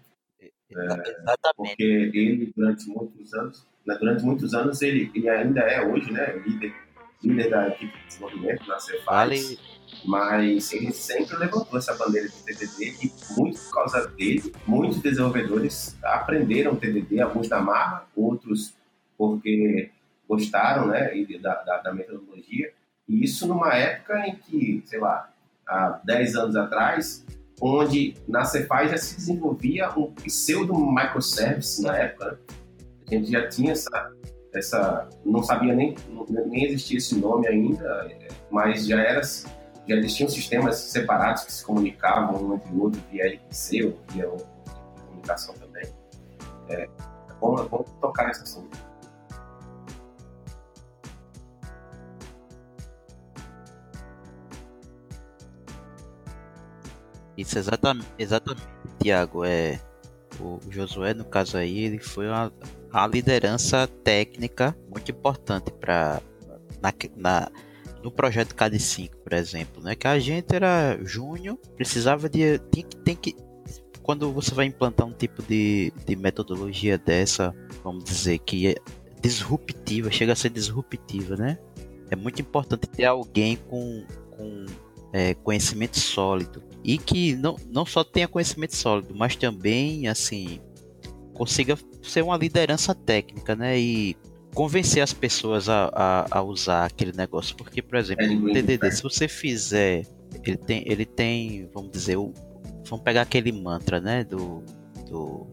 É, 0.74 1.24
porque 1.56 1.84
ele 1.84 2.54
durante 2.56 2.88
muitos 2.88 3.34
anos, 3.34 3.68
né, 3.86 3.98
durante 4.00 4.24
muitos 4.24 4.54
anos 4.54 4.82
ele, 4.82 5.12
ele 5.14 5.28
ainda 5.28 5.60
é 5.62 5.86
hoje, 5.86 6.10
né, 6.14 6.38
líder, 6.38 6.74
líder 7.22 7.50
da 7.50 7.68
equipe 7.68 7.98
de 7.98 8.08
desenvolvimento 8.08 8.66
na 8.66 8.80
Cefaz, 8.80 9.06
vale. 9.06 9.60
mas 10.06 10.72
ele 10.72 10.94
sempre 10.94 11.36
levantou 11.36 11.78
essa 11.78 11.94
bandeira 11.96 12.30
de 12.30 12.44
TDD 12.44 12.96
e 13.04 13.12
muito 13.38 13.60
por 13.60 13.74
causa 13.74 14.08
dele, 14.08 14.54
muitos 14.66 15.02
desenvolvedores 15.02 15.98
aprenderam 16.02 16.78
TDD, 16.78 17.20
alguns 17.20 17.50
da 17.50 17.60
marra, 17.60 18.08
outros 18.16 18.74
porque 19.18 19.92
gostaram, 20.28 20.88
né, 20.88 21.12
da, 21.42 21.56
da, 21.64 21.78
da 21.80 21.94
metodologia 21.94 22.72
e 23.12 23.26
isso 23.26 23.46
numa 23.46 23.74
época 23.74 24.26
em 24.26 24.36
que, 24.38 24.82
sei 24.86 25.00
lá, 25.00 25.30
há 25.68 26.00
10 26.06 26.36
anos 26.38 26.56
atrás, 26.56 27.26
onde 27.62 28.16
na 28.26 28.46
Cefaz 28.46 28.90
já 28.90 28.98
se 28.98 29.18
desenvolvia 29.18 29.90
um 30.00 30.10
pseudo 30.14 30.74
microservice 30.74 31.84
na 31.84 31.98
época. 31.98 32.32
Né? 32.32 32.38
A 33.06 33.14
gente 33.14 33.30
já 33.30 33.50
tinha 33.50 33.74
essa, 33.74 34.12
essa 34.54 35.10
não 35.26 35.44
sabia 35.44 35.76
nem, 35.76 35.94
nem 36.48 36.64
existia 36.64 37.00
esse 37.00 37.20
nome 37.20 37.50
ainda, 37.50 38.10
mas 38.50 38.88
já 38.88 39.02
era 39.02 39.22
já 39.22 39.96
existiam 39.98 40.30
sistemas 40.30 40.78
separados 40.78 41.44
que 41.44 41.52
se 41.52 41.66
comunicavam 41.66 42.42
um 42.42 42.56
entre 42.56 42.72
o 42.72 42.84
outro 42.84 43.02
via 43.12 43.28
RPC 43.28 43.84
ou 43.84 44.00
via 44.14 44.32
comunicação 45.08 45.54
também. 45.56 45.84
É, 46.70 46.84
é 46.84 46.90
bom, 47.42 47.60
é 47.60 47.68
bom 47.68 47.84
tocar 48.00 48.28
nesse 48.28 48.44
assunto. 48.44 48.91
Isso, 57.42 57.58
exatamente, 57.58 58.08
exatamente, 58.20 58.62
Tiago. 59.00 59.44
É, 59.44 59.80
o 60.40 60.60
Josué, 60.70 61.14
no 61.14 61.26
caso 61.26 61.58
aí, 61.58 61.86
ele 61.86 62.00
foi 62.00 62.28
uma, 62.28 62.54
uma 62.92 63.08
liderança 63.08 63.88
técnica 64.04 64.78
muito 64.88 65.10
importante 65.10 65.72
para 65.72 66.22
na, 66.82 66.94
na, 67.16 67.52
no 68.04 68.12
projeto 68.12 68.56
KD5, 68.56 69.10
por 69.24 69.34
exemplo, 69.34 69.82
né? 69.82 69.96
Que 69.96 70.08
a 70.08 70.20
gente 70.20 70.56
era 70.56 71.00
júnior, 71.04 71.58
precisava 71.76 72.30
de 72.30 72.60
tem 72.60 72.84
que 72.84 72.98
tem 72.98 73.16
que 73.16 73.36
quando 74.04 74.32
você 74.32 74.54
vai 74.54 74.66
implantar 74.66 75.08
um 75.08 75.14
tipo 75.14 75.44
de, 75.44 75.94
de 76.06 76.16
metodologia 76.16 76.98
dessa, 76.98 77.56
vamos 77.84 78.04
dizer 78.04 78.40
que 78.40 78.68
é 78.68 78.76
disruptiva, 79.22 80.12
chega 80.12 80.34
a 80.34 80.36
ser 80.36 80.50
disruptiva, 80.50 81.36
né? 81.36 81.58
É 82.10 82.16
muito 82.16 82.42
importante 82.42 82.88
ter 82.88 83.06
alguém 83.06 83.56
com, 83.56 84.04
com 84.32 84.66
é, 85.14 85.34
conhecimento 85.34 86.00
sólido 86.00 86.64
e 86.84 86.98
que 86.98 87.36
não, 87.36 87.56
não 87.70 87.86
só 87.86 88.04
tenha 88.04 88.28
conhecimento 88.28 88.76
sólido, 88.76 89.14
mas 89.16 89.36
também 89.36 90.08
assim 90.08 90.60
consiga 91.34 91.78
ser 92.02 92.24
uma 92.24 92.38
liderança 92.38 92.94
técnica, 92.94 93.56
né? 93.56 93.80
E 93.80 94.16
convencer 94.54 95.02
as 95.02 95.14
pessoas 95.14 95.70
a, 95.70 95.90
a, 95.94 96.40
a 96.40 96.42
usar 96.42 96.86
aquele 96.86 97.14
negócio, 97.14 97.56
porque 97.56 97.82
por 97.82 97.98
exemplo, 97.98 98.26
o 98.26 98.52
TDD, 98.52 98.92
se 98.92 99.02
você 99.02 99.28
fizer, 99.28 100.06
ele 100.46 100.58
tem, 100.58 100.84
ele 100.86 101.06
tem, 101.06 101.70
vamos 101.74 101.92
dizer, 101.92 102.18
o, 102.18 102.34
vamos 102.86 103.04
pegar 103.04 103.22
aquele 103.22 103.52
mantra, 103.52 104.00
né? 104.02 104.24
Do, 104.24 104.64
do 105.10 105.48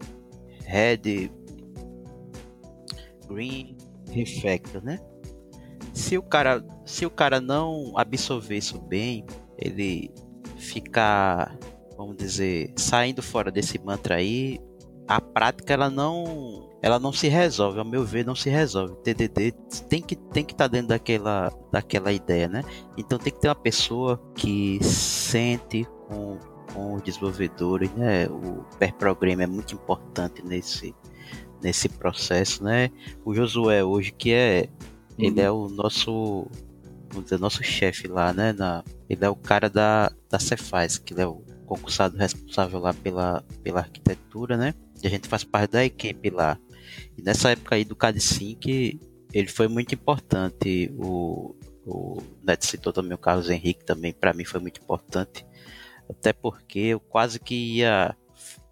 Red, 0.65 1.31
Green, 3.27 3.77
Refactor, 4.11 4.83
né? 4.83 4.99
Se 5.93 6.17
o 6.17 6.21
cara, 6.21 6.63
se 6.85 7.05
o 7.05 7.09
cara 7.09 7.39
não 7.39 7.93
absorver 7.97 8.57
isso 8.57 8.79
bem, 8.79 9.25
ele 9.59 10.11
ficar, 10.57 11.57
vamos 11.97 12.15
dizer, 12.15 12.73
saindo 12.75 13.21
fora 13.21 13.51
desse 13.51 13.79
mantra 13.79 14.15
aí, 14.15 14.59
a 15.07 15.19
prática 15.19 15.73
ela 15.73 15.89
não 15.89 16.69
ela 16.81 16.97
não 16.97 17.11
se 17.11 17.27
resolve, 17.27 17.79
ao 17.79 17.85
meu 17.85 18.05
ver, 18.05 18.25
não 18.25 18.35
se 18.35 18.49
resolve. 18.49 18.95
TDD 19.03 19.51
tem 19.89 20.01
que 20.01 20.15
tem 20.15 20.45
que 20.45 20.53
estar 20.53 20.65
tá 20.65 20.67
dentro 20.67 20.89
daquela 20.89 21.51
daquela 21.71 22.11
ideia, 22.11 22.47
né? 22.47 22.63
Então 22.97 23.17
tem 23.17 23.33
que 23.33 23.39
ter 23.39 23.49
uma 23.49 23.55
pessoa 23.55 24.21
que 24.35 24.79
sente 24.81 25.85
com, 26.07 26.37
com 26.73 26.93
os 26.93 27.01
desenvolvedores, 27.01 27.91
né? 27.93 28.27
O 28.27 28.63
pair 28.77 28.93
program 28.93 29.41
é 29.41 29.47
muito 29.47 29.73
importante 29.73 30.45
nesse 30.45 30.95
nesse 31.61 31.89
processo, 31.89 32.63
né? 32.63 32.89
O 33.25 33.33
Josué 33.33 33.83
hoje 33.83 34.11
que 34.11 34.31
é 34.31 34.69
uhum. 35.17 35.25
ele 35.25 35.41
é 35.41 35.51
o 35.51 35.67
nosso 35.67 36.47
vamos 37.09 37.25
dizer, 37.25 37.39
nosso 37.39 37.63
chefe 37.63 38.07
lá, 38.07 38.33
né? 38.33 38.53
Na, 38.53 38.83
ele 39.09 39.23
é 39.25 39.29
o 39.29 39.35
cara 39.35 39.69
da 39.69 40.11
da 40.29 40.39
Cefaz, 40.39 40.97
que 40.97 41.13
ele 41.13 41.21
é 41.21 41.27
o 41.27 41.43
concursado 41.65 42.17
responsável 42.17 42.79
lá 42.79 42.93
pela 42.93 43.43
pela 43.63 43.79
arquitetura, 43.79 44.57
né? 44.57 44.73
E 45.01 45.07
a 45.07 45.09
gente 45.09 45.27
faz 45.27 45.43
parte 45.43 45.71
da 45.71 45.85
equipe 45.85 46.29
lá. 46.29 46.57
E 47.17 47.21
nessa 47.21 47.51
época 47.51 47.75
aí 47.75 47.85
do 47.85 47.95
CAD5, 47.95 48.99
ele 49.33 49.47
foi 49.47 49.67
muito 49.67 49.93
importante. 49.93 50.91
O, 50.97 51.55
o 51.85 52.21
Neto 52.43 52.65
citou 52.65 52.91
também 52.91 53.13
o 53.13 53.17
Carlos 53.17 53.49
Henrique, 53.49 53.85
também 53.85 54.13
para 54.13 54.33
mim 54.33 54.45
foi 54.45 54.59
muito 54.59 54.81
importante. 54.81 55.45
Até 56.09 56.33
porque 56.33 56.79
eu 56.79 56.99
quase 56.99 57.39
que 57.39 57.55
ia, 57.55 58.15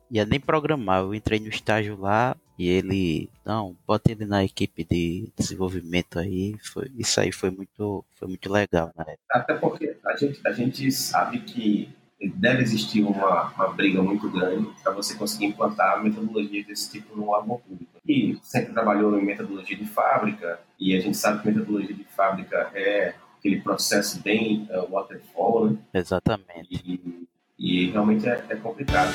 ia 0.09 0.25
nem 0.25 0.39
programar. 0.39 1.01
Eu 1.01 1.13
entrei 1.13 1.39
no 1.39 1.47
estágio 1.47 1.99
lá 1.99 2.35
e 2.57 2.67
ele, 2.67 3.29
não, 3.45 3.75
bota 3.85 4.11
ele 4.11 4.25
na 4.25 4.43
equipe 4.43 4.83
de 4.83 5.29
desenvolvimento 5.37 6.17
aí. 6.17 6.55
Foi, 6.63 6.91
isso 6.97 7.19
aí 7.19 7.31
foi 7.31 7.51
muito, 7.51 8.03
foi 8.15 8.27
muito 8.27 8.51
legal, 8.51 8.91
né? 8.97 9.15
Até 9.29 9.53
porque 9.53 9.95
a 10.05 10.15
gente, 10.15 10.41
a 10.45 10.51
gente 10.51 10.91
sabe 10.91 11.39
que 11.41 11.89
deve 12.35 12.63
existir 12.63 13.03
uma, 13.03 13.51
uma 13.51 13.67
briga 13.69 14.01
muito 14.01 14.29
grande 14.29 14.69
para 14.81 14.91
você 14.91 15.15
conseguir 15.15 15.45
implantar 15.45 16.03
metodologias 16.03 16.65
desse 16.65 16.91
tipo 16.91 17.15
no 17.15 17.29
órgão 17.29 17.59
público. 17.59 17.91
E 18.07 18.39
sempre 18.41 18.73
trabalhou 18.73 19.19
em 19.19 19.23
metodologia 19.23 19.77
de 19.77 19.85
fábrica, 19.85 20.59
e 20.79 20.95
a 20.95 20.99
gente 20.99 21.17
sabe 21.17 21.41
que 21.41 21.47
metodologia 21.49 21.95
de 21.95 22.05
fábrica 22.05 22.71
é 22.73 23.13
aquele 23.37 23.61
processo 23.61 24.21
bem 24.21 24.67
uh, 24.71 24.89
waterfall, 24.89 25.71
né? 25.71 25.77
Exatamente. 25.93 26.67
E, 26.71 27.27
e 27.59 27.91
realmente 27.91 28.27
é, 28.27 28.43
é 28.49 28.55
complicado. 28.55 29.13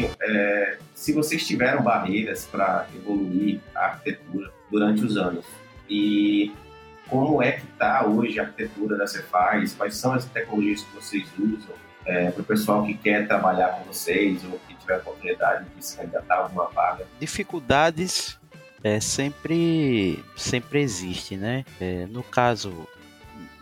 Pouquinho 0.00 0.10
é, 0.20 0.78
se 0.94 1.12
vocês 1.12 1.46
tiveram 1.46 1.82
barreiras 1.82 2.44
para 2.44 2.86
evoluir 2.94 3.60
a 3.74 3.86
arquitetura 3.86 4.52
durante 4.70 5.04
os 5.04 5.16
anos 5.16 5.44
e 5.88 6.52
como 7.08 7.42
é 7.42 7.52
que 7.52 7.66
está 7.66 8.04
hoje 8.04 8.40
a 8.40 8.42
arquitetura 8.42 8.96
da 8.96 9.06
Cefaz, 9.06 9.74
quais 9.74 9.96
são 9.96 10.12
as 10.12 10.24
tecnologias 10.24 10.82
que 10.82 10.94
vocês 10.94 11.28
usam 11.38 11.74
é, 12.04 12.30
para 12.30 12.42
o 12.42 12.44
pessoal 12.44 12.84
que 12.84 12.94
quer 12.94 13.26
trabalhar 13.26 13.68
com 13.68 13.84
vocês 13.84 14.42
ou 14.44 14.58
que 14.66 14.74
tiver 14.74 14.94
a 14.94 14.98
oportunidade 14.98 15.66
de 15.76 15.84
se 15.84 15.96
candidatar 15.96 16.34
a 16.34 16.38
alguma 16.38 16.66
vaga? 16.66 17.06
Dificuldades 17.20 18.38
é, 18.82 18.98
sempre, 18.98 20.22
sempre 20.36 20.80
existe, 20.80 21.36
né? 21.36 21.64
É, 21.80 22.06
no 22.06 22.22
caso 22.24 22.88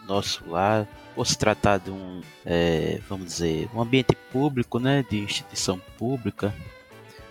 nosso 0.06 0.48
lá, 0.48 0.86
por 1.14 1.26
se 1.26 1.38
tratar 1.38 1.78
de 1.78 1.90
um, 1.90 2.20
é, 2.44 3.00
vamos 3.08 3.26
dizer, 3.26 3.68
um 3.74 3.80
ambiente 3.80 4.14
público, 4.32 4.78
né, 4.78 5.04
de 5.08 5.18
instituição 5.20 5.80
pública, 5.96 6.54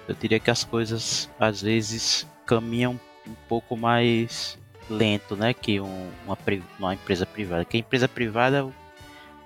eu 0.08 0.16
diria 0.16 0.40
que 0.40 0.52
as 0.52 0.64
coisas 0.64 1.30
às 1.40 1.62
vezes 1.62 2.28
caminham 2.46 3.00
um 3.28 3.36
pouco 3.48 3.76
mais 3.76 4.58
lento, 4.90 5.36
né, 5.36 5.54
que 5.54 5.80
um, 5.80 6.10
uma, 6.26 6.38
uma 6.80 6.94
empresa 6.94 7.26
privada. 7.26 7.66
Que 7.66 7.78
a 7.78 7.80
empresa 7.80 8.08
privada, 8.08 8.66
o 8.66 8.74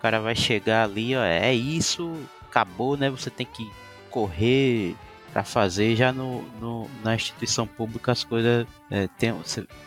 cara 0.01 0.19
vai 0.19 0.35
chegar 0.35 0.83
ali, 0.83 1.15
ó, 1.15 1.23
é 1.23 1.53
isso, 1.53 2.15
acabou, 2.47 2.97
né, 2.97 3.09
você 3.09 3.29
tem 3.29 3.45
que 3.45 3.69
correr 4.09 4.95
para 5.31 5.43
fazer 5.43 5.95
já 5.95 6.11
no, 6.11 6.41
no, 6.59 6.89
na 7.03 7.13
instituição 7.13 7.67
pública 7.67 8.11
as 8.13 8.23
coisas 8.23 8.65
é, 8.89 9.07
tem 9.19 9.29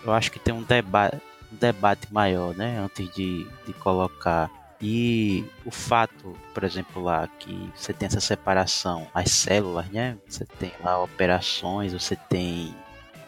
eu 0.05 0.13
acho 0.13 0.31
que 0.31 0.39
tem 0.39 0.55
um 0.55 0.63
debate 0.63 1.17
debate 1.57 2.13
maior, 2.13 2.55
né? 2.55 2.79
Antes 2.79 3.13
de, 3.15 3.47
de 3.67 3.73
colocar. 3.75 4.51
E 4.81 5.45
o 5.65 5.71
fato, 5.71 6.35
por 6.55 6.65
exemplo, 6.65 7.03
lá 7.03 7.29
que 7.39 7.71
você 7.75 7.93
tem 7.93 8.07
essa 8.07 8.21
separação, 8.21 9.07
as 9.13 9.31
células, 9.31 9.89
né? 9.91 10.17
Você 10.27 10.45
tem 10.45 10.73
lá 10.83 11.03
operações, 11.03 11.93
você 11.93 12.17
tem 12.17 12.75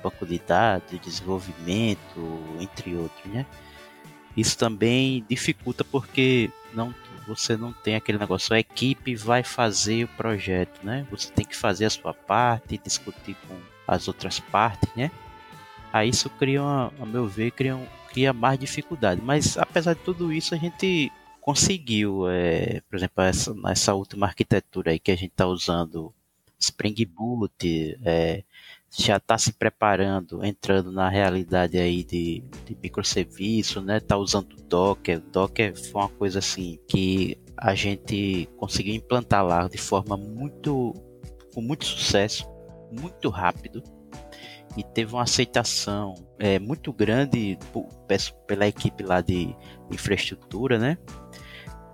banco 0.03 0.27
de 0.27 0.39
dados, 0.39 0.99
desenvolvimento, 1.01 2.41
entre 2.59 2.95
outros, 2.97 3.33
né? 3.33 3.47
Isso 4.37 4.57
também 4.57 5.25
dificulta 5.29 5.85
porque 5.85 6.51
não 6.73 6.95
você 7.27 7.57
não 7.57 7.73
tem 7.73 7.95
aquele 7.95 8.18
negócio, 8.18 8.55
a 8.55 8.59
equipe 8.59 9.14
vai 9.14 9.45
fazer 9.45 10.05
o 10.05 10.09
projeto, 10.09 10.85
né? 10.85 11.07
Você 11.11 11.31
tem 11.31 11.45
que 11.45 11.57
fazer 11.57 11.85
a 11.85 11.91
sua 11.91 12.12
parte, 12.12 12.79
discutir 12.79 13.37
com 13.47 13.57
as 13.87 14.09
outras 14.09 14.41
partes, 14.41 14.89
né? 14.97 15.11
Aí 15.93 16.09
isso 16.09 16.29
cria, 16.31 16.62
uma, 16.62 16.93
a 17.01 17.07
meu 17.07 17.27
ver, 17.29 17.51
cria, 17.53 17.77
um, 17.77 17.87
cria 18.13 18.33
mais 18.33 18.59
dificuldade. 18.59 19.21
Mas 19.23 19.57
apesar 19.57 19.95
de 19.95 20.01
tudo 20.01 20.33
isso, 20.33 20.55
a 20.55 20.59
gente 20.59 21.11
conseguiu, 21.41 22.29
é, 22.29 22.81
por 22.89 22.97
exemplo, 22.97 23.25
essa, 23.67 23.95
última 23.95 24.27
arquitetura 24.27 24.93
aí 24.93 24.99
que 24.99 25.11
a 25.11 25.17
gente 25.17 25.33
está 25.33 25.47
usando, 25.47 26.13
Spring 26.59 27.05
Boot, 27.07 27.99
é, 28.05 28.45
já 28.97 29.17
está 29.17 29.37
se 29.39 29.53
preparando, 29.53 30.45
entrando 30.45 30.93
na 30.93 31.09
realidade 31.09 31.79
aí 31.79 32.05
de, 32.05 32.45
de 32.67 32.77
microserviço, 32.81 33.81
né? 33.81 33.99
Tá 33.99 34.17
usando 34.17 34.55
Docker. 34.69 35.21
Docker 35.21 35.77
foi 35.77 36.03
uma 36.03 36.09
coisa 36.11 36.39
assim 36.39 36.79
que 36.87 37.39
a 37.57 37.75
gente 37.75 38.49
conseguiu 38.57 38.95
implantar 38.95 39.45
lá 39.45 39.67
de 39.67 39.79
forma 39.79 40.17
muito, 40.17 40.95
com 41.55 41.61
muito 41.61 41.85
sucesso, 41.85 42.47
muito 42.93 43.29
rápido 43.31 43.83
e 44.77 44.83
teve 44.83 45.12
uma 45.12 45.23
aceitação 45.23 46.14
é, 46.39 46.59
muito 46.59 46.93
grande 46.93 47.59
pela 48.47 48.66
equipe 48.66 49.03
lá 49.03 49.20
de 49.20 49.55
infraestrutura, 49.91 50.79
né? 50.79 50.99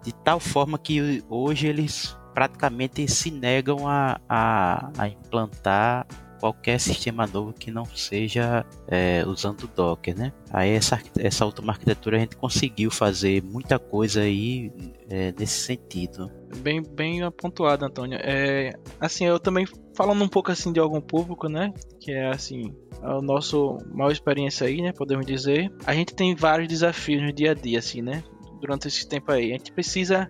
De 0.02 0.12
tal 0.12 0.38
forma 0.38 0.78
que 0.78 1.24
hoje 1.28 1.66
eles 1.66 2.16
praticamente 2.34 3.06
se 3.08 3.30
negam 3.30 3.88
a, 3.88 4.20
a, 4.28 4.90
a 4.96 5.08
implantar 5.08 6.06
qualquer 6.38 6.78
sistema 6.78 7.26
novo 7.26 7.52
que 7.52 7.70
não 7.70 7.84
seja 7.84 8.64
é, 8.86 9.24
usando 9.26 9.68
Docker, 9.74 10.16
né? 10.16 10.32
Aí 10.50 10.70
essa, 10.70 11.00
essa 11.18 11.44
última 11.44 11.72
arquitetura 11.72 12.16
a 12.16 12.20
gente 12.20 12.36
conseguiu 12.36 12.90
fazer 12.90 13.42
muita 13.42 13.78
coisa 13.78 14.22
aí 14.22 14.72
é, 15.08 15.32
nesse 15.38 15.60
sentido. 15.60 16.30
Bem, 16.58 16.82
bem 16.82 17.20
pontuado, 17.32 17.84
Antônio. 17.84 18.18
É, 18.22 18.72
assim, 19.00 19.26
eu 19.26 19.38
também 19.38 19.66
falando 19.94 20.22
um 20.22 20.28
pouco 20.28 20.50
assim 20.50 20.72
de 20.72 20.80
algum 20.80 21.00
público, 21.00 21.48
né? 21.48 21.72
Que 22.00 22.12
é 22.12 22.28
assim 22.28 22.74
é 23.02 23.08
o 23.08 23.20
nosso 23.20 23.78
maior 23.92 24.10
experiência 24.10 24.66
aí, 24.66 24.80
né? 24.80 24.92
Podemos 24.92 25.26
dizer. 25.26 25.70
A 25.86 25.94
gente 25.94 26.14
tem 26.14 26.34
vários 26.34 26.68
desafios 26.68 27.22
no 27.22 27.32
dia 27.32 27.52
a 27.52 27.54
dia, 27.54 27.78
assim, 27.78 28.02
né? 28.02 28.24
Durante 28.60 28.88
esse 28.88 29.08
tempo 29.08 29.30
aí, 29.30 29.50
a 29.50 29.56
gente 29.56 29.72
precisa 29.72 30.28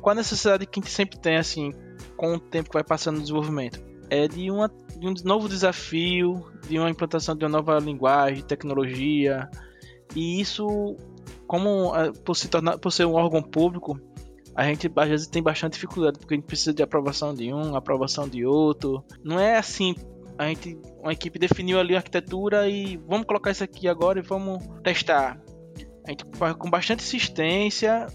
qual 0.00 0.12
a 0.12 0.16
necessidade 0.16 0.66
que 0.66 0.80
a 0.80 0.82
gente 0.82 0.92
sempre 0.92 1.18
tem 1.18 1.36
assim 1.36 1.72
com 2.16 2.34
o 2.34 2.40
tempo 2.40 2.70
que 2.70 2.74
vai 2.74 2.84
passando 2.84 3.16
no 3.16 3.22
desenvolvimento 3.22 3.90
é 4.10 4.26
de, 4.26 4.50
uma, 4.50 4.70
de 5.00 5.08
um 5.08 5.14
novo 5.24 5.48
desafio, 5.48 6.44
de 6.68 6.78
uma 6.78 6.90
implantação 6.90 7.34
de 7.34 7.44
uma 7.44 7.50
nova 7.50 7.78
linguagem, 7.78 8.44
tecnologia. 8.44 9.48
E 10.14 10.40
isso, 10.40 10.96
como 11.46 11.96
é, 11.96 12.12
por, 12.12 12.34
se 12.36 12.48
tornar, 12.48 12.78
por 12.78 12.92
ser 12.92 13.06
um 13.06 13.14
órgão 13.14 13.42
público, 13.42 13.98
a 14.54 14.64
gente 14.64 14.90
às 14.94 15.08
vezes 15.08 15.26
tem 15.26 15.42
bastante 15.42 15.74
dificuldade, 15.74 16.18
porque 16.18 16.34
a 16.34 16.36
gente 16.36 16.46
precisa 16.46 16.74
de 16.74 16.82
aprovação 16.82 17.32
de 17.32 17.52
um, 17.52 17.74
aprovação 17.74 18.28
de 18.28 18.44
outro. 18.44 19.02
Não 19.24 19.40
é 19.40 19.56
assim, 19.56 19.94
a 20.36 20.48
gente, 20.48 20.78
uma 21.00 21.12
equipe 21.12 21.38
definiu 21.38 21.80
ali 21.80 21.94
a 21.94 21.98
arquitetura 21.98 22.68
e 22.68 22.98
vamos 23.08 23.26
colocar 23.26 23.52
isso 23.52 23.64
aqui 23.64 23.88
agora 23.88 24.18
e 24.18 24.22
vamos 24.22 24.62
testar. 24.82 25.40
A 26.06 26.10
gente 26.10 26.24
com 26.58 26.68
bastante 26.68 27.02
insistência, 27.02 28.06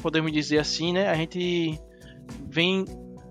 podemos 0.00 0.32
dizer 0.32 0.58
assim, 0.58 0.94
né? 0.94 1.08
A 1.08 1.14
gente 1.14 1.78
vem, 2.48 2.86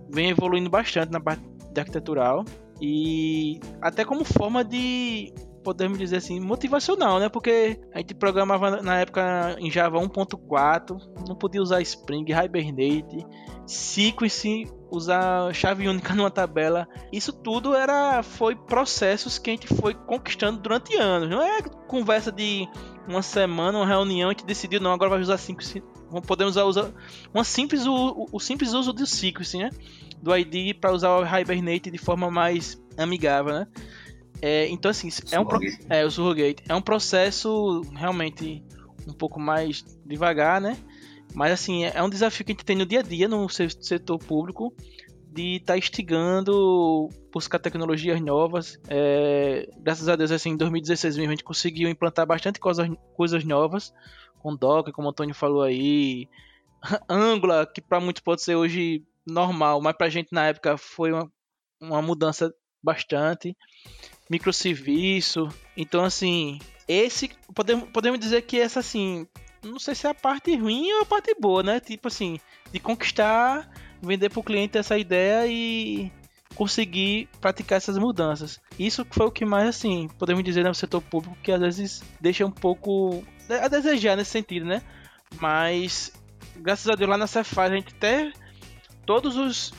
vem 0.10 0.30
evoluindo 0.30 0.70
bastante 0.70 1.12
na 1.12 1.20
parte 1.20 1.44
arquitetural 1.76 2.46
e 2.82 3.60
até 3.80 4.04
como 4.04 4.26
forma 4.26 4.64
de 4.64 5.32
podemos 5.64 5.98
dizer 5.98 6.18
assim, 6.18 6.40
motivacional, 6.40 7.20
né? 7.20 7.30
Porque 7.30 7.80
a 7.94 8.00
gente 8.00 8.16
programava 8.16 8.82
na 8.82 9.00
época 9.00 9.56
em 9.60 9.70
Java 9.70 10.00
1.4, 10.00 11.00
não 11.28 11.36
podia 11.36 11.62
usar 11.62 11.82
Spring, 11.82 12.26
Hibernate, 12.32 13.26
Sequence, 13.66 14.66
usar 14.92 15.54
chave 15.54 15.88
única 15.88 16.14
numa 16.16 16.32
tabela. 16.32 16.88
Isso 17.12 17.32
tudo 17.32 17.76
era 17.76 18.24
foi 18.24 18.56
processos 18.56 19.38
que 19.38 19.50
a 19.50 19.54
gente 19.54 19.68
foi 19.68 19.94
conquistando 19.94 20.60
durante 20.60 20.96
anos. 20.98 21.30
Não 21.30 21.42
é 21.42 21.62
conversa 21.88 22.32
de 22.32 22.68
uma 23.08 23.22
semana, 23.22 23.78
uma 23.78 23.88
reunião, 23.88 24.30
a 24.30 24.34
gente 24.34 24.46
decidiu, 24.46 24.82
não, 24.82 24.92
agora 24.92 25.12
vai 25.12 25.22
usar 25.22 25.38
Sequence. 25.38 25.84
Podemos 26.28 26.58
usar 26.58 26.92
uma 27.34 27.44
simples, 27.44 27.86
o, 27.86 28.28
o 28.32 28.40
simples 28.40 28.74
uso 28.74 28.92
do 28.92 29.06
Sequence, 29.06 29.58
né? 29.58 29.70
Do 30.22 30.36
ID 30.36 30.76
para 30.80 30.92
usar 30.92 31.18
o 31.18 31.26
Hibernate 31.26 31.90
de 31.90 31.98
forma 31.98 32.30
mais 32.30 32.82
amigável, 32.98 33.54
né? 33.54 33.68
É, 34.42 34.68
então, 34.70 34.90
assim, 34.90 35.10
é 35.32 35.40
um, 35.40 35.46
é, 35.90 36.06
o 36.06 36.12
Surrogate. 36.12 36.64
É 36.68 36.76
um 36.76 36.82
processo 36.82 37.82
realmente 37.96 38.64
um 39.08 39.14
pouco 39.14 39.40
mais 39.40 39.84
devagar, 40.06 40.60
né? 40.60 40.78
Mas, 41.34 41.52
assim, 41.52 41.86
é, 41.86 41.94
é 41.96 42.04
um 42.04 42.10
desafio 42.10 42.46
que 42.46 42.52
a 42.52 42.56
gente 42.56 42.66
tem 42.66 42.76
no 42.76 42.86
dia 42.86 43.00
a 43.00 43.04
dia 43.04 43.28
no 43.28 43.48
setor 43.50 44.18
público 44.18 44.74
de 45.32 45.58
estar 45.58 45.74
tá 45.74 45.78
instigando 45.78 47.08
buscar 47.32 47.60
tecnologias 47.60 48.20
novas. 48.20 48.80
É, 48.90 49.70
graças 49.80 50.10
a 50.10 50.16
Deus, 50.16 50.32
assim, 50.32 50.52
em 50.52 50.58
2016 50.58 51.18
mesmo, 51.18 51.30
a 51.30 51.36
gente 51.36 51.44
conseguiu 51.44 51.90
implantar 51.90 52.26
bastante 52.26 52.60
coisas, 52.60 52.90
coisas 53.16 53.44
novas 53.46 53.94
com 54.40 54.56
Docker, 54.56 54.92
como 54.92 55.08
o 55.08 55.12
Antônio 55.12 55.36
falou 55.36 55.62
aí. 55.62 56.28
Angular, 57.08 57.72
que 57.72 57.80
para 57.80 58.00
muitos 58.00 58.24
pode 58.24 58.42
ser 58.42 58.56
hoje 58.56 59.04
normal, 59.26 59.82
mas 59.82 59.96
para 59.96 60.08
a 60.08 60.10
gente 60.10 60.30
na 60.32 60.48
época 60.48 60.78
foi 60.78 61.12
uma, 61.12 61.32
uma 61.80 62.02
mudança 62.02 62.54
bastante 62.84 63.56
microserviço. 64.30 65.50
Então, 65.76 66.04
assim, 66.04 66.60
esse 66.88 67.30
podemos, 67.54 67.90
podemos 67.90 68.20
dizer 68.20 68.44
que 68.44 68.60
essa 68.60 68.80
assim, 68.80 69.28
não 69.64 69.78
sei 69.78 69.94
se 69.94 70.08
é 70.08 70.10
a 70.10 70.16
parte 70.16 70.56
ruim 70.56 70.92
ou 70.94 71.02
a 71.02 71.06
parte 71.06 71.36
boa, 71.40 71.62
né? 71.62 71.80
Tipo 71.80 72.08
assim, 72.08 72.40
de 72.72 72.80
conquistar, 72.80 73.70
vender 74.02 74.30
para 74.30 74.40
o 74.40 74.44
cliente 74.44 74.78
essa 74.78 74.98
ideia 74.98 75.46
e 75.48 76.12
conseguir 76.56 77.28
praticar 77.40 77.78
essas 77.78 77.98
mudanças. 77.98 78.60
Isso 78.80 79.06
foi 79.12 79.26
o 79.26 79.32
que 79.32 79.46
mais 79.46 79.68
assim, 79.68 80.08
podemos 80.18 80.44
dizer 80.44 80.64
no 80.64 80.74
setor 80.74 81.02
público 81.02 81.38
que 81.44 81.52
às 81.52 81.60
vezes 81.60 82.04
deixa 82.20 82.46
um 82.46 82.52
pouco 82.52 83.24
a 83.50 83.68
desejar 83.68 84.16
nesse 84.16 84.32
sentido, 84.32 84.66
né? 84.66 84.82
Mas 85.40 86.14
graças 86.58 86.88
a 86.88 86.96
Deus 86.96 87.10
lá 87.10 87.18
na 87.18 87.28
Cefaz 87.28 87.72
a 87.72 87.76
gente 87.76 87.94
até 87.96 88.32
todos 89.12 89.36
os 89.36 89.74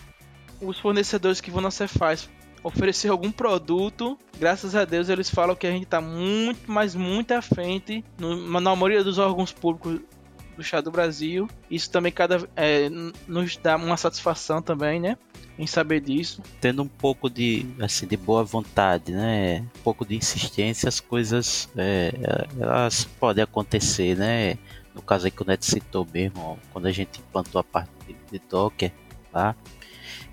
os 0.60 0.78
fornecedores 0.78 1.40
que 1.40 1.50
vão 1.50 1.62
na 1.62 1.70
Cefaz 1.70 2.28
oferecer 2.62 3.08
algum 3.08 3.32
produto, 3.32 4.16
graças 4.38 4.76
a 4.76 4.84
Deus 4.84 5.08
eles 5.08 5.28
falam 5.28 5.56
que 5.56 5.66
a 5.66 5.70
gente 5.70 5.84
está 5.84 6.00
muito, 6.02 6.70
mas 6.70 6.94
muito 6.94 7.32
à 7.32 7.40
frente 7.40 8.04
no, 8.18 8.60
na 8.60 8.76
maioria 8.76 9.02
dos 9.02 9.18
órgãos 9.18 9.50
públicos 9.50 10.00
do 10.54 10.62
Estado 10.62 10.84
do 10.84 10.90
Brasil. 10.90 11.48
Isso 11.70 11.90
também 11.90 12.12
cada, 12.12 12.46
é, 12.54 12.90
nos 13.26 13.56
dá 13.56 13.74
uma 13.76 13.96
satisfação 13.96 14.60
também, 14.60 15.00
né? 15.00 15.16
Em 15.58 15.66
saber 15.66 16.00
disso. 16.00 16.42
Tendo 16.60 16.82
um 16.82 16.88
pouco 16.88 17.28
de, 17.28 17.66
assim, 17.80 18.06
de 18.06 18.16
boa 18.16 18.44
vontade, 18.44 19.12
né? 19.12 19.60
Um 19.78 19.82
pouco 19.82 20.04
de 20.04 20.14
insistência, 20.14 20.88
as 20.88 21.00
coisas 21.00 21.68
é, 21.74 22.12
elas 22.60 23.04
podem 23.18 23.42
acontecer, 23.42 24.16
né? 24.16 24.56
No 24.94 25.02
caso 25.02 25.24
aí 25.24 25.30
que 25.32 25.42
o 25.42 25.46
Neto 25.46 25.64
citou 25.64 26.06
mesmo, 26.12 26.58
quando 26.72 26.86
a 26.86 26.92
gente 26.92 27.18
implantou 27.18 27.58
a 27.58 27.64
parte 27.64 27.90
de, 28.06 28.14
de 28.30 28.40
Docker 28.48 28.92
lá. 29.32 29.56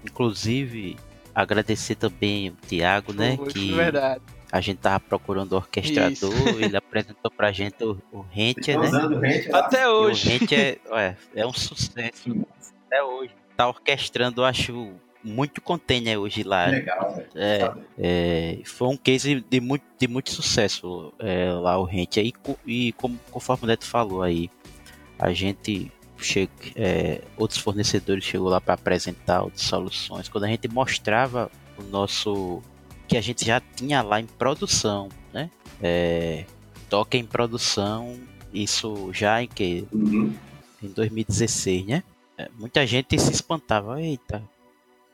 Inclusive, 0.04 0.97
agradecer 1.34 1.95
também 1.95 2.50
o 2.50 2.54
Thiago, 2.68 3.14
né? 3.14 3.38
que 3.38 3.72
verdade. 3.74 4.22
A 4.52 4.62
gente 4.62 4.78
tava 4.78 5.00
procurando 5.00 5.54
o 5.54 5.58
orquestrador, 5.58 6.34
Isso. 6.34 6.60
ele 6.60 6.76
apresentou 6.76 7.30
pra 7.30 7.52
gente 7.52 7.84
o, 7.84 8.02
o 8.12 8.22
Rente, 8.22 8.76
né? 8.76 8.89
Até 9.54 9.88
hoje. 9.88 10.28
E 10.28 10.36
o 10.36 10.39
Rente 10.39 10.56
é, 10.56 10.80
é, 10.91 11.16
é 11.36 11.45
um 11.45 11.54
sucesso. 11.54 12.45
Até 12.88 13.04
hoje. 13.04 13.32
Tá 13.56 13.68
orquestrando, 13.68 14.43
acho, 14.43 14.95
muito 15.24 15.62
container 15.62 16.18
hoje 16.18 16.43
lá. 16.43 16.66
Legal, 16.66 17.24
é, 17.36 17.72
é, 17.97 18.60
foi 18.66 18.88
um 18.88 18.97
case 18.97 19.43
de 19.47 19.60
muito, 19.60 19.84
de 19.97 20.08
muito 20.08 20.32
sucesso 20.32 21.14
é, 21.20 21.52
lá 21.52 21.78
o 21.78 21.84
Rente. 21.84 22.20
E, 22.20 22.34
e 22.66 22.91
como, 22.93 23.20
conforme 23.32 23.66
o 23.66 23.68
Neto 23.68 23.86
falou 23.86 24.22
aí, 24.22 24.50
a 25.18 25.32
gente 25.32 25.91
che 26.22 26.49
é, 26.76 27.22
outros 27.38 27.59
fornecedores 27.59 28.24
chegou 28.24 28.49
lá 28.49 28.59
para 28.59 28.74
apresentar 28.74 29.41
outras 29.41 29.63
soluções. 29.63 30.30
Quando 30.30 30.43
a 30.43 30.47
gente 30.47 30.67
mostrava 30.67 31.49
o 31.78 31.84
nosso 31.84 32.61
que 33.07 33.17
a 33.17 33.22
gente 33.22 33.45
já 33.45 33.59
tinha 33.59 34.01
lá 34.01 34.20
em 34.20 34.26
produção, 34.26 35.09
né? 35.34 35.49
É, 35.82 36.45
toca 36.89 37.17
em 37.17 37.26
produção, 37.26 38.20
isso 38.53 39.11
já 39.13 39.41
em 39.41 39.47
que 39.47 39.88
uhum. 39.91 40.34
em 40.82 40.88
2016, 40.89 41.86
né? 41.86 42.03
É, 42.38 42.47
muita 42.57 42.86
gente 42.86 43.17
se 43.20 43.32
espantava, 43.32 44.01
eita, 44.01 44.43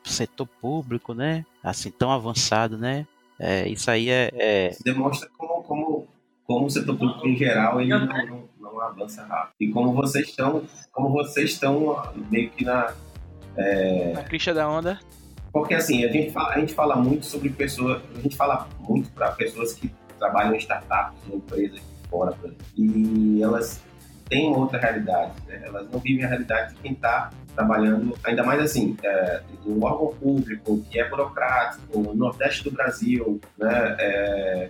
setor 0.04 0.48
público, 0.62 1.14
né? 1.14 1.46
Assim 1.64 1.90
tão 1.90 2.12
avançado, 2.12 2.78
né? 2.78 3.08
É, 3.40 3.68
isso 3.68 3.90
aí 3.90 4.10
é, 4.10 4.30
é... 4.34 4.78
demonstra 4.84 5.30
como, 5.38 5.64
como, 5.64 6.08
como 6.46 6.66
o 6.66 6.70
setor 6.70 6.98
público 6.98 7.28
em 7.28 7.36
geral 7.36 7.82
ele 7.82 7.90
não, 7.90 8.48
não 8.76 8.82
avança 8.82 9.24
rápido. 9.26 9.56
E 9.60 9.72
como 9.72 9.94
vocês 9.94 10.28
estão, 10.28 10.64
como 10.92 11.12
vocês 11.12 11.52
estão 11.52 12.02
meio 12.30 12.50
que 12.52 12.64
na 12.64 12.94
é... 13.58 14.14
na 14.14 14.24
crista 14.24 14.54
da 14.54 14.70
onda. 14.70 15.00
Porque 15.52 15.74
assim, 15.74 16.04
a 16.04 16.12
gente 16.12 16.32
fala, 16.32 16.50
a 16.54 16.60
gente 16.60 16.74
fala 16.74 16.96
muito 16.98 17.26
sobre 17.26 17.50
pessoas, 17.50 18.02
a 18.16 18.22
gente 18.22 18.36
fala 18.36 18.68
muito 18.80 19.10
para 19.12 19.32
pessoas 19.32 19.74
que 19.74 19.90
trabalham 20.20 20.54
em 20.54 20.58
startups, 20.58 21.18
em 21.30 21.38
empresas 21.38 21.80
de 21.80 22.10
fora, 22.10 22.38
e 22.76 23.42
elas 23.42 23.82
têm 24.28 24.54
outra 24.54 24.80
realidade, 24.80 25.34
né? 25.48 25.62
elas 25.64 25.90
não 25.90 26.00
vivem 26.00 26.26
a 26.26 26.28
realidade 26.28 26.74
de 26.74 26.82
quem 26.82 26.92
está 26.92 27.30
trabalhando, 27.56 28.18
ainda 28.24 28.44
mais 28.44 28.60
assim, 28.60 28.98
é, 29.02 29.42
um 29.66 29.82
órgão 29.84 30.08
público 30.20 30.84
que 30.90 31.00
é 31.00 31.08
burocrático, 31.08 32.00
no 32.00 32.14
Nordeste 32.14 32.64
do 32.64 32.72
Brasil, 32.72 33.40
né, 33.58 33.96
é, 34.00 34.70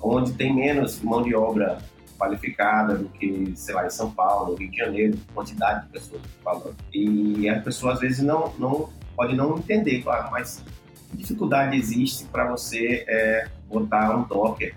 onde 0.00 0.32
tem 0.34 0.54
menos 0.54 1.00
mão 1.02 1.22
de 1.22 1.34
obra 1.34 1.78
qualificada 2.20 2.96
do 2.96 3.08
que, 3.08 3.52
sei 3.56 3.74
lá, 3.74 3.86
em 3.86 3.90
São 3.90 4.10
Paulo, 4.10 4.54
Rio 4.54 4.70
de 4.70 4.76
Janeiro, 4.76 5.18
quantidade 5.34 5.86
de 5.86 5.92
pessoas 5.92 6.20
falando. 6.44 6.76
E 6.92 7.48
a 7.48 7.58
pessoa 7.60 7.94
às 7.94 8.00
vezes 8.00 8.20
não, 8.22 8.52
não 8.58 8.90
pode 9.16 9.34
não 9.34 9.56
entender, 9.56 10.02
claro, 10.02 10.30
mas 10.30 10.62
dificuldade 11.14 11.76
existe 11.76 12.26
para 12.26 12.50
você 12.50 13.04
é, 13.08 13.48
botar 13.68 14.16
um 14.16 14.24
Docker 14.24 14.74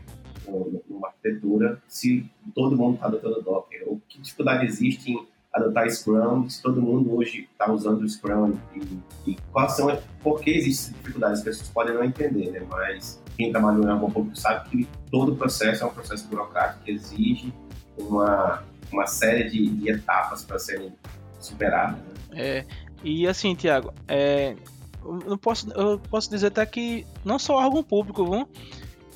numa 0.90 1.08
arquitetura 1.08 1.82
se 1.88 2.30
todo 2.54 2.76
mundo 2.76 2.96
está 2.96 3.08
adotando 3.08 3.42
Docker? 3.42 3.84
Ou 3.88 4.02
que 4.08 4.22
dificuldade 4.22 4.66
existe 4.66 5.12
em 5.12 5.28
adotar 5.54 5.90
Scrum 5.90 6.50
se 6.50 6.62
todo 6.62 6.82
mundo 6.82 7.16
hoje 7.16 7.48
está 7.52 7.72
usando 7.72 8.02
o 8.02 8.10
Scrum? 8.10 8.58
E, 8.76 9.32
e 9.32 9.38
quais 9.52 9.74
são, 9.74 9.98
por 10.22 10.42
que 10.42 10.52
existem 10.52 10.94
dificuldades? 10.94 11.40
As 11.40 11.46
pessoas 11.46 11.70
podem 11.70 11.94
não 11.94 12.04
entender, 12.04 12.52
né? 12.52 12.66
Mas 12.70 13.23
quem 13.38 13.52
trabalhou 13.52 13.84
em 13.84 13.90
algum 13.90 14.10
público 14.10 14.38
sabe 14.38 14.70
que 14.70 14.88
todo 15.10 15.36
processo 15.36 15.84
é 15.84 15.88
um 15.88 15.94
processo 15.94 16.28
burocrático 16.28 16.84
que 16.84 16.92
exige 16.92 17.54
uma, 17.98 18.64
uma 18.92 19.08
série 19.08 19.50
de, 19.50 19.70
de 19.70 19.90
etapas 19.90 20.44
para 20.44 20.60
serem 20.60 20.94
superadas. 21.40 21.98
Né? 21.98 22.14
É, 22.34 22.66
e 23.04 23.28
assim, 23.28 23.56
Tiago, 23.56 23.94
é, 24.08 24.56
eu, 25.26 25.38
posso, 25.38 25.72
eu 25.72 26.00
posso 26.00 26.30
dizer 26.30 26.48
até 26.48 26.66
que 26.66 27.06
não 27.24 27.38
só 27.38 27.56
órgão 27.58 27.84
público, 27.84 28.26
viu? 28.26 28.48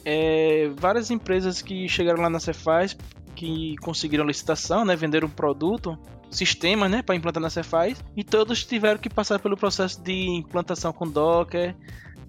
É, 0.03 0.69
várias 0.75 1.11
empresas 1.11 1.61
que 1.61 1.87
chegaram 1.89 2.21
lá 2.21 2.29
na 2.29 2.39
Cefaz, 2.39 2.95
que 3.35 3.75
conseguiram 3.77 4.25
licitação, 4.25 4.85
né, 4.85 4.95
venderam 4.95 5.27
um 5.27 5.31
produto, 5.31 5.97
sistema, 6.29 6.87
né, 6.89 7.01
para 7.01 7.15
implantar 7.15 7.41
na 7.41 7.49
Cefaz, 7.49 8.03
e 8.15 8.23
todos 8.23 8.65
tiveram 8.65 8.99
que 8.99 9.09
passar 9.09 9.39
pelo 9.39 9.57
processo 9.57 10.01
de 10.01 10.29
implantação 10.29 10.91
com 10.93 11.07
Docker, 11.07 11.75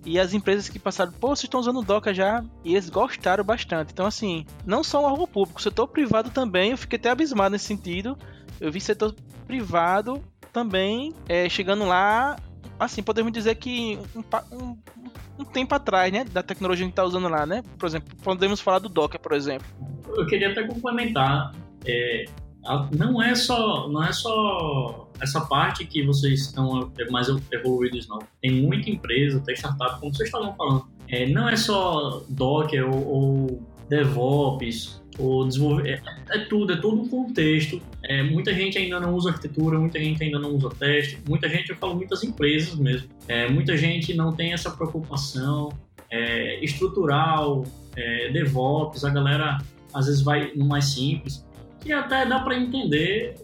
e 0.04 0.18
as 0.18 0.32
empresas 0.32 0.68
que 0.68 0.78
passaram, 0.78 1.12
pô, 1.12 1.28
vocês 1.28 1.44
estão 1.44 1.60
usando 1.60 1.82
Docker 1.82 2.14
já, 2.14 2.44
e 2.64 2.72
eles 2.72 2.88
gostaram 2.88 3.44
bastante. 3.44 3.92
Então, 3.92 4.06
assim, 4.06 4.46
não 4.64 4.82
só 4.82 5.02
o 5.02 5.04
órgão 5.04 5.26
público, 5.26 5.60
o 5.60 5.62
setor 5.62 5.88
privado 5.88 6.30
também, 6.30 6.70
eu 6.70 6.78
fiquei 6.78 6.98
até 6.98 7.10
abismado 7.10 7.50
nesse 7.50 7.66
sentido. 7.66 8.16
Eu 8.60 8.72
vi 8.72 8.80
setor 8.80 9.14
privado 9.46 10.22
também 10.52 11.14
é, 11.28 11.48
chegando 11.48 11.84
lá, 11.84 12.36
assim, 12.78 13.02
podemos 13.02 13.32
dizer 13.32 13.54
que 13.56 13.98
um, 14.14 14.56
um, 14.56 14.78
um 15.38 15.44
tempo 15.44 15.74
atrás, 15.74 16.12
né, 16.12 16.24
da 16.24 16.42
tecnologia 16.42 16.86
que 16.86 16.92
está 16.92 17.04
usando 17.04 17.28
lá, 17.28 17.44
né? 17.44 17.62
Por 17.78 17.86
exemplo, 17.86 18.16
podemos 18.22 18.60
falar 18.60 18.78
do 18.78 18.88
Docker, 18.88 19.20
por 19.20 19.32
exemplo. 19.32 19.66
Eu 20.16 20.26
queria 20.26 20.50
até 20.50 20.66
complementar, 20.66 21.52
é, 21.84 22.24
não 22.96 23.22
é 23.22 23.34
só 23.34 23.88
não 23.88 24.04
é 24.04 24.12
só 24.12 25.07
essa 25.20 25.40
parte 25.40 25.84
que 25.84 26.04
vocês 26.04 26.40
estão 26.40 26.92
mais 27.10 27.28
evoluídos 27.50 28.08
não. 28.08 28.18
Tem 28.40 28.62
muita 28.62 28.90
empresa 28.90 29.40
tem 29.40 29.54
startup 29.54 30.00
como 30.00 30.14
vocês 30.14 30.28
estavam 30.28 30.54
falando. 30.54 30.86
É, 31.08 31.26
não 31.26 31.48
é 31.48 31.56
só 31.56 32.22
Docker 32.28 32.88
ou, 32.88 33.06
ou 33.06 33.62
DevOps 33.88 35.02
ou 35.18 35.46
desenvolver 35.46 35.88
é, 35.88 36.02
é, 36.30 36.38
tudo 36.44 36.72
é 36.72 36.76
todo 36.76 37.00
um 37.00 37.08
contexto. 37.08 37.80
É, 38.04 38.22
muita 38.22 38.54
gente 38.54 38.78
ainda 38.78 39.00
não 39.00 39.14
usa 39.14 39.30
arquitetura 39.30 39.78
muita 39.78 39.98
gente 39.98 40.22
ainda 40.22 40.38
não 40.38 40.54
usa 40.54 40.70
teste. 40.70 41.18
Muita 41.28 41.48
gente 41.48 41.70
eu 41.70 41.76
falo 41.76 41.96
muitas 41.96 42.22
empresas 42.22 42.76
mesmo. 42.76 43.08
É, 43.26 43.48
muita 43.48 43.76
gente 43.76 44.14
não 44.14 44.32
tem 44.32 44.52
essa 44.52 44.70
preocupação 44.70 45.70
é, 46.10 46.62
estrutural, 46.64 47.64
é, 47.96 48.30
DevOps, 48.30 49.04
a 49.04 49.10
galera 49.10 49.58
às 49.92 50.06
vezes 50.06 50.20
vai 50.22 50.52
no 50.54 50.66
mais 50.66 50.86
simples, 50.86 51.44
que 51.80 51.92
até 51.92 52.24
dá 52.26 52.40
para 52.40 52.56
entender 52.56 53.34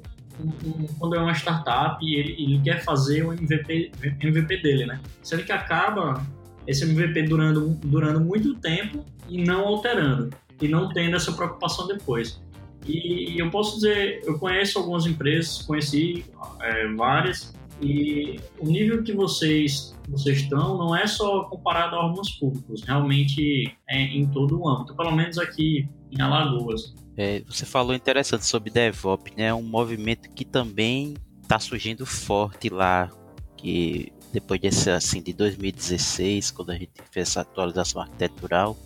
quando 0.99 1.15
é 1.15 1.21
uma 1.21 1.33
startup 1.33 2.05
e 2.05 2.17
ele, 2.17 2.33
ele, 2.33 2.61
quer 2.63 2.83
fazer 2.85 3.25
o 3.25 3.33
MVP, 3.33 3.93
MVP 4.21 4.57
dele, 4.59 4.87
né? 4.87 5.01
Sendo 5.23 5.45
que 5.45 5.53
acaba 5.53 6.25
esse 6.67 6.85
MVP 6.85 7.23
durando, 7.23 7.79
durando 7.85 8.21
muito 8.21 8.55
tempo 8.57 9.05
e 9.29 9.43
não 9.43 9.67
alterando, 9.67 10.31
e 10.61 10.69
não 10.69 10.89
tendo 10.93 11.17
essa 11.17 11.33
preocupação 11.33 11.87
depois. 11.87 12.43
E 12.87 13.39
eu 13.39 13.51
posso 13.51 13.77
dizer, 13.77 14.23
eu 14.25 14.39
conheço 14.39 14.79
algumas 14.79 15.07
empresas, 15.07 15.63
conheci 15.63 16.25
é, 16.61 16.89
várias, 16.95 17.55
e 17.81 18.39
o 18.59 18.67
nível 18.67 19.03
que 19.03 19.13
vocês, 19.13 19.95
vocês 20.09 20.39
estão 20.39 20.79
não 20.79 20.95
é 20.95 21.07
só 21.07 21.45
comparado 21.45 21.97
a 21.97 22.07
órgãos 22.07 22.31
públicos, 22.33 22.83
realmente 22.83 23.77
é 23.89 24.01
em 24.01 24.27
todo 24.27 24.61
o 24.61 24.69
âmbito, 24.69 24.95
pelo 24.95 25.13
menos 25.13 25.39
aqui 25.39 25.89
em 26.11 26.21
Alagoas. 26.21 26.95
É, 27.17 27.41
você 27.47 27.65
falou 27.65 27.95
interessante 27.95 28.45
sobre 28.45 28.71
DevOps, 28.71 29.33
né? 29.37 29.47
É 29.47 29.55
um 29.55 29.63
movimento 29.63 30.29
que 30.31 30.45
também 30.45 31.15
está 31.43 31.59
surgindo 31.59 32.05
forte 32.05 32.69
lá, 32.69 33.11
que 33.57 34.13
depois 34.33 34.61
desse 34.61 34.91
assim 34.91 35.23
de 35.23 35.33
2016, 35.33 36.51
quando 36.51 36.71
a 36.71 36.75
gente 36.77 36.91
fez 37.11 37.29
essa 37.29 37.43
atualização 37.43 38.03
arquitetural, 38.03 38.77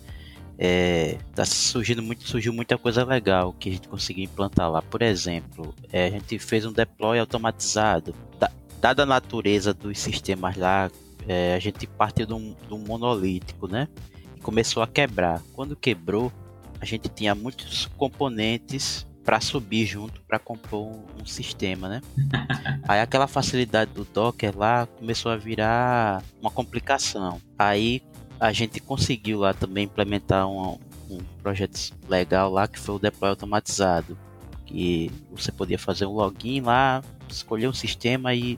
é, 0.61 1.17
tá 1.33 1.45
surgindo 1.45 2.03
muito, 2.03 2.27
surgiu 2.27 2.51
muita 2.51 2.77
coisa 2.77 3.03
legal 3.05 3.53
que 3.53 3.69
a 3.69 3.71
gente 3.71 3.87
conseguiu 3.87 4.25
implantar 4.25 4.69
lá. 4.69 4.81
Por 4.81 5.01
exemplo, 5.01 5.73
é, 5.91 6.07
a 6.07 6.09
gente 6.11 6.37
fez 6.37 6.65
um 6.65 6.71
deploy 6.71 7.17
automatizado. 7.17 8.13
Da, 8.37 8.51
dada 8.79 9.03
a 9.03 9.05
natureza 9.05 9.73
dos 9.73 9.97
sistemas 9.97 10.55
lá, 10.55 10.91
é, 11.27 11.55
a 11.55 11.59
gente 11.59 11.87
partiu 11.87 12.25
de 12.25 12.33
um, 12.33 12.55
de 12.67 12.73
um 12.73 12.79
monolítico, 12.79 13.67
né? 13.67 13.87
E 14.35 14.41
começou 14.41 14.83
a 14.83 14.87
quebrar. 14.87 15.41
Quando 15.53 15.75
quebrou, 15.75 16.31
a 16.79 16.85
gente 16.85 17.09
tinha 17.09 17.35
muitos 17.35 17.85
componentes 17.97 19.05
para 19.23 19.39
subir 19.41 19.85
junto 19.85 20.21
para 20.21 20.39
compor 20.39 20.87
um, 20.87 21.21
um, 21.21 21.25
sistema, 21.25 21.87
né? 21.87 22.01
Aí 22.87 22.99
aquela 22.99 23.27
facilidade 23.27 23.91
do 23.91 24.03
Docker 24.03 24.57
lá 24.57 24.87
começou 24.87 25.31
a 25.31 25.37
virar 25.37 26.23
uma 26.41 26.49
complicação. 26.49 27.39
Aí 27.57 28.01
a 28.39 28.51
gente 28.51 28.79
conseguiu 28.79 29.39
lá 29.39 29.53
também 29.53 29.85
implementar 29.85 30.47
um, 30.47 30.79
um 31.09 31.17
projeto 31.43 31.91
legal 32.07 32.49
lá 32.51 32.67
que 32.67 32.79
foi 32.79 32.95
o 32.95 32.99
deploy 32.99 33.29
automatizado, 33.29 34.17
que 34.65 35.11
você 35.31 35.51
podia 35.51 35.77
fazer 35.77 36.05
um 36.05 36.13
login 36.13 36.61
lá, 36.61 37.03
escolher 37.27 37.67
um 37.67 37.73
sistema 37.73 38.33
e 38.33 38.57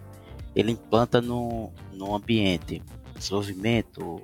ele 0.55 0.71
implanta 0.71 1.19
no, 1.19 1.71
no 1.93 2.15
ambiente, 2.15 2.81
desenvolvimento, 3.17 4.21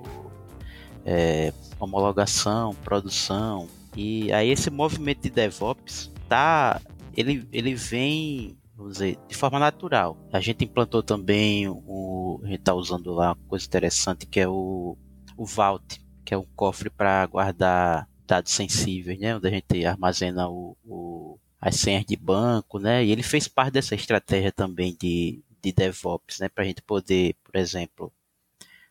é, 1.04 1.52
homologação, 1.80 2.74
produção, 2.76 3.66
e 3.96 4.32
aí 4.32 4.50
esse 4.50 4.70
movimento 4.70 5.22
de 5.22 5.30
DevOps 5.30 6.12
tá, 6.28 6.80
ele, 7.16 7.48
ele 7.52 7.74
vem, 7.74 8.56
vamos 8.76 8.94
dizer, 8.94 9.18
de 9.28 9.34
forma 9.34 9.58
natural. 9.58 10.16
A 10.32 10.40
gente 10.40 10.64
implantou 10.64 11.02
também 11.02 11.68
o, 11.68 12.40
a 12.42 12.46
gente 12.46 12.60
está 12.60 12.74
usando 12.74 13.12
lá 13.12 13.28
uma 13.28 13.48
coisa 13.48 13.66
interessante 13.66 14.26
que 14.26 14.40
é 14.40 14.48
o, 14.48 14.96
o 15.36 15.44
Vault, 15.44 16.00
que 16.24 16.34
é 16.34 16.38
um 16.38 16.46
cofre 16.54 16.90
para 16.90 17.26
guardar 17.26 18.08
dados 18.26 18.52
sensíveis, 18.52 19.18
né, 19.18 19.34
onde 19.34 19.48
a 19.48 19.50
gente 19.50 19.86
armazena 19.86 20.48
o, 20.48 20.76
o, 20.84 21.38
as 21.58 21.76
senhas 21.76 22.04
de 22.04 22.14
banco, 22.14 22.78
né, 22.78 23.04
e 23.04 23.10
ele 23.10 23.22
fez 23.22 23.48
parte 23.48 23.72
dessa 23.72 23.94
estratégia 23.94 24.52
também 24.52 24.94
de, 25.00 25.42
de 25.62 25.72
DevOps, 25.72 26.38
né, 26.38 26.48
para 26.48 26.62
a 26.62 26.66
gente 26.66 26.82
poder, 26.82 27.34
por 27.42 27.56
exemplo, 27.56 28.12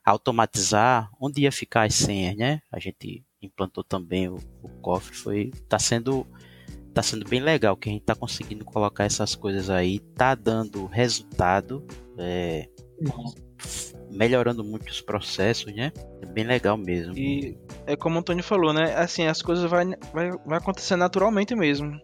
automatizar 0.03 1.11
onde 1.19 1.41
ia 1.41 1.51
ficar 1.51 1.83
as 1.83 1.93
senhas, 1.93 2.35
né? 2.37 2.61
A 2.71 2.79
gente 2.79 3.25
implantou 3.41 3.83
também 3.83 4.27
o, 4.27 4.35
o 4.63 4.69
cofre, 4.81 5.15
foi 5.15 5.51
tá 5.67 5.77
sendo 5.77 6.25
tá 6.93 7.03
sendo 7.03 7.29
bem 7.29 7.39
legal 7.39 7.77
que 7.77 7.89
a 7.89 7.91
gente 7.91 8.03
tá 8.03 8.15
conseguindo 8.15 8.65
colocar 8.65 9.05
essas 9.05 9.35
coisas 9.35 9.69
aí, 9.69 9.99
tá 9.99 10.33
dando 10.33 10.88
resultado, 10.88 11.85
é, 12.17 12.67
melhorando 14.09 14.63
muito 14.63 14.89
os 14.89 14.99
processos, 14.99 15.73
né? 15.75 15.91
É 16.21 16.25
bem 16.25 16.43
legal 16.43 16.75
mesmo. 16.75 17.15
E 17.15 17.55
é 17.85 17.95
como 17.95 18.15
o 18.15 18.19
Antônio 18.19 18.43
falou, 18.43 18.73
né? 18.73 18.95
Assim, 18.95 19.27
as 19.27 19.43
coisas 19.43 19.69
vai, 19.69 19.85
vai, 20.11 20.31
vai 20.43 20.57
acontecer 20.57 20.95
naturalmente 20.95 21.55
mesmo. 21.55 22.01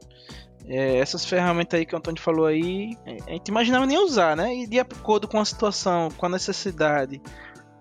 É, 0.65 0.97
essas 0.97 1.25
ferramentas 1.25 1.79
aí 1.79 1.85
que 1.85 1.95
o 1.95 1.97
Antônio 1.97 2.21
falou 2.21 2.45
aí, 2.45 2.95
a 3.27 3.31
gente 3.31 3.47
imaginava 3.47 3.85
nem 3.87 3.97
usar, 3.97 4.37
né? 4.37 4.53
E 4.55 4.67
de 4.67 4.79
acordo 4.79 5.27
com 5.27 5.39
a 5.39 5.45
situação, 5.45 6.09
com 6.11 6.25
a 6.27 6.29
necessidade, 6.29 7.19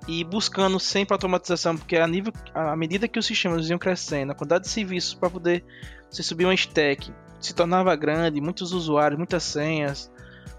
e 0.09 0.25
buscando 0.25 0.79
sempre 0.81 1.15
automatização, 1.15 1.77
porque 1.77 1.97
a 1.97 2.07
nível, 2.07 2.33
à 2.55 2.77
medida 2.77 3.07
que 3.07 3.19
os 3.19 3.27
sistemas 3.27 3.69
iam 3.71 3.79
crescendo, 3.79 4.33
a 4.33 4.35
quantidade 4.35 4.65
de 4.65 4.71
serviços 4.71 5.15
para 5.15 5.31
poder 5.31 5.65
se 6.11 6.23
subir 6.23 6.45
uma 6.45 6.55
stack 6.55 7.13
se 7.41 7.55
tornava 7.55 7.95
grande, 7.97 8.41
muitos 8.41 8.73
usuários, 8.73 9.19
muitas 9.19 9.43
senhas, 9.43 10.11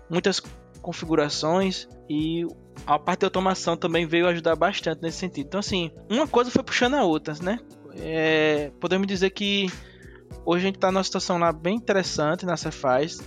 muitas 0.10 0.42
configurações 0.82 1.88
e 2.10 2.46
a 2.86 3.00
parte 3.00 3.20
de 3.20 3.26
automação 3.26 3.78
também 3.78 4.06
veio 4.06 4.28
ajudar 4.28 4.56
bastante 4.56 5.02
nesse 5.02 5.18
sentido. 5.18 5.48
Então 5.48 5.60
assim, 5.60 5.92
uma 6.10 6.28
coisa 6.28 6.52
foi 6.52 6.64
puxando 6.64 6.96
a 6.96 7.04
outra, 7.04 7.34
né? 7.42 7.60
É, 7.96 8.72
podemos 8.80 9.08
dizer 9.08 9.30
que 9.30 9.68
hoje 10.46 10.64
a 10.64 10.68
gente 10.68 10.76
está 10.76 10.92
numa 10.92 11.04
situação 11.04 11.38
lá 11.38 11.52
bem 11.52 11.76
interessante 11.76 12.46
na 12.46 12.58
Cefaz, 12.58 13.20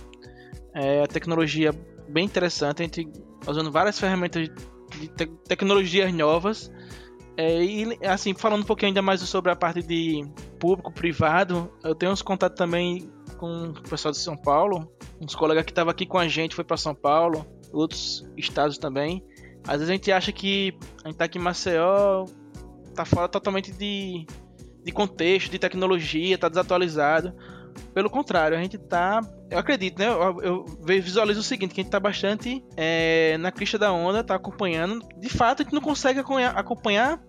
é, 0.73 1.03
a 1.03 1.07
tecnologia 1.07 1.71
bem 2.07 2.25
interessante, 2.25 2.81
a 2.81 2.85
gente 2.85 3.05
tá 3.43 3.51
usando 3.51 3.71
várias 3.71 3.99
ferramentas 3.99 4.49
de 4.99 5.07
te 5.07 5.25
tecnologias 5.47 6.13
novas. 6.13 6.71
É, 7.35 7.63
e 7.63 7.99
assim, 8.05 8.33
falando 8.33 8.63
um 8.63 8.65
pouquinho 8.65 8.89
ainda 8.89 9.01
mais 9.01 9.21
sobre 9.21 9.51
a 9.51 9.55
parte 9.55 9.83
de 9.83 10.27
público-privado, 10.59 11.71
eu 11.83 11.93
tenho 11.93 12.11
uns 12.11 12.21
contatos 12.23 12.57
também 12.57 13.11
com 13.37 13.69
o 13.69 13.81
pessoal 13.83 14.11
de 14.11 14.17
São 14.17 14.35
Paulo, 14.35 14.91
uns 15.21 15.35
colegas 15.35 15.63
que 15.63 15.71
estavam 15.71 15.91
aqui 15.91 16.05
com 16.05 16.17
a 16.17 16.27
gente, 16.27 16.55
foi 16.55 16.63
para 16.63 16.77
São 16.77 16.95
Paulo, 16.95 17.45
outros 17.71 18.27
estados 18.35 18.79
também. 18.79 19.23
Às 19.67 19.79
vezes 19.79 19.89
a 19.89 19.93
gente 19.93 20.11
acha 20.11 20.31
que 20.31 20.75
a 21.03 21.09
gente 21.09 21.17
tá 21.17 21.25
aqui 21.25 21.37
em 21.37 21.41
Maceió, 21.41 22.25
tá 22.95 23.05
fora 23.05 23.27
totalmente 23.27 23.71
de, 23.71 24.25
de 24.83 24.91
contexto, 24.91 25.51
de 25.51 25.59
tecnologia, 25.59 26.37
tá 26.37 26.49
desatualizado. 26.49 27.35
Pelo 27.93 28.09
contrário, 28.09 28.57
a 28.57 28.61
gente 28.61 28.77
tá. 28.77 29.21
Eu 29.49 29.59
acredito, 29.59 29.99
né? 29.99 30.07
Eu, 30.07 30.41
eu 30.41 30.65
visualizo 30.83 31.39
o 31.39 31.43
seguinte: 31.43 31.73
que 31.73 31.81
a 31.81 31.83
gente 31.83 31.91
tá 31.91 31.99
bastante 31.99 32.63
é, 32.75 33.37
na 33.39 33.51
crista 33.51 33.77
da 33.77 33.91
onda, 33.91 34.23
tá 34.23 34.35
acompanhando. 34.35 34.99
De 35.17 35.29
fato, 35.29 35.61
a 35.61 35.63
gente 35.63 35.73
não 35.73 35.81
consegue 35.81 36.19
acompanhar 36.19 37.21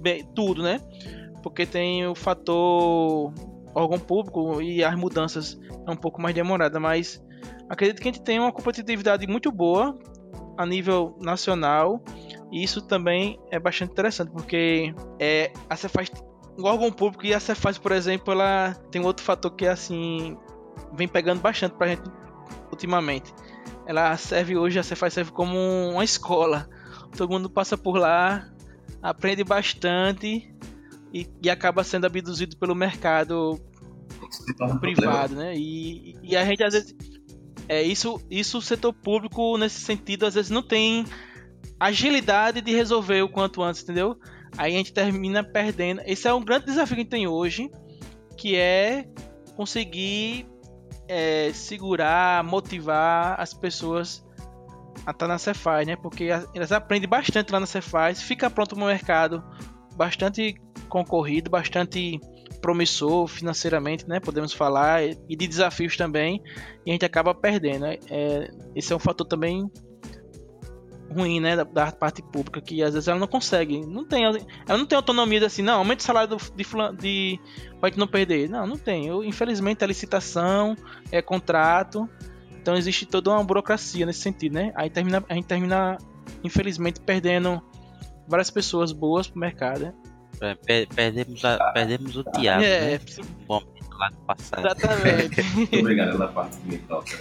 bem, 0.00 0.24
tudo, 0.34 0.62
né? 0.62 0.80
Porque 1.42 1.66
tem 1.66 2.06
o 2.06 2.14
fator 2.14 3.32
órgão 3.74 3.98
público 3.98 4.62
e 4.62 4.84
as 4.84 4.94
mudanças 4.94 5.58
é 5.86 5.90
um 5.90 5.96
pouco 5.96 6.20
mais 6.22 6.34
demorada, 6.34 6.78
mas 6.78 7.22
acredito 7.68 8.00
que 8.00 8.08
a 8.08 8.12
gente 8.12 8.22
tem 8.22 8.38
uma 8.38 8.52
competitividade 8.52 9.26
muito 9.26 9.50
boa 9.50 9.98
a 10.56 10.64
nível 10.64 11.16
nacional 11.20 12.02
e 12.52 12.62
isso 12.62 12.80
também 12.80 13.38
é 13.50 13.58
bastante 13.58 13.90
interessante 13.92 14.30
porque 14.30 14.94
é, 15.18 15.52
a 15.68 15.74
Cefaz 15.76 16.08
o 16.56 16.64
órgão 16.64 16.90
público 16.90 17.26
e 17.26 17.34
a 17.34 17.40
Cefaz, 17.40 17.78
por 17.78 17.92
exemplo, 17.92 18.32
ela 18.32 18.74
tem 18.90 19.00
um 19.00 19.06
outro 19.06 19.24
fator 19.24 19.50
que 19.50 19.66
assim 19.66 20.36
vem 20.92 21.08
pegando 21.08 21.40
bastante 21.40 21.74
pra 21.74 21.88
gente 21.88 22.02
ultimamente. 22.70 23.32
Ela 23.86 24.16
serve 24.16 24.56
hoje, 24.56 24.78
a 24.78 24.82
Cefaz 24.82 25.12
serve 25.12 25.32
como 25.32 25.56
uma 25.92 26.04
escola. 26.04 26.68
Todo 27.16 27.30
mundo 27.30 27.50
passa 27.50 27.76
por 27.76 27.96
lá, 27.96 28.48
aprende 29.02 29.44
bastante 29.44 30.52
e, 31.12 31.28
e 31.42 31.50
acaba 31.50 31.84
sendo 31.84 32.06
abduzido 32.06 32.56
pelo 32.56 32.74
mercado 32.74 33.60
privado, 34.80 35.34
né? 35.34 35.54
E, 35.56 36.16
e 36.22 36.36
a 36.36 36.44
gente 36.44 36.62
às 36.62 36.72
vezes 36.72 36.94
é 37.68 37.82
isso, 37.82 38.20
isso 38.30 38.58
o 38.58 38.62
setor 38.62 38.92
público 38.92 39.56
nesse 39.56 39.80
sentido 39.80 40.26
às 40.26 40.34
vezes 40.34 40.50
não 40.50 40.62
tem 40.62 41.04
agilidade 41.78 42.60
de 42.60 42.74
resolver 42.74 43.22
o 43.22 43.28
quanto 43.28 43.62
antes, 43.62 43.82
entendeu? 43.82 44.18
Aí 44.56 44.74
a 44.74 44.78
gente 44.78 44.92
termina 44.92 45.42
perdendo. 45.42 46.00
Esse 46.06 46.28
é 46.28 46.34
um 46.34 46.44
grande 46.44 46.66
desafio 46.66 46.96
que 46.96 47.00
a 47.00 47.04
gente 47.04 47.10
tem 47.10 47.26
hoje, 47.26 47.70
que 48.36 48.56
é 48.56 49.06
conseguir 49.56 50.46
é, 51.08 51.52
segurar, 51.52 52.42
motivar 52.44 53.40
as 53.40 53.52
pessoas 53.52 54.24
a 55.06 55.10
estar 55.10 55.28
na 55.28 55.38
Cefaz, 55.38 55.86
né? 55.86 55.96
Porque 55.96 56.28
elas 56.54 56.72
aprendem 56.72 57.08
bastante 57.08 57.52
lá 57.52 57.60
na 57.60 57.66
Cefaz, 57.66 58.22
fica 58.22 58.48
pronto 58.48 58.76
no 58.76 58.86
mercado 58.86 59.42
bastante 59.96 60.54
concorrido, 60.88 61.50
bastante 61.50 62.18
promissor 62.60 63.26
financeiramente, 63.26 64.08
né? 64.08 64.20
Podemos 64.20 64.52
falar 64.52 65.02
e 65.04 65.36
de 65.36 65.46
desafios 65.46 65.96
também, 65.96 66.42
e 66.86 66.90
a 66.90 66.92
gente 66.92 67.04
acaba 67.04 67.34
perdendo. 67.34 67.80
Né? 67.80 67.98
É, 68.08 68.50
esse 68.74 68.92
é 68.92 68.96
um 68.96 69.00
fator 69.00 69.26
também 69.26 69.70
ruim, 71.10 71.38
né, 71.40 71.54
da, 71.56 71.64
da, 71.64 71.92
parte 71.92 72.22
pública, 72.22 72.60
que 72.60 72.82
às 72.82 72.94
vezes 72.94 73.08
ela 73.08 73.18
não 73.18 73.26
consegue, 73.26 73.84
não 73.86 74.04
tem, 74.04 74.24
ela 74.24 74.78
não 74.78 74.86
tem 74.86 74.96
autonomia 74.96 75.38
de 75.38 75.46
assim, 75.46 75.62
não, 75.62 75.78
aumenta 75.78 76.02
o 76.02 76.04
salário 76.06 76.28
do, 76.30 76.36
de, 76.36 76.64
de 76.98 77.40
pra 77.78 77.88
gente 77.88 77.98
não 77.98 78.06
perder. 78.06 78.48
Não, 78.48 78.66
não 78.66 78.76
tem. 78.78 79.06
Eu, 79.06 79.22
infelizmente 79.22 79.84
é 79.84 79.86
licitação, 79.86 80.76
é 81.12 81.20
contrato, 81.22 82.08
então 82.60 82.74
existe 82.74 83.06
toda 83.06 83.30
uma 83.30 83.44
burocracia 83.44 84.06
nesse 84.06 84.20
sentido, 84.20 84.54
né? 84.54 84.72
Aí 84.74 84.88
termina, 84.90 85.22
a 85.28 85.34
gente 85.34 85.46
termina, 85.46 85.98
infelizmente, 86.42 87.00
perdendo 87.00 87.62
várias 88.26 88.50
pessoas 88.50 88.90
boas 88.90 89.28
pro 89.28 89.38
mercado, 89.38 89.80
né? 89.80 89.94
É, 90.40 90.54
per- 90.54 90.88
Perdemos, 90.88 91.44
a- 91.44 91.70
perdemos 91.72 92.16
o 92.16 92.24
Thiago, 92.24 92.64
É, 92.64 92.98
né? 92.98 93.00
Um 93.48 93.54
momento 93.54 93.96
lá 93.98 94.08
do 94.08 94.16
passado. 94.26 94.66
exatamente. 94.66 95.40
Obrigado 95.78 96.12
pela 96.12 96.28
parte 96.28 96.56
que 96.56 96.68
me 96.68 96.78
toca. 96.78 97.16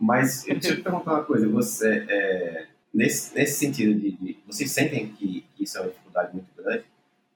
Mas 0.00 0.48
eu 0.48 0.58
te 0.58 0.74
perguntar 0.76 1.12
uma 1.14 1.24
coisa. 1.24 1.48
Você, 1.48 2.06
é, 2.08 2.66
nesse, 2.92 3.34
nesse 3.34 3.58
sentido 3.58 3.98
de, 4.00 4.12
de- 4.12 4.38
Vocês 4.46 4.70
sentem 4.70 5.08
que, 5.08 5.44
que 5.54 5.64
isso 5.64 5.76
é 5.76 5.82
uma 5.82 5.90
dificuldade 5.90 6.32
muito 6.32 6.48
grande? 6.56 6.84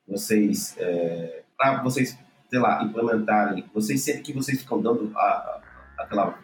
Vocês... 0.09 0.75
É, 0.79 1.43
para 1.57 1.83
vocês, 1.83 2.19
sei 2.51 2.59
lá, 2.59 2.83
implementarem... 2.83 3.65
Vocês 3.75 4.01
sentem 4.03 4.23
que 4.23 4.33
vocês 4.33 4.61
ficam 4.61 4.81
dando 4.81 5.13
a, 5.15 5.21
a- 5.21 5.61
aquela 5.99 6.39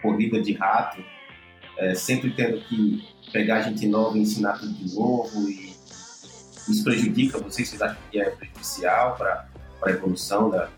corrida 0.00 0.40
de 0.40 0.52
rato, 0.52 1.02
é, 1.78 1.94
sempre 1.94 2.30
tendo 2.34 2.60
que 2.60 3.02
pegar 3.32 3.62
gente 3.62 3.86
nova 3.88 4.16
e 4.16 4.20
ensinar 4.20 4.58
tudo 4.58 4.72
de 4.74 4.94
novo 4.94 5.48
e 5.48 5.74
isso 6.68 6.84
prejudica 6.84 7.38
vocês? 7.38 7.68
Vocês 7.68 7.82
acham 7.82 7.96
que 8.10 8.20
é 8.20 8.30
prejudicial 8.30 9.16
para 9.16 9.48
a 9.82 9.90
evolução 9.90 10.50
da, 10.50 10.68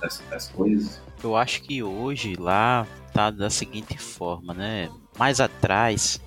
das, 0.00 0.18
das 0.28 0.48
coisas? 0.48 1.00
Eu 1.22 1.36
acho 1.36 1.62
que 1.62 1.82
hoje 1.82 2.34
lá 2.36 2.86
tá 3.12 3.30
da 3.30 3.50
seguinte 3.50 3.96
forma, 3.98 4.54
né? 4.54 4.90
Mais 5.18 5.40
atrás, 5.40 6.20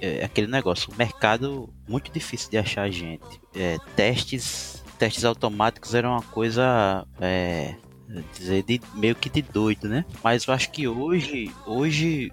é 0.00 0.24
aquele 0.24 0.46
negócio, 0.46 0.90
o 0.92 0.96
mercado 0.96 1.72
muito 1.88 2.10
difícil 2.12 2.50
de 2.50 2.58
achar 2.58 2.90
gente. 2.90 3.40
É, 3.54 3.78
testes, 3.96 4.82
testes 4.98 5.24
automáticos 5.24 5.94
eram 5.94 6.12
uma 6.12 6.22
coisa, 6.22 7.06
é, 7.20 7.74
dizer, 8.36 8.62
de, 8.62 8.80
meio 8.94 9.14
que 9.14 9.28
de 9.28 9.42
doido, 9.42 9.88
né? 9.88 10.04
Mas 10.22 10.46
eu 10.46 10.54
acho 10.54 10.70
que 10.70 10.86
hoje, 10.86 11.52
hoje 11.66 12.32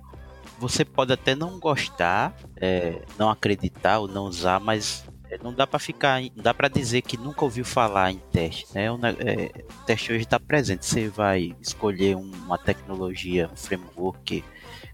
você 0.60 0.86
pode 0.86 1.12
até 1.12 1.36
não 1.36 1.60
gostar, 1.60 2.36
é, 2.58 3.02
não 3.18 3.30
acreditar 3.30 4.00
ou 4.00 4.08
não 4.08 4.26
usar, 4.26 4.60
mas 4.60 5.04
é, 5.04 5.11
não 5.44 5.54
dá 5.54 5.66
para 5.68 5.80
ficar, 5.80 6.22
dá 6.36 6.54
para 6.54 6.68
dizer 6.68 7.02
que 7.02 7.18
nunca 7.18 7.44
ouviu 7.44 7.64
falar 7.66 8.12
em 8.12 8.18
teste, 8.32 8.68
né? 8.74 8.92
O 8.92 9.00
é, 9.06 9.50
teste 9.86 10.12
hoje 10.12 10.24
está 10.24 10.40
presente. 10.40 10.86
Você 10.86 11.08
vai 11.08 11.56
escolher 11.62 12.16
um- 12.16 12.32
uma 12.46 12.58
tecnologia, 12.58 13.50
um 13.52 13.56
framework, 13.56 14.44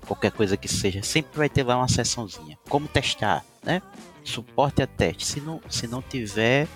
qualquer 0.06 0.32
coisa 0.32 0.56
que 0.58 0.68
seja, 0.68 1.02
sempre 1.04 1.38
vai 1.38 1.50
ter 1.50 1.64
lá 1.64 1.78
uma 1.78 1.88
seçãozinha. 1.88 2.58
Como 2.70 2.88
testar, 2.88 3.44
né? 3.64 3.82
Suporte 4.24 4.82
a 4.82 4.88
teste. 4.88 5.26
Se 5.26 5.42
não, 5.42 5.62
se 5.70 5.88
não 5.88 6.02
tiver, 6.02 6.68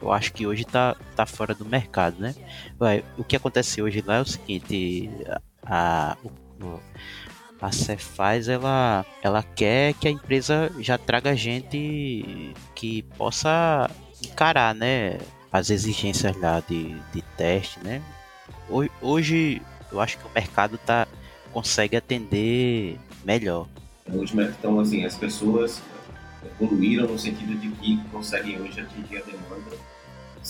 eu 0.00 0.12
acho 0.12 0.32
que 0.32 0.46
hoje 0.46 0.64
tá, 0.64 0.96
tá 1.16 1.26
fora 1.26 1.54
do 1.54 1.64
mercado, 1.64 2.18
né? 2.20 2.34
Vai, 2.78 3.04
o 3.18 3.24
que 3.24 3.36
acontece 3.36 3.82
hoje 3.82 4.02
lá 4.06 4.16
é 4.16 4.20
o 4.20 4.24
seguinte, 4.26 5.10
a, 5.62 6.16
o- 6.24 6.64
o- 6.64 6.80
a 7.60 7.70
Cefaz 7.72 8.48
ela, 8.48 9.04
ela 9.22 9.42
quer 9.42 9.94
que 9.94 10.08
a 10.08 10.10
empresa 10.10 10.70
já 10.78 10.96
traga 10.96 11.36
gente 11.36 12.54
que 12.74 13.02
possa 13.18 13.90
encarar, 14.24 14.74
né, 14.74 15.18
as 15.52 15.70
exigências 15.70 16.36
lá 16.36 16.60
de, 16.68 16.94
de 17.12 17.22
teste, 17.36 17.78
né? 17.84 18.00
Ho- 18.68 18.88
Hoje 19.02 19.60
eu 19.92 20.00
acho 20.00 20.16
que 20.18 20.26
o 20.26 20.30
mercado 20.34 20.78
tá 20.78 21.06
consegue 21.52 21.96
atender 21.96 22.98
melhor. 23.24 23.66
Então, 24.06 24.78
assim, 24.80 25.04
as 25.04 25.16
pessoas 25.16 25.82
evoluíram 26.60 27.06
no 27.08 27.18
sentido 27.18 27.54
de 27.58 27.68
que 27.70 27.96
conseguem 28.10 28.60
hoje 28.60 28.80
atingir 28.80 29.18
a 29.18 29.22
demanda 29.22 29.76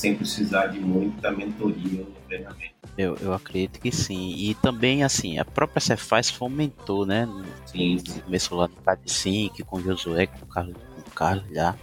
sem 0.01 0.15
precisar 0.17 0.69
de 0.69 0.81
muita 0.81 1.31
mentoria 1.31 2.01
no 2.01 2.15
treinamento. 2.27 2.75
Eu, 2.97 3.17
eu 3.21 3.35
acredito 3.35 3.79
que 3.79 3.93
sim. 3.93 4.35
E 4.35 4.55
também, 4.55 5.05
assim, 5.05 5.39
a 5.39 5.45
própria 5.45 5.81
Cefaz 5.81 6.31
fomentou, 6.31 7.05
né? 7.05 7.27
No, 7.27 7.45
Sim, 7.67 7.99
sim. 7.99 8.21
começou 8.21 8.59
lá 8.59 8.67
no 8.67 8.77
Padicink, 8.77 9.63
com 9.63 9.77
o 9.77 9.83
Josué, 9.83 10.27
com 10.27 10.45
o 10.45 10.49
Carlos, 10.49 10.77
com 10.77 11.01
o 11.01 11.15
Carlos 11.15 11.45
já. 11.53 11.77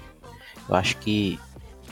Eu 0.68 0.76
acho 0.76 0.97
que 0.97 1.39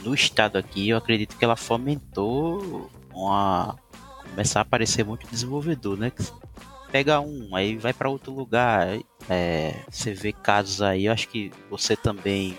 no 0.04 0.12
estado 0.14 0.58
aqui, 0.58 0.88
eu 0.88 0.96
acredito 0.96 1.36
que 1.36 1.44
ela 1.44 1.56
fomentou 1.56 2.90
uma. 3.14 3.76
começar 4.28 4.60
a 4.60 4.62
aparecer 4.62 5.04
muito 5.04 5.28
desenvolvedor, 5.28 5.96
né? 5.96 6.10
Que 6.10 6.24
Pega 6.90 7.20
um, 7.20 7.54
aí 7.54 7.76
vai 7.76 7.92
para 7.92 8.08
outro 8.08 8.32
lugar. 8.32 8.98
É, 9.28 9.74
você 9.90 10.12
vê 10.12 10.32
casos 10.32 10.82
aí, 10.82 11.06
eu 11.06 11.12
acho 11.12 11.28
que 11.28 11.52
você 11.70 11.96
também 11.96 12.56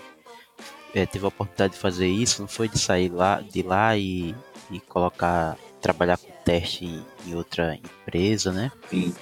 é, 0.94 1.06
teve 1.06 1.24
a 1.24 1.28
oportunidade 1.28 1.74
de 1.74 1.78
fazer 1.78 2.08
isso, 2.08 2.40
não 2.40 2.48
foi 2.48 2.68
de 2.68 2.78
sair 2.78 3.08
lá, 3.08 3.40
de 3.40 3.62
lá 3.62 3.96
e, 3.96 4.34
e 4.70 4.80
colocar, 4.80 5.56
trabalhar 5.80 6.18
com 6.18 6.30
teste 6.44 6.84
em, 6.84 7.04
em 7.26 7.34
outra 7.34 7.74
empresa, 7.74 8.52
né? 8.52 8.72
sim. 8.90 9.14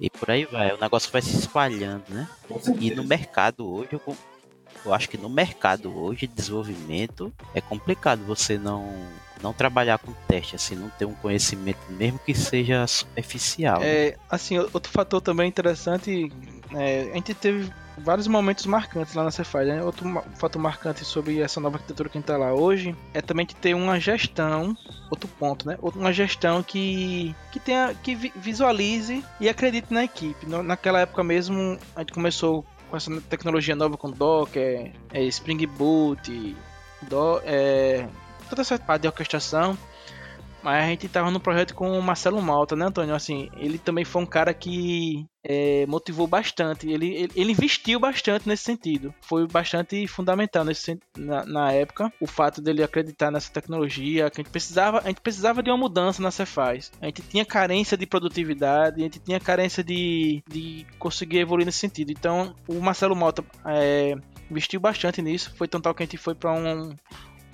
E 0.00 0.08
por 0.08 0.30
aí 0.30 0.46
vai, 0.46 0.72
o 0.72 0.80
negócio 0.80 1.12
vai 1.12 1.20
se 1.20 1.36
espalhando, 1.36 2.04
né? 2.08 2.26
Com 2.48 2.58
E 2.80 2.94
no 2.94 3.04
mercado 3.04 3.70
hoje, 3.70 3.90
eu, 3.92 4.16
eu 4.86 4.94
acho 4.94 5.10
que 5.10 5.18
no 5.18 5.28
mercado 5.28 5.94
hoje 5.94 6.26
de 6.26 6.34
desenvolvimento 6.34 7.30
é 7.54 7.60
complicado 7.60 8.24
você 8.24 8.56
não 8.56 8.88
não 9.42 9.52
trabalhar 9.52 9.98
com 9.98 10.12
teste, 10.28 10.56
assim, 10.56 10.74
não 10.74 10.90
ter 10.90 11.06
um 11.06 11.14
conhecimento 11.14 11.80
mesmo 11.90 12.18
que 12.18 12.34
seja 12.34 12.86
superficial. 12.86 13.80
né? 13.80 13.86
É, 13.86 14.18
assim, 14.28 14.58
outro 14.58 14.92
fator 14.92 15.20
também 15.20 15.48
interessante, 15.48 16.30
é, 16.74 17.10
a 17.10 17.14
gente 17.14 17.34
teve 17.34 17.72
vários 18.02 18.26
momentos 18.26 18.66
marcantes 18.66 19.14
lá 19.14 19.24
na 19.24 19.30
Cefaz, 19.30 19.66
né? 19.68 19.82
Outro 19.82 20.22
fator 20.36 20.60
marcante 20.60 21.04
sobre 21.04 21.40
essa 21.40 21.60
nova 21.60 21.76
arquitetura 21.76 22.08
que 22.08 22.18
a 22.18 22.20
gente 22.20 22.26
tá 22.26 22.36
lá 22.36 22.52
hoje 22.52 22.94
é 23.14 23.20
também 23.20 23.46
de 23.46 23.54
ter 23.54 23.74
uma 23.74 23.98
gestão, 24.00 24.76
outro 25.10 25.28
ponto, 25.38 25.66
né? 25.66 25.78
Uma 25.82 26.12
gestão 26.12 26.62
que 26.62 27.34
que 27.52 27.60
tenha 27.60 27.94
que 28.02 28.14
vi- 28.14 28.32
visualize 28.36 29.24
e 29.40 29.48
acredite 29.48 29.92
na 29.92 30.04
equipe. 30.04 30.46
Naquela 30.46 31.00
época 31.00 31.22
mesmo, 31.22 31.78
a 31.94 32.00
gente 32.00 32.12
começou 32.12 32.64
com 32.90 32.96
essa 32.96 33.20
tecnologia 33.22 33.76
nova 33.76 33.96
com 33.96 34.10
Docker, 34.10 34.92
é, 35.12 35.22
Spring 35.24 35.64
Boot, 35.66 36.56
do, 37.02 37.40
é, 37.44 38.06
toda 38.48 38.62
essa 38.62 38.78
parte 38.78 39.02
de 39.02 39.08
orquestração. 39.08 39.78
Mas 40.62 40.84
a 40.84 40.86
gente 40.88 41.08
tava 41.08 41.30
no 41.30 41.40
projeto 41.40 41.74
com 41.74 41.98
o 41.98 42.02
Marcelo 42.02 42.40
Malta, 42.40 42.76
né, 42.76 42.86
Antônio? 42.86 43.14
Assim, 43.14 43.48
ele 43.56 43.78
também 43.78 44.04
foi 44.04 44.22
um 44.22 44.26
cara 44.26 44.52
que 44.52 45.26
é, 45.42 45.86
motivou 45.86 46.26
bastante. 46.26 46.88
Ele, 46.88 47.14
ele, 47.14 47.32
ele 47.34 47.52
investiu 47.52 47.98
bastante 47.98 48.46
nesse 48.46 48.64
sentido. 48.64 49.14
Foi 49.22 49.46
bastante 49.46 50.06
fundamental 50.06 50.64
nesse, 50.64 50.98
na, 51.16 51.44
na 51.46 51.72
época. 51.72 52.12
O 52.20 52.26
fato 52.26 52.60
dele 52.60 52.82
acreditar 52.82 53.30
nessa 53.30 53.50
tecnologia. 53.50 54.30
Que 54.30 54.40
a 54.40 54.42
gente 54.42 54.52
precisava, 54.52 54.98
a 54.98 55.08
gente 55.08 55.20
precisava 55.20 55.62
de 55.62 55.70
uma 55.70 55.78
mudança 55.78 56.22
na 56.22 56.30
Cefaz. 56.30 56.92
A 57.00 57.06
gente 57.06 57.22
tinha 57.22 57.44
carência 57.44 57.96
de 57.96 58.06
produtividade. 58.06 59.00
A 59.00 59.04
gente 59.04 59.18
tinha 59.18 59.40
carência 59.40 59.82
de, 59.82 60.42
de 60.48 60.86
conseguir 60.98 61.38
evoluir 61.38 61.64
nesse 61.64 61.78
sentido. 61.78 62.10
Então, 62.10 62.54
o 62.68 62.80
Marcelo 62.80 63.16
Malta 63.16 63.42
é, 63.64 64.14
investiu 64.50 64.80
bastante 64.80 65.22
nisso. 65.22 65.54
Foi 65.56 65.66
tão 65.66 65.80
tal 65.80 65.94
que 65.94 66.02
a 66.02 66.06
gente 66.06 66.18
foi 66.18 66.34
para 66.34 66.52
um, 66.52 66.94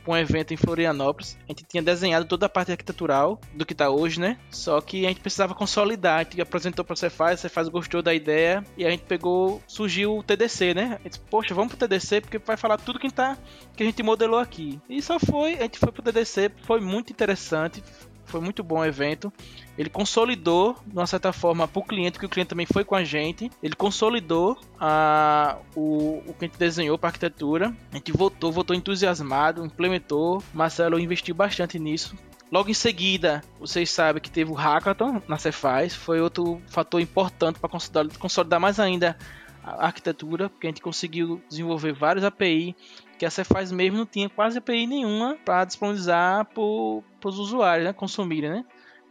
pra 0.07 0.15
um 0.15 0.17
evento 0.17 0.55
em 0.55 0.57
Florianópolis. 0.57 1.37
A 1.49 1.53
gente 1.53 1.65
tinha 1.65 1.83
desenhado 1.83 2.25
toda 2.25 2.47
a 2.47 2.49
parte 2.49 2.71
arquitetural 2.71 3.41
do 3.53 3.67
que 3.67 3.75
tá 3.75 3.91
hoje, 3.91 4.21
né? 4.21 4.39
Só 4.51 4.81
que 4.81 5.05
a 5.05 5.09
gente 5.09 5.21
precisava 5.21 5.55
consolidar. 5.55 6.21
A 6.21 6.23
gente 6.23 6.41
apresentou 6.41 6.85
pra 6.85 6.95
Cefaz, 6.95 7.41
a 7.41 7.43
Cefaz 7.43 7.69
gostou 7.69 8.01
da 8.01 8.15
ideia 8.15 8.65
e 8.77 8.87
a 8.87 8.91
gente 8.91 9.03
pegou, 9.03 9.61
surgiu 9.67 10.17
o 10.17 10.23
TDC, 10.23 10.75
né? 10.75 10.99
A 11.01 11.03
gente 11.03 11.19
poxa, 11.19 11.53
vamos 11.53 11.75
pro 11.75 11.89
TDC 11.89 12.21
porque 12.21 12.39
vai 12.39 12.57
falar 12.57 12.79
tudo 12.79 13.01
que, 13.01 13.11
tá, 13.11 13.37
que 13.77 13.83
a 13.83 13.87
gente 13.87 14.03
modelou 14.03 14.39
aqui. 14.39 14.81
E 14.89 15.03
só 15.03 15.19
foi, 15.19 15.55
a 15.55 15.63
gente 15.63 15.79
foi 15.79 15.91
pro 15.91 16.03
TDC, 16.03 16.53
foi 16.63 16.81
muito 16.81 17.13
interessante. 17.13 17.83
Foi 18.27 18.41
muito 18.41 18.63
bom 18.63 18.81
o 18.81 18.85
evento. 18.85 19.33
Ele 19.79 19.89
consolidou, 19.89 20.77
de 20.87 20.95
uma 20.95 21.07
certa 21.07 21.33
forma, 21.33 21.67
para 21.67 21.81
o 21.81 21.85
cliente, 21.85 22.19
que 22.19 22.27
o 22.27 22.29
cliente 22.29 22.49
também 22.49 22.67
foi 22.67 22.85
com 22.85 22.95
a 22.95 23.05
gente. 23.05 23.51
Ele 23.63 23.75
consolidou 23.75 24.59
a, 24.79 25.57
o, 25.75 26.23
o 26.27 26.35
que 26.35 26.45
a 26.45 26.49
gente 26.49 26.59
desenhou 26.59 26.99
para 26.99 27.09
arquitetura. 27.09 27.75
A 27.93 27.97
gente 27.97 28.13
votou, 28.13 28.53
votou 28.53 28.75
entusiasmado, 28.75 29.65
implementou. 29.65 30.43
Marcelo 30.53 30.99
investiu 30.99 31.35
bastante 31.35 31.79
nisso. 31.79 32.15
Logo 32.51 32.71
em 32.71 32.75
seguida, 32.75 33.43
vocês 33.59 33.91
sabem 33.91 34.23
que 34.23 34.31
teve 34.31 34.51
o 34.51 34.55
Hackathon 34.55 35.21
na 35.27 35.37
Cefaz. 35.37 35.95
Foi 35.95 36.21
outro 36.21 36.63
fator 36.69 37.01
importante 37.01 37.59
para 37.59 37.69
consolidar, 37.69 38.19
consolidar 38.19 38.61
mais 38.61 38.79
ainda 38.79 39.17
a 39.65 39.87
arquitetura, 39.87 40.49
porque 40.49 40.69
a 40.69 40.71
gente 40.71 40.81
conseguiu 40.81 41.43
desenvolver 41.49 41.93
vários 41.93 42.25
API 42.25 42.77
que 43.19 43.25
a 43.27 43.31
Cefaz 43.31 43.71
mesmo 43.73 43.99
não 43.99 44.07
tinha 44.07 44.29
quase 44.29 44.59
API 44.59 44.87
nenhuma 44.87 45.37
para 45.45 45.65
disponibilizar 45.65 46.45
para 46.47 46.63
os 46.63 47.39
usuários 47.39 47.87
né, 47.87 47.93
consumirem, 47.93 48.51
né? 48.51 48.65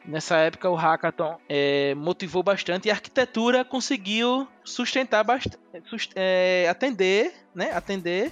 Nessa 0.06 0.38
época 0.38 0.70
o 0.70 0.76
Hackathon 0.76 1.38
é, 1.50 1.96
motivou 1.96 2.44
bastante 2.44 2.88
e 2.88 2.92
a 2.92 2.94
arquitetura 2.94 3.66
conseguiu 3.66 4.48
sustentar 4.64 5.24
bastante, 5.24 5.58
é, 6.16 6.68
atender, 6.70 7.34
né? 7.56 7.72
Atender 7.74 8.32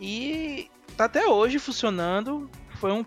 e 0.00 0.70
tá 0.96 1.06
até 1.06 1.26
hoje 1.26 1.58
funcionando. 1.58 2.48
Foi 2.76 2.92
um, 2.92 3.04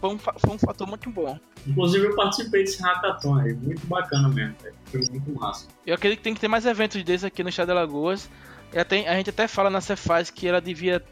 foi 0.00 0.10
um, 0.10 0.18
foi 0.18 0.50
um 0.54 0.58
fator 0.58 0.88
muito 0.88 1.08
bom. 1.10 1.38
Inclusive 1.66 2.06
eu 2.06 2.16
participei 2.16 2.64
desse 2.64 2.82
hackathon 2.82 3.36
aí, 3.36 3.52
muito 3.54 3.86
bacana 3.86 4.28
mesmo, 4.28 4.56
foi 4.86 5.00
muito 5.10 5.30
massa. 5.38 5.68
Eu 5.86 5.94
acredito 5.94 6.18
que 6.18 6.24
tem 6.24 6.34
que 6.34 6.40
ter 6.40 6.48
mais 6.48 6.64
eventos 6.66 7.02
desses 7.04 7.24
aqui 7.24 7.42
no 7.42 7.48
estado 7.50 7.66
de 7.66 7.72
Alagoas. 7.72 8.28
Até- 8.74 9.06
a 9.08 9.14
gente 9.14 9.30
até 9.30 9.46
fala 9.46 9.68
na 9.70 9.80
Cefaz 9.80 10.30
que 10.30 10.48
ela 10.48 10.60
devia. 10.60 11.04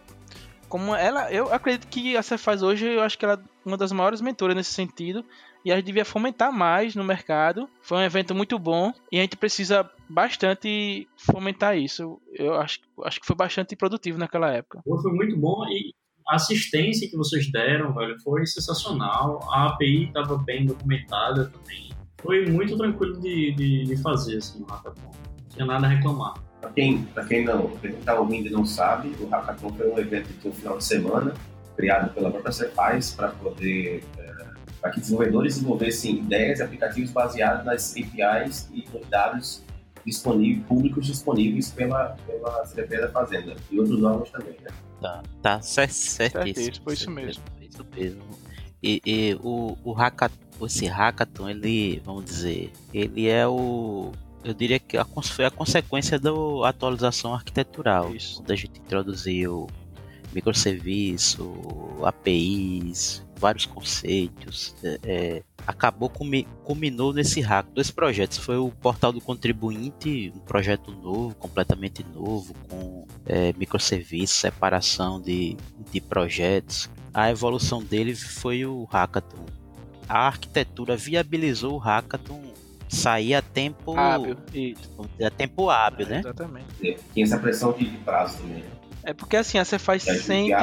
Como 0.69 0.95
ela. 0.95 1.33
Eu 1.33 1.53
acredito 1.53 1.89
que 1.89 2.17
a 2.17 2.23
Cefaz 2.23 2.63
hoje, 2.63 2.87
eu 2.87 3.03
acho 3.03 3.19
que 3.19 3.25
ela 3.25 3.35
é 3.35 3.39
uma 3.65 3.77
das 3.77 3.93
maiores 3.93 4.21
mentoras 4.21 4.55
nesse 4.55 4.73
sentido. 4.73 5.25
E 5.65 5.73
a 5.73 5.77
gente 5.77 5.87
devia 5.87 6.05
fomentar 6.05 6.53
mais 6.53 6.95
no 6.95 7.05
mercado. 7.05 7.69
Foi 7.83 7.99
um 7.99 8.03
evento 8.03 8.35
muito 8.35 8.59
bom. 8.59 8.93
E 9.11 9.19
a 9.19 9.23
gente 9.23 9.37
precisa 9.37 9.91
bastante 10.09 11.09
fomentar 11.17 11.77
isso. 11.77 12.21
Eu 12.33 12.55
acho, 12.55 12.81
acho 13.05 13.21
que 13.21 13.27
foi 13.27 13.37
bastante 13.37 13.75
produtivo 13.77 14.19
naquela 14.19 14.51
época. 14.53 14.83
Foi 14.85 15.13
muito 15.13 15.37
bom 15.37 15.65
e 15.67 15.93
a 16.29 16.37
assistência 16.37 17.09
que 17.09 17.17
vocês 17.17 17.51
deram, 17.51 17.93
velho, 17.95 18.21
foi 18.21 18.47
sensacional. 18.47 19.41
A 19.51 19.69
API 19.69 20.05
estava 20.05 20.37
bem 20.37 20.67
documentada 20.67 21.47
também. 21.51 21.91
Foi 22.21 22.47
muito 22.47 22.77
tranquilo 22.77 23.19
de, 23.21 23.53
de, 23.53 23.85
de 23.85 23.97
fazer, 24.03 24.37
assim, 24.37 24.63
o 24.63 24.67
hackathon. 24.67 25.11
Não 25.11 25.49
tinha 25.49 25.67
nada 25.67 25.87
a 25.87 25.91
reclamar. 25.91 26.35
Para 26.61 26.71
quem, 26.71 27.05
pra 27.05 27.25
quem 27.25 27.45
não 27.45 27.73
está 27.85 28.19
ouvindo 28.19 28.49
e 28.49 28.51
não 28.51 28.67
sabe, 28.67 29.15
o 29.21 29.29
Hackathon 29.29 29.73
foi 29.75 29.91
um 29.91 29.99
evento 29.99 30.29
de 30.29 30.49
um 30.49 30.53
final 30.53 30.79
de 30.79 30.85
semana 30.85 31.35
criado 31.77 32.13
pela 32.13 32.31
própria 32.31 32.51
Cefaz 32.51 33.13
para 33.13 33.29
poder 33.29 34.03
é, 34.19 34.29
para 34.81 34.91
que 34.91 35.01
desenvolvedores 35.01 35.55
desenvolvessem 35.55 36.17
ideias 36.17 36.59
e 36.59 36.63
aplicativos 36.63 37.11
baseados 37.11 37.65
nas 37.65 37.93
APIs 37.93 38.69
e 38.73 38.85
nos 38.93 39.07
dados 39.09 39.63
disponíveis, 40.05 40.67
públicos 40.67 41.07
disponíveis 41.07 41.71
pela, 41.71 42.17
pela 42.27 42.65
Secretaria 42.67 43.07
da 43.07 43.13
Fazenda 43.13 43.57
e 43.71 43.79
outros 43.79 44.03
órgãos 44.03 44.31
também, 44.31 44.57
né? 44.63 44.71
Tá, 45.01 45.23
tá 45.43 45.61
certíssimo. 45.61 46.31
Certíssimo, 46.31 46.85
foi 46.85 46.95
isso 46.95 47.11
mesmo. 47.11 47.45
Isso 47.61 47.87
mesmo. 47.95 48.23
E, 48.83 49.01
e 49.05 49.39
o, 49.43 49.77
o 49.85 49.93
hackathon, 49.93 50.67
esse 50.67 50.87
hackathon, 50.87 51.49
ele, 51.49 52.01
vamos 52.05 52.25
dizer, 52.25 52.73
ele 52.93 53.29
é 53.29 53.47
o. 53.47 54.13
Eu 54.45 54.55
diria 54.55 54.79
que 54.79 54.97
a, 54.97 55.05
foi 55.05 55.45
a 55.45 55.51
consequência 55.51 56.19
da 56.19 56.31
atualização 56.65 57.35
arquitetural. 57.35 58.15
Isso. 58.15 58.37
Quando 58.37 58.51
a 58.51 58.57
gente 58.57 58.81
introduziu 58.81 59.67
microserviço, 60.33 61.55
APIs, 62.03 63.27
vários 63.39 63.65
conceitos. 63.65 64.75
É, 64.83 64.99
é, 65.05 65.43
acabou 65.67 66.11
culminou 66.65 67.13
nesse 67.13 67.41
hack. 67.41 67.67
Dois 67.75 67.91
projetos. 67.91 68.39
Foi 68.39 68.57
o 68.57 68.71
Portal 68.71 69.13
do 69.13 69.21
Contribuinte, 69.21 70.33
um 70.35 70.41
projeto 70.41 70.91
novo, 70.91 71.35
completamente 71.37 72.05
novo, 72.15 72.55
com 72.69 73.07
é, 73.27 73.53
microserviços, 73.55 74.37
separação 74.37 75.21
de, 75.21 75.57
de 75.91 76.01
projetos. 76.01 76.91
A 77.15 77.31
evolução 77.31 77.83
dele 77.83 78.15
foi 78.15 78.65
o 78.65 78.85
Hackathon. 78.85 79.47
A 80.09 80.27
arquitetura 80.27 80.97
viabilizou 80.97 81.75
o 81.75 81.79
Hackathon 81.79 82.43
sair 82.89 83.35
a 83.35 83.43
tempo 83.43 83.99
hábil, 83.99 84.37
a 85.25 85.31
tempo 85.31 85.71
hábil, 85.71 86.07
é, 86.07 86.11
né? 86.11 86.19
Exatamente. 86.21 86.67
Tinha 87.13 87.25
essa 87.25 87.39
pressão 87.39 87.73
de 87.73 87.85
prazo 87.99 88.39
também. 88.39 88.65
É 89.09 89.15
porque 89.15 89.37
assim, 89.37 89.59
a 89.59 89.65
Cefaz 89.65 90.03
sempre. 90.03 90.55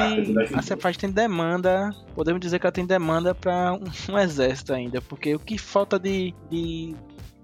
A 0.54 0.62
Cefaz 0.62 0.96
tem 0.96 1.10
demanda. 1.10 1.90
Podemos 2.14 2.40
dizer 2.40 2.58
que 2.58 2.66
ela 2.66 2.72
tem 2.72 2.86
demanda 2.86 3.34
para 3.34 3.72
um, 3.72 4.12
um, 4.12 4.18
exército 4.18 4.72
ainda. 4.72 5.00
Porque 5.00 5.34
o 5.34 5.38
que 5.40 5.58
falta 5.58 5.98
de, 5.98 6.32
de, 6.50 6.94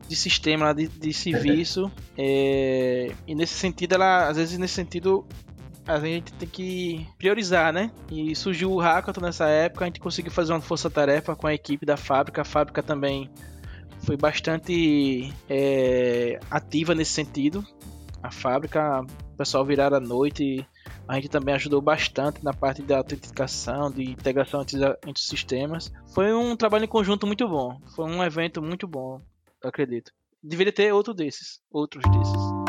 de 0.09 0.17
sistema, 0.17 0.73
de, 0.73 0.87
de 0.87 1.13
serviço. 1.13 1.91
é, 2.17 3.11
e 3.27 3.35
nesse 3.35 3.55
sentido, 3.55 3.95
ela. 3.95 4.29
Às 4.29 4.37
vezes 4.37 4.59
nesse 4.59 4.75
sentido. 4.75 5.27
A 5.85 5.99
gente 5.99 6.33
tem 6.35 6.49
que 6.49 7.09
priorizar, 7.19 7.73
né? 7.73 7.91
E 8.09 8.37
surgiu 8.37 8.71
o 8.71 8.79
Hackathon 8.79 9.21
nessa 9.21 9.49
época, 9.49 9.85
a 9.85 9.89
gente 9.89 9.99
conseguiu 9.99 10.31
fazer 10.31 10.53
uma 10.53 10.61
força-tarefa 10.61 11.35
com 11.35 11.49
a 11.49 11.53
equipe 11.53 11.85
da 11.85 11.97
fábrica. 11.97 12.43
A 12.43 12.45
fábrica 12.45 12.81
também 12.85 13.29
foi 14.03 14.17
bastante 14.17 15.33
é, 15.49 16.39
ativa 16.51 16.95
nesse 16.95 17.13
sentido. 17.13 17.65
A 18.23 18.31
fábrica, 18.31 19.01
o 19.01 19.37
pessoal 19.37 19.65
viraram 19.65 19.97
à 19.97 20.01
noite 20.01 20.67
a 21.07 21.17
gente 21.17 21.29
também 21.29 21.55
ajudou 21.55 21.81
bastante 21.81 22.45
na 22.45 22.53
parte 22.53 22.83
da 22.83 22.99
autenticação, 22.99 23.91
de 23.91 24.03
integração 24.03 24.63
entre, 24.63 24.79
entre 24.79 25.21
os 25.21 25.27
sistemas. 25.27 25.93
Foi 26.15 26.33
um 26.33 26.57
trabalho 26.57 26.85
em 26.85 26.89
conjunto 26.89 27.27
muito 27.27 27.47
bom. 27.49 27.79
Foi 27.95 28.05
um 28.07 28.23
evento 28.23 28.63
muito 28.63 28.87
bom, 28.87 29.21
acredito. 29.63 30.13
Deveria 30.43 30.73
ter 30.73 30.93
outro 30.93 31.13
desses, 31.13 31.61
outros 31.71 32.03
desses. 32.11 32.62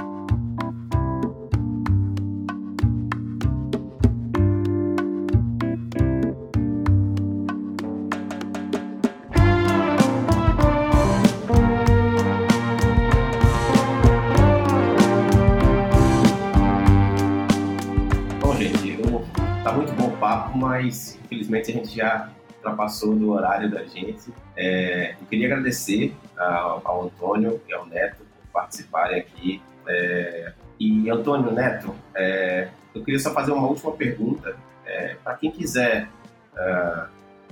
Mas 20.56 21.20
infelizmente 21.24 21.72
a 21.72 21.74
gente 21.74 21.96
já 21.96 22.30
ultrapassou 22.56 23.16
do 23.16 23.32
horário 23.32 23.70
da 23.70 23.84
gente. 23.84 24.34
É, 24.56 25.16
eu 25.20 25.28
queria 25.28 25.48
agradecer 25.48 26.16
ao, 26.38 26.82
ao, 26.84 27.04
Antônio 27.06 27.62
e 27.68 27.74
ao 27.74 27.86
Neto 27.86 28.18
por 28.18 28.62
participarem 28.62 29.20
aqui. 29.20 29.62
É, 29.88 30.54
e 30.80 31.10
Antônio 31.10 31.52
Neto, 31.52 31.94
é, 32.16 32.70
eu 32.96 33.04
queria 33.04 33.20
só 33.20 33.34
fazer 33.34 33.52
uma 33.52 33.68
última 33.68 33.92
pergunta. 33.92 34.56
É, 34.86 35.16
para 35.24 35.36
quem 35.36 35.52
quiser 35.52 36.10
uh, 36.54 37.08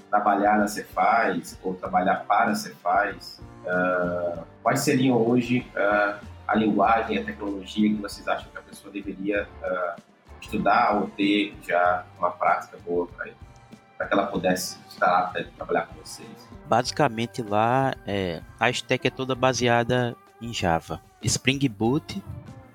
trabalhar 0.10 0.60
na 0.60 0.68
Cefaz 0.68 1.58
ou 1.64 1.74
trabalhar 1.74 2.26
para 2.28 2.52
a 2.52 2.56
Cefaz, 2.56 3.42
uh, 3.64 4.44
quais 4.62 4.82
seriam 4.82 5.18
hoje 5.18 5.66
uh, 5.76 6.20
a 6.48 6.56
linguagem, 6.56 7.18
a 7.18 7.24
tecnologia 7.24 7.90
que 7.90 8.02
vocês 8.02 8.28
acham 8.28 8.52
que 8.52 8.58
a 8.58 8.62
pessoa 8.62 8.92
deveria 8.92 9.48
estudar 10.42 10.96
ou 11.00 11.08
ter 11.10 11.56
já 11.68 12.06
uma 12.18 12.32
prática 12.32 12.78
boa 12.86 13.08
para 13.08 14.08
que 14.08 14.14
ela 14.14 14.26
pudesse 14.28 14.78
estar 14.90 15.20
apta 15.20 15.44
de 15.44 15.52
trabalhar 15.52 15.88
com 15.88 15.96
vocês? 15.96 16.28
Basicamente 16.68 17.42
lá 17.42 17.94
é, 18.06 18.42
a 18.60 18.70
stack 18.70 19.08
é 19.08 19.12
toda 19.12 19.36
baseada 19.36 20.16
em 20.42 20.54
Java. 20.54 21.02
Spring 21.22 21.60
Boot 21.70 22.22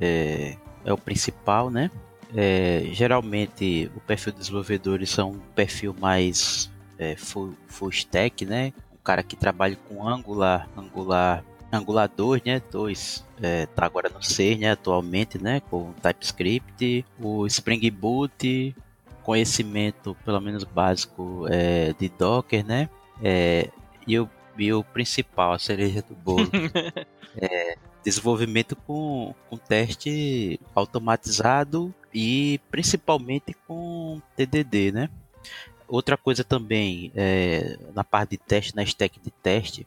é, 0.00 0.56
é 0.84 0.92
o 0.92 0.98
principal, 0.98 1.70
né? 1.70 1.90
É, 2.34 2.88
geralmente 2.92 3.90
o 3.94 4.00
perfil 4.00 4.32
dos 4.32 4.42
desenvolvedores 4.42 5.10
são 5.10 5.30
um 5.30 5.40
perfil 5.54 5.94
mais 5.98 6.70
é, 6.98 7.16
full, 7.16 7.54
full 7.66 7.90
stack, 7.90 8.44
né? 8.44 8.72
Um 8.92 9.02
cara 9.02 9.22
que 9.22 9.36
trabalha 9.36 9.76
com 9.88 10.06
Angular, 10.08 10.68
Angular 10.76 11.44
Angular 11.72 12.08
2, 12.08 12.42
né, 12.44 12.62
2 12.70 13.24
é, 13.42 13.66
tá 13.66 13.84
agora 13.84 14.08
no 14.08 14.22
6, 14.22 14.58
né, 14.58 14.70
atualmente, 14.70 15.38
né, 15.38 15.60
com 15.60 15.92
TypeScript, 15.94 17.04
o 17.18 17.46
Spring 17.46 17.90
Boot, 17.90 18.74
conhecimento 19.22 20.16
pelo 20.24 20.40
menos 20.40 20.64
básico 20.64 21.46
é, 21.48 21.92
de 21.98 22.08
Docker, 22.08 22.64
né, 22.64 22.88
é, 23.22 23.70
e, 24.06 24.18
o, 24.18 24.28
e 24.56 24.72
o 24.72 24.84
principal, 24.84 25.52
a 25.52 25.58
cereja 25.58 26.02
do 26.02 26.14
bolo, 26.14 26.48
é, 27.36 27.76
desenvolvimento 28.04 28.76
com, 28.76 29.34
com 29.50 29.56
teste 29.56 30.60
automatizado 30.74 31.92
e 32.14 32.60
principalmente 32.70 33.54
com 33.66 34.20
TDD, 34.36 34.92
né. 34.92 35.10
Outra 35.88 36.16
coisa 36.16 36.42
também, 36.42 37.12
é, 37.14 37.78
na 37.94 38.02
parte 38.02 38.30
de 38.30 38.38
teste, 38.38 38.74
na 38.74 38.82
stack 38.82 39.20
de 39.20 39.30
teste, 39.30 39.86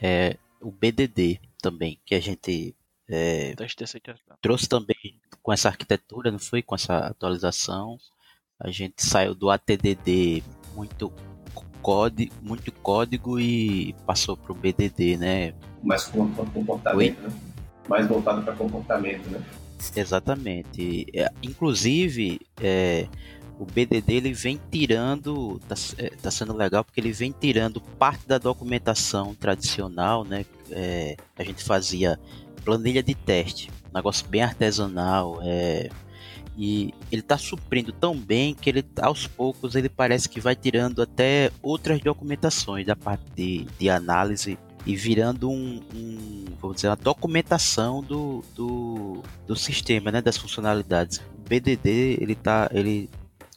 é, 0.00 0.36
o 0.60 0.70
BDD 0.70 1.40
também, 1.60 2.00
que 2.04 2.14
a 2.14 2.20
gente 2.20 2.74
é, 3.08 3.54
trouxe 4.40 4.68
também 4.68 5.18
com 5.42 5.52
essa 5.52 5.68
arquitetura, 5.68 6.30
não 6.30 6.38
foi? 6.38 6.62
Com 6.62 6.74
essa 6.74 6.98
atualização. 6.98 7.98
A 8.58 8.70
gente 8.70 9.02
saiu 9.04 9.34
do 9.34 9.50
ATDD 9.50 10.44
muito 10.74 11.12
código, 11.82 12.32
muito 12.42 12.70
código 12.72 13.40
e 13.40 13.94
passou 14.06 14.36
para 14.36 14.52
o 14.52 14.54
BDD, 14.54 15.16
né? 15.16 15.54
Mais 15.82 16.04
comportamento, 16.04 17.20
né? 17.20 17.30
Mais 17.88 18.06
voltado 18.06 18.42
para 18.42 18.54
comportamento, 18.54 19.28
né? 19.28 19.42
Exatamente. 19.96 21.06
É, 21.14 21.30
inclusive, 21.42 22.40
é, 22.60 23.08
o 23.60 23.66
BDD 23.66 24.14
ele 24.14 24.32
vem 24.32 24.58
tirando, 24.72 25.60
tá, 25.68 25.74
é, 25.98 26.08
tá, 26.08 26.30
sendo 26.30 26.56
legal 26.56 26.82
porque 26.82 26.98
ele 26.98 27.12
vem 27.12 27.30
tirando 27.38 27.78
parte 27.78 28.26
da 28.26 28.38
documentação 28.38 29.34
tradicional, 29.34 30.24
né? 30.24 30.46
É, 30.70 31.14
a 31.38 31.44
gente 31.44 31.62
fazia 31.62 32.18
planilha 32.64 33.02
de 33.02 33.14
teste, 33.14 33.70
um 33.90 33.94
negócio 33.94 34.26
bem 34.28 34.42
artesanal, 34.42 35.40
é, 35.42 35.90
e 36.56 36.94
ele 37.12 37.20
está 37.20 37.36
suprindo 37.36 37.92
tão 37.92 38.16
bem 38.16 38.54
que 38.54 38.70
ele 38.70 38.82
aos 39.02 39.26
poucos 39.26 39.74
ele 39.74 39.90
parece 39.90 40.26
que 40.26 40.40
vai 40.40 40.56
tirando 40.56 41.02
até 41.02 41.50
outras 41.62 42.00
documentações 42.00 42.86
da 42.86 42.96
parte 42.96 43.24
de, 43.36 43.66
de 43.78 43.90
análise 43.90 44.58
e 44.86 44.96
virando 44.96 45.50
um, 45.50 45.82
um, 45.94 46.72
dizer, 46.72 46.88
uma 46.88 46.96
documentação 46.96 48.02
do, 48.02 48.42
do, 48.54 49.22
do 49.46 49.54
sistema, 49.54 50.10
né, 50.10 50.22
das 50.22 50.38
funcionalidades. 50.38 51.18
O 51.18 51.42
BDD 51.46 52.16
ele 52.18 52.34
tá, 52.34 52.70
ele 52.72 53.10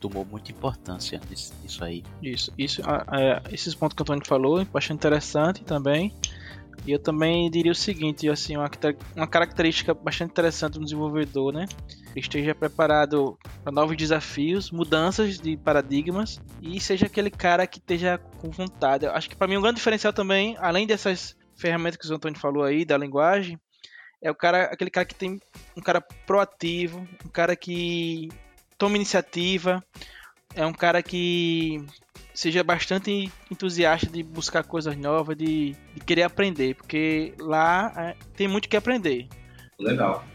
tomou 0.03 0.25
muita 0.25 0.51
importância 0.51 1.21
nisso, 1.29 1.83
aí. 1.83 2.03
Isso, 2.21 2.51
isso, 2.57 2.81
é, 2.81 3.41
esses 3.53 3.73
pontos 3.73 3.95
que 3.95 4.01
o 4.01 4.03
Antônio 4.03 4.25
falou, 4.25 4.59
eu 4.59 4.67
achei 4.73 4.93
interessante 4.93 5.63
também. 5.63 6.13
E 6.85 6.91
eu 6.91 6.99
também 6.99 7.49
diria 7.49 7.71
o 7.71 7.75
seguinte, 7.75 8.27
assim, 8.27 8.57
uma, 8.57 8.69
uma 9.15 9.27
característica 9.27 9.93
bastante 9.93 10.31
interessante 10.31 10.73
do 10.73 10.83
desenvolvedor, 10.83 11.53
né? 11.53 11.65
Esteja 12.13 12.53
preparado 12.53 13.39
para 13.63 13.71
novos 13.71 13.95
desafios, 13.95 14.69
mudanças 14.71 15.39
de 15.39 15.55
paradigmas 15.55 16.41
e 16.61 16.81
seja 16.81 17.05
aquele 17.05 17.29
cara 17.29 17.65
que 17.65 17.77
esteja 17.77 18.17
com 18.41 18.49
vontade. 18.49 19.05
Eu 19.05 19.13
acho 19.13 19.29
que 19.29 19.35
para 19.37 19.47
mim 19.47 19.55
um 19.55 19.61
grande 19.61 19.77
diferencial 19.77 20.11
também, 20.11 20.57
além 20.59 20.85
dessas 20.85 21.37
ferramentas 21.55 21.97
que 21.97 22.11
o 22.11 22.15
Antônio 22.15 22.37
falou 22.37 22.63
aí 22.63 22.83
da 22.83 22.97
linguagem, 22.97 23.57
é 24.21 24.29
o 24.29 24.35
cara, 24.35 24.65
aquele 24.65 24.89
cara 24.89 25.05
que 25.05 25.15
tem 25.15 25.39
um 25.77 25.81
cara 25.81 26.01
proativo, 26.01 27.07
um 27.25 27.29
cara 27.29 27.55
que 27.55 28.29
toma 28.84 28.97
iniciativa, 28.97 29.81
é 30.53 30.65
um 30.65 30.73
cara 30.73 31.01
que 31.01 31.81
seja 32.34 32.61
bastante 32.65 33.31
entusiasta 33.49 34.07
de 34.07 34.21
buscar 34.21 34.61
coisas 34.65 34.97
novas, 34.97 35.38
de, 35.38 35.73
de 35.95 36.01
querer 36.05 36.23
aprender, 36.23 36.75
porque 36.75 37.34
lá 37.39 37.93
é, 37.95 38.15
tem 38.36 38.45
muito 38.45 38.67
que 38.67 38.75
aprender. 38.75 39.29
Legal. 39.79 40.25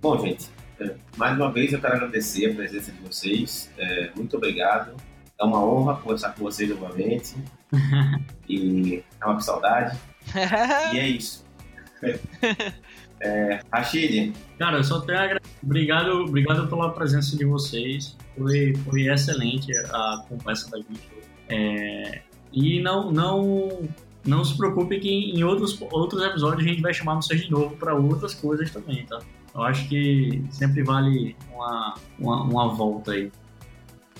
Bom, 0.00 0.16
gente, 0.20 0.48
é, 0.78 0.94
mais 1.16 1.36
uma 1.36 1.50
vez 1.50 1.72
eu 1.72 1.80
quero 1.80 1.94
agradecer 1.94 2.52
a 2.52 2.54
presença 2.54 2.92
de 2.92 3.00
vocês. 3.00 3.68
É, 3.76 4.12
muito 4.14 4.36
obrigado. 4.36 4.94
É 5.36 5.42
uma 5.42 5.60
honra 5.60 5.96
conversar 5.96 6.32
com 6.36 6.44
vocês 6.44 6.70
novamente. 6.70 7.34
e 8.48 9.02
é 9.20 9.26
uma 9.26 9.40
saudade. 9.40 9.98
e 10.94 10.98
é 11.00 11.08
isso. 11.08 11.44
É, 13.20 13.60
Rachid. 13.72 14.32
Cara, 14.58 14.78
eu 14.78 14.84
só 14.84 15.00
tenho 15.00 15.18
a 15.18 15.22
agradecer. 15.22 15.50
Obrigado, 15.62 16.10
obrigado 16.24 16.68
pela 16.68 16.90
presença 16.90 17.36
de 17.36 17.44
vocês. 17.44 18.16
Foi, 18.36 18.74
foi 18.76 19.08
excelente 19.08 19.76
a 19.76 20.24
conversa 20.28 20.70
da 20.70 20.78
gente. 20.78 21.10
É, 21.48 22.22
e 22.52 22.80
não, 22.80 23.12
não, 23.12 23.88
não 24.24 24.44
se 24.44 24.56
preocupe 24.56 24.98
que 24.98 25.08
em 25.08 25.44
outros, 25.44 25.80
outros 25.92 26.22
episódios 26.22 26.64
a 26.64 26.68
gente 26.68 26.80
vai 26.80 26.94
chamar 26.94 27.16
vocês 27.16 27.42
de 27.42 27.50
novo 27.50 27.76
para 27.76 27.94
outras 27.94 28.34
coisas 28.34 28.70
também, 28.70 29.04
tá? 29.04 29.18
Eu 29.54 29.62
acho 29.62 29.88
que 29.88 30.42
sempre 30.50 30.82
vale 30.82 31.36
uma, 31.52 31.94
uma, 32.18 32.42
uma 32.44 32.68
volta 32.68 33.12
aí. 33.12 33.30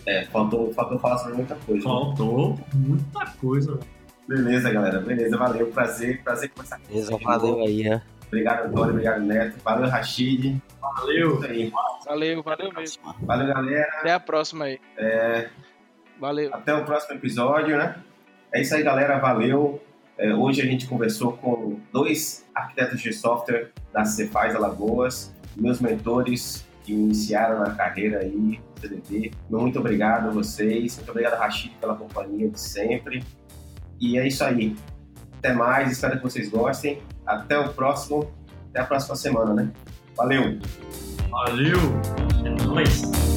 É, 0.07 0.25
faltou, 0.25 0.73
faltou 0.73 0.99
falar 0.99 1.19
sobre 1.19 1.35
muita 1.35 1.55
coisa. 1.55 1.77
Né? 1.77 1.83
Faltou 1.83 2.55
né? 2.55 2.65
muita 2.75 3.27
coisa. 3.41 3.79
Beleza, 4.27 4.71
galera. 4.71 5.01
Beleza, 5.01 5.37
valeu. 5.37 5.67
Prazer, 5.69 6.23
prazer 6.23 6.51
conversar 6.51 6.79
com 6.79 6.89
Beleza, 6.89 7.17
valeu 7.23 7.61
aí, 7.61 7.87
é. 7.87 8.03
Obrigado, 8.31 8.67
Antônio. 8.69 8.91
Obrigado, 8.91 9.21
Neto. 9.23 9.57
Valeu, 9.65 9.89
Rachid. 9.91 10.63
Valeu. 10.81 11.41
Valeu, 12.07 12.43
valeu 12.45 12.73
mesmo. 12.73 13.15
Valeu, 13.23 13.49
galera. 13.49 13.91
Até 13.99 14.13
a 14.13 14.21
próxima 14.21 14.67
aí. 14.67 14.79
É... 14.97 15.49
Valeu. 16.21 16.55
Até 16.55 16.73
o 16.73 16.85
próximo 16.85 17.17
episódio, 17.17 17.77
né? 17.77 17.97
É 18.53 18.61
isso 18.61 18.73
aí, 18.75 18.85
galera. 18.85 19.19
Valeu. 19.19 19.83
É, 20.17 20.33
hoje 20.33 20.63
a 20.63 20.65
gente 20.65 20.87
conversou 20.87 21.33
com 21.33 21.81
dois 21.93 22.47
arquitetos 22.55 23.01
de 23.01 23.13
software 23.13 23.71
da 23.93 24.05
Cefaz 24.05 24.55
Alagoas, 24.55 25.35
meus 25.57 25.81
mentores 25.81 26.65
que 26.85 26.93
iniciaram 26.93 27.59
na 27.59 27.75
carreira 27.75 28.21
aí, 28.21 28.61
CDT. 28.77 29.33
Muito 29.49 29.79
obrigado 29.81 30.29
a 30.29 30.31
vocês. 30.31 30.97
Muito 30.97 31.11
obrigado, 31.11 31.37
Rachid, 31.37 31.75
pela 31.81 31.97
companhia 31.97 32.49
de 32.49 32.61
sempre. 32.61 33.25
E 33.99 34.19
é 34.19 34.29
isso 34.29 34.45
aí. 34.45 34.77
Até 35.41 35.55
mais. 35.55 35.91
Espero 35.91 36.19
que 36.19 36.23
vocês 36.23 36.51
gostem. 36.51 37.03
Até 37.27 37.59
o 37.59 37.73
próximo. 37.73 38.31
Até 38.69 38.81
a 38.81 38.85
próxima 38.85 39.17
semana, 39.17 39.55
né? 39.55 39.71
Valeu! 40.15 40.59
Valeu! 41.31 41.79
É 42.45 42.65
nóis! 42.65 43.30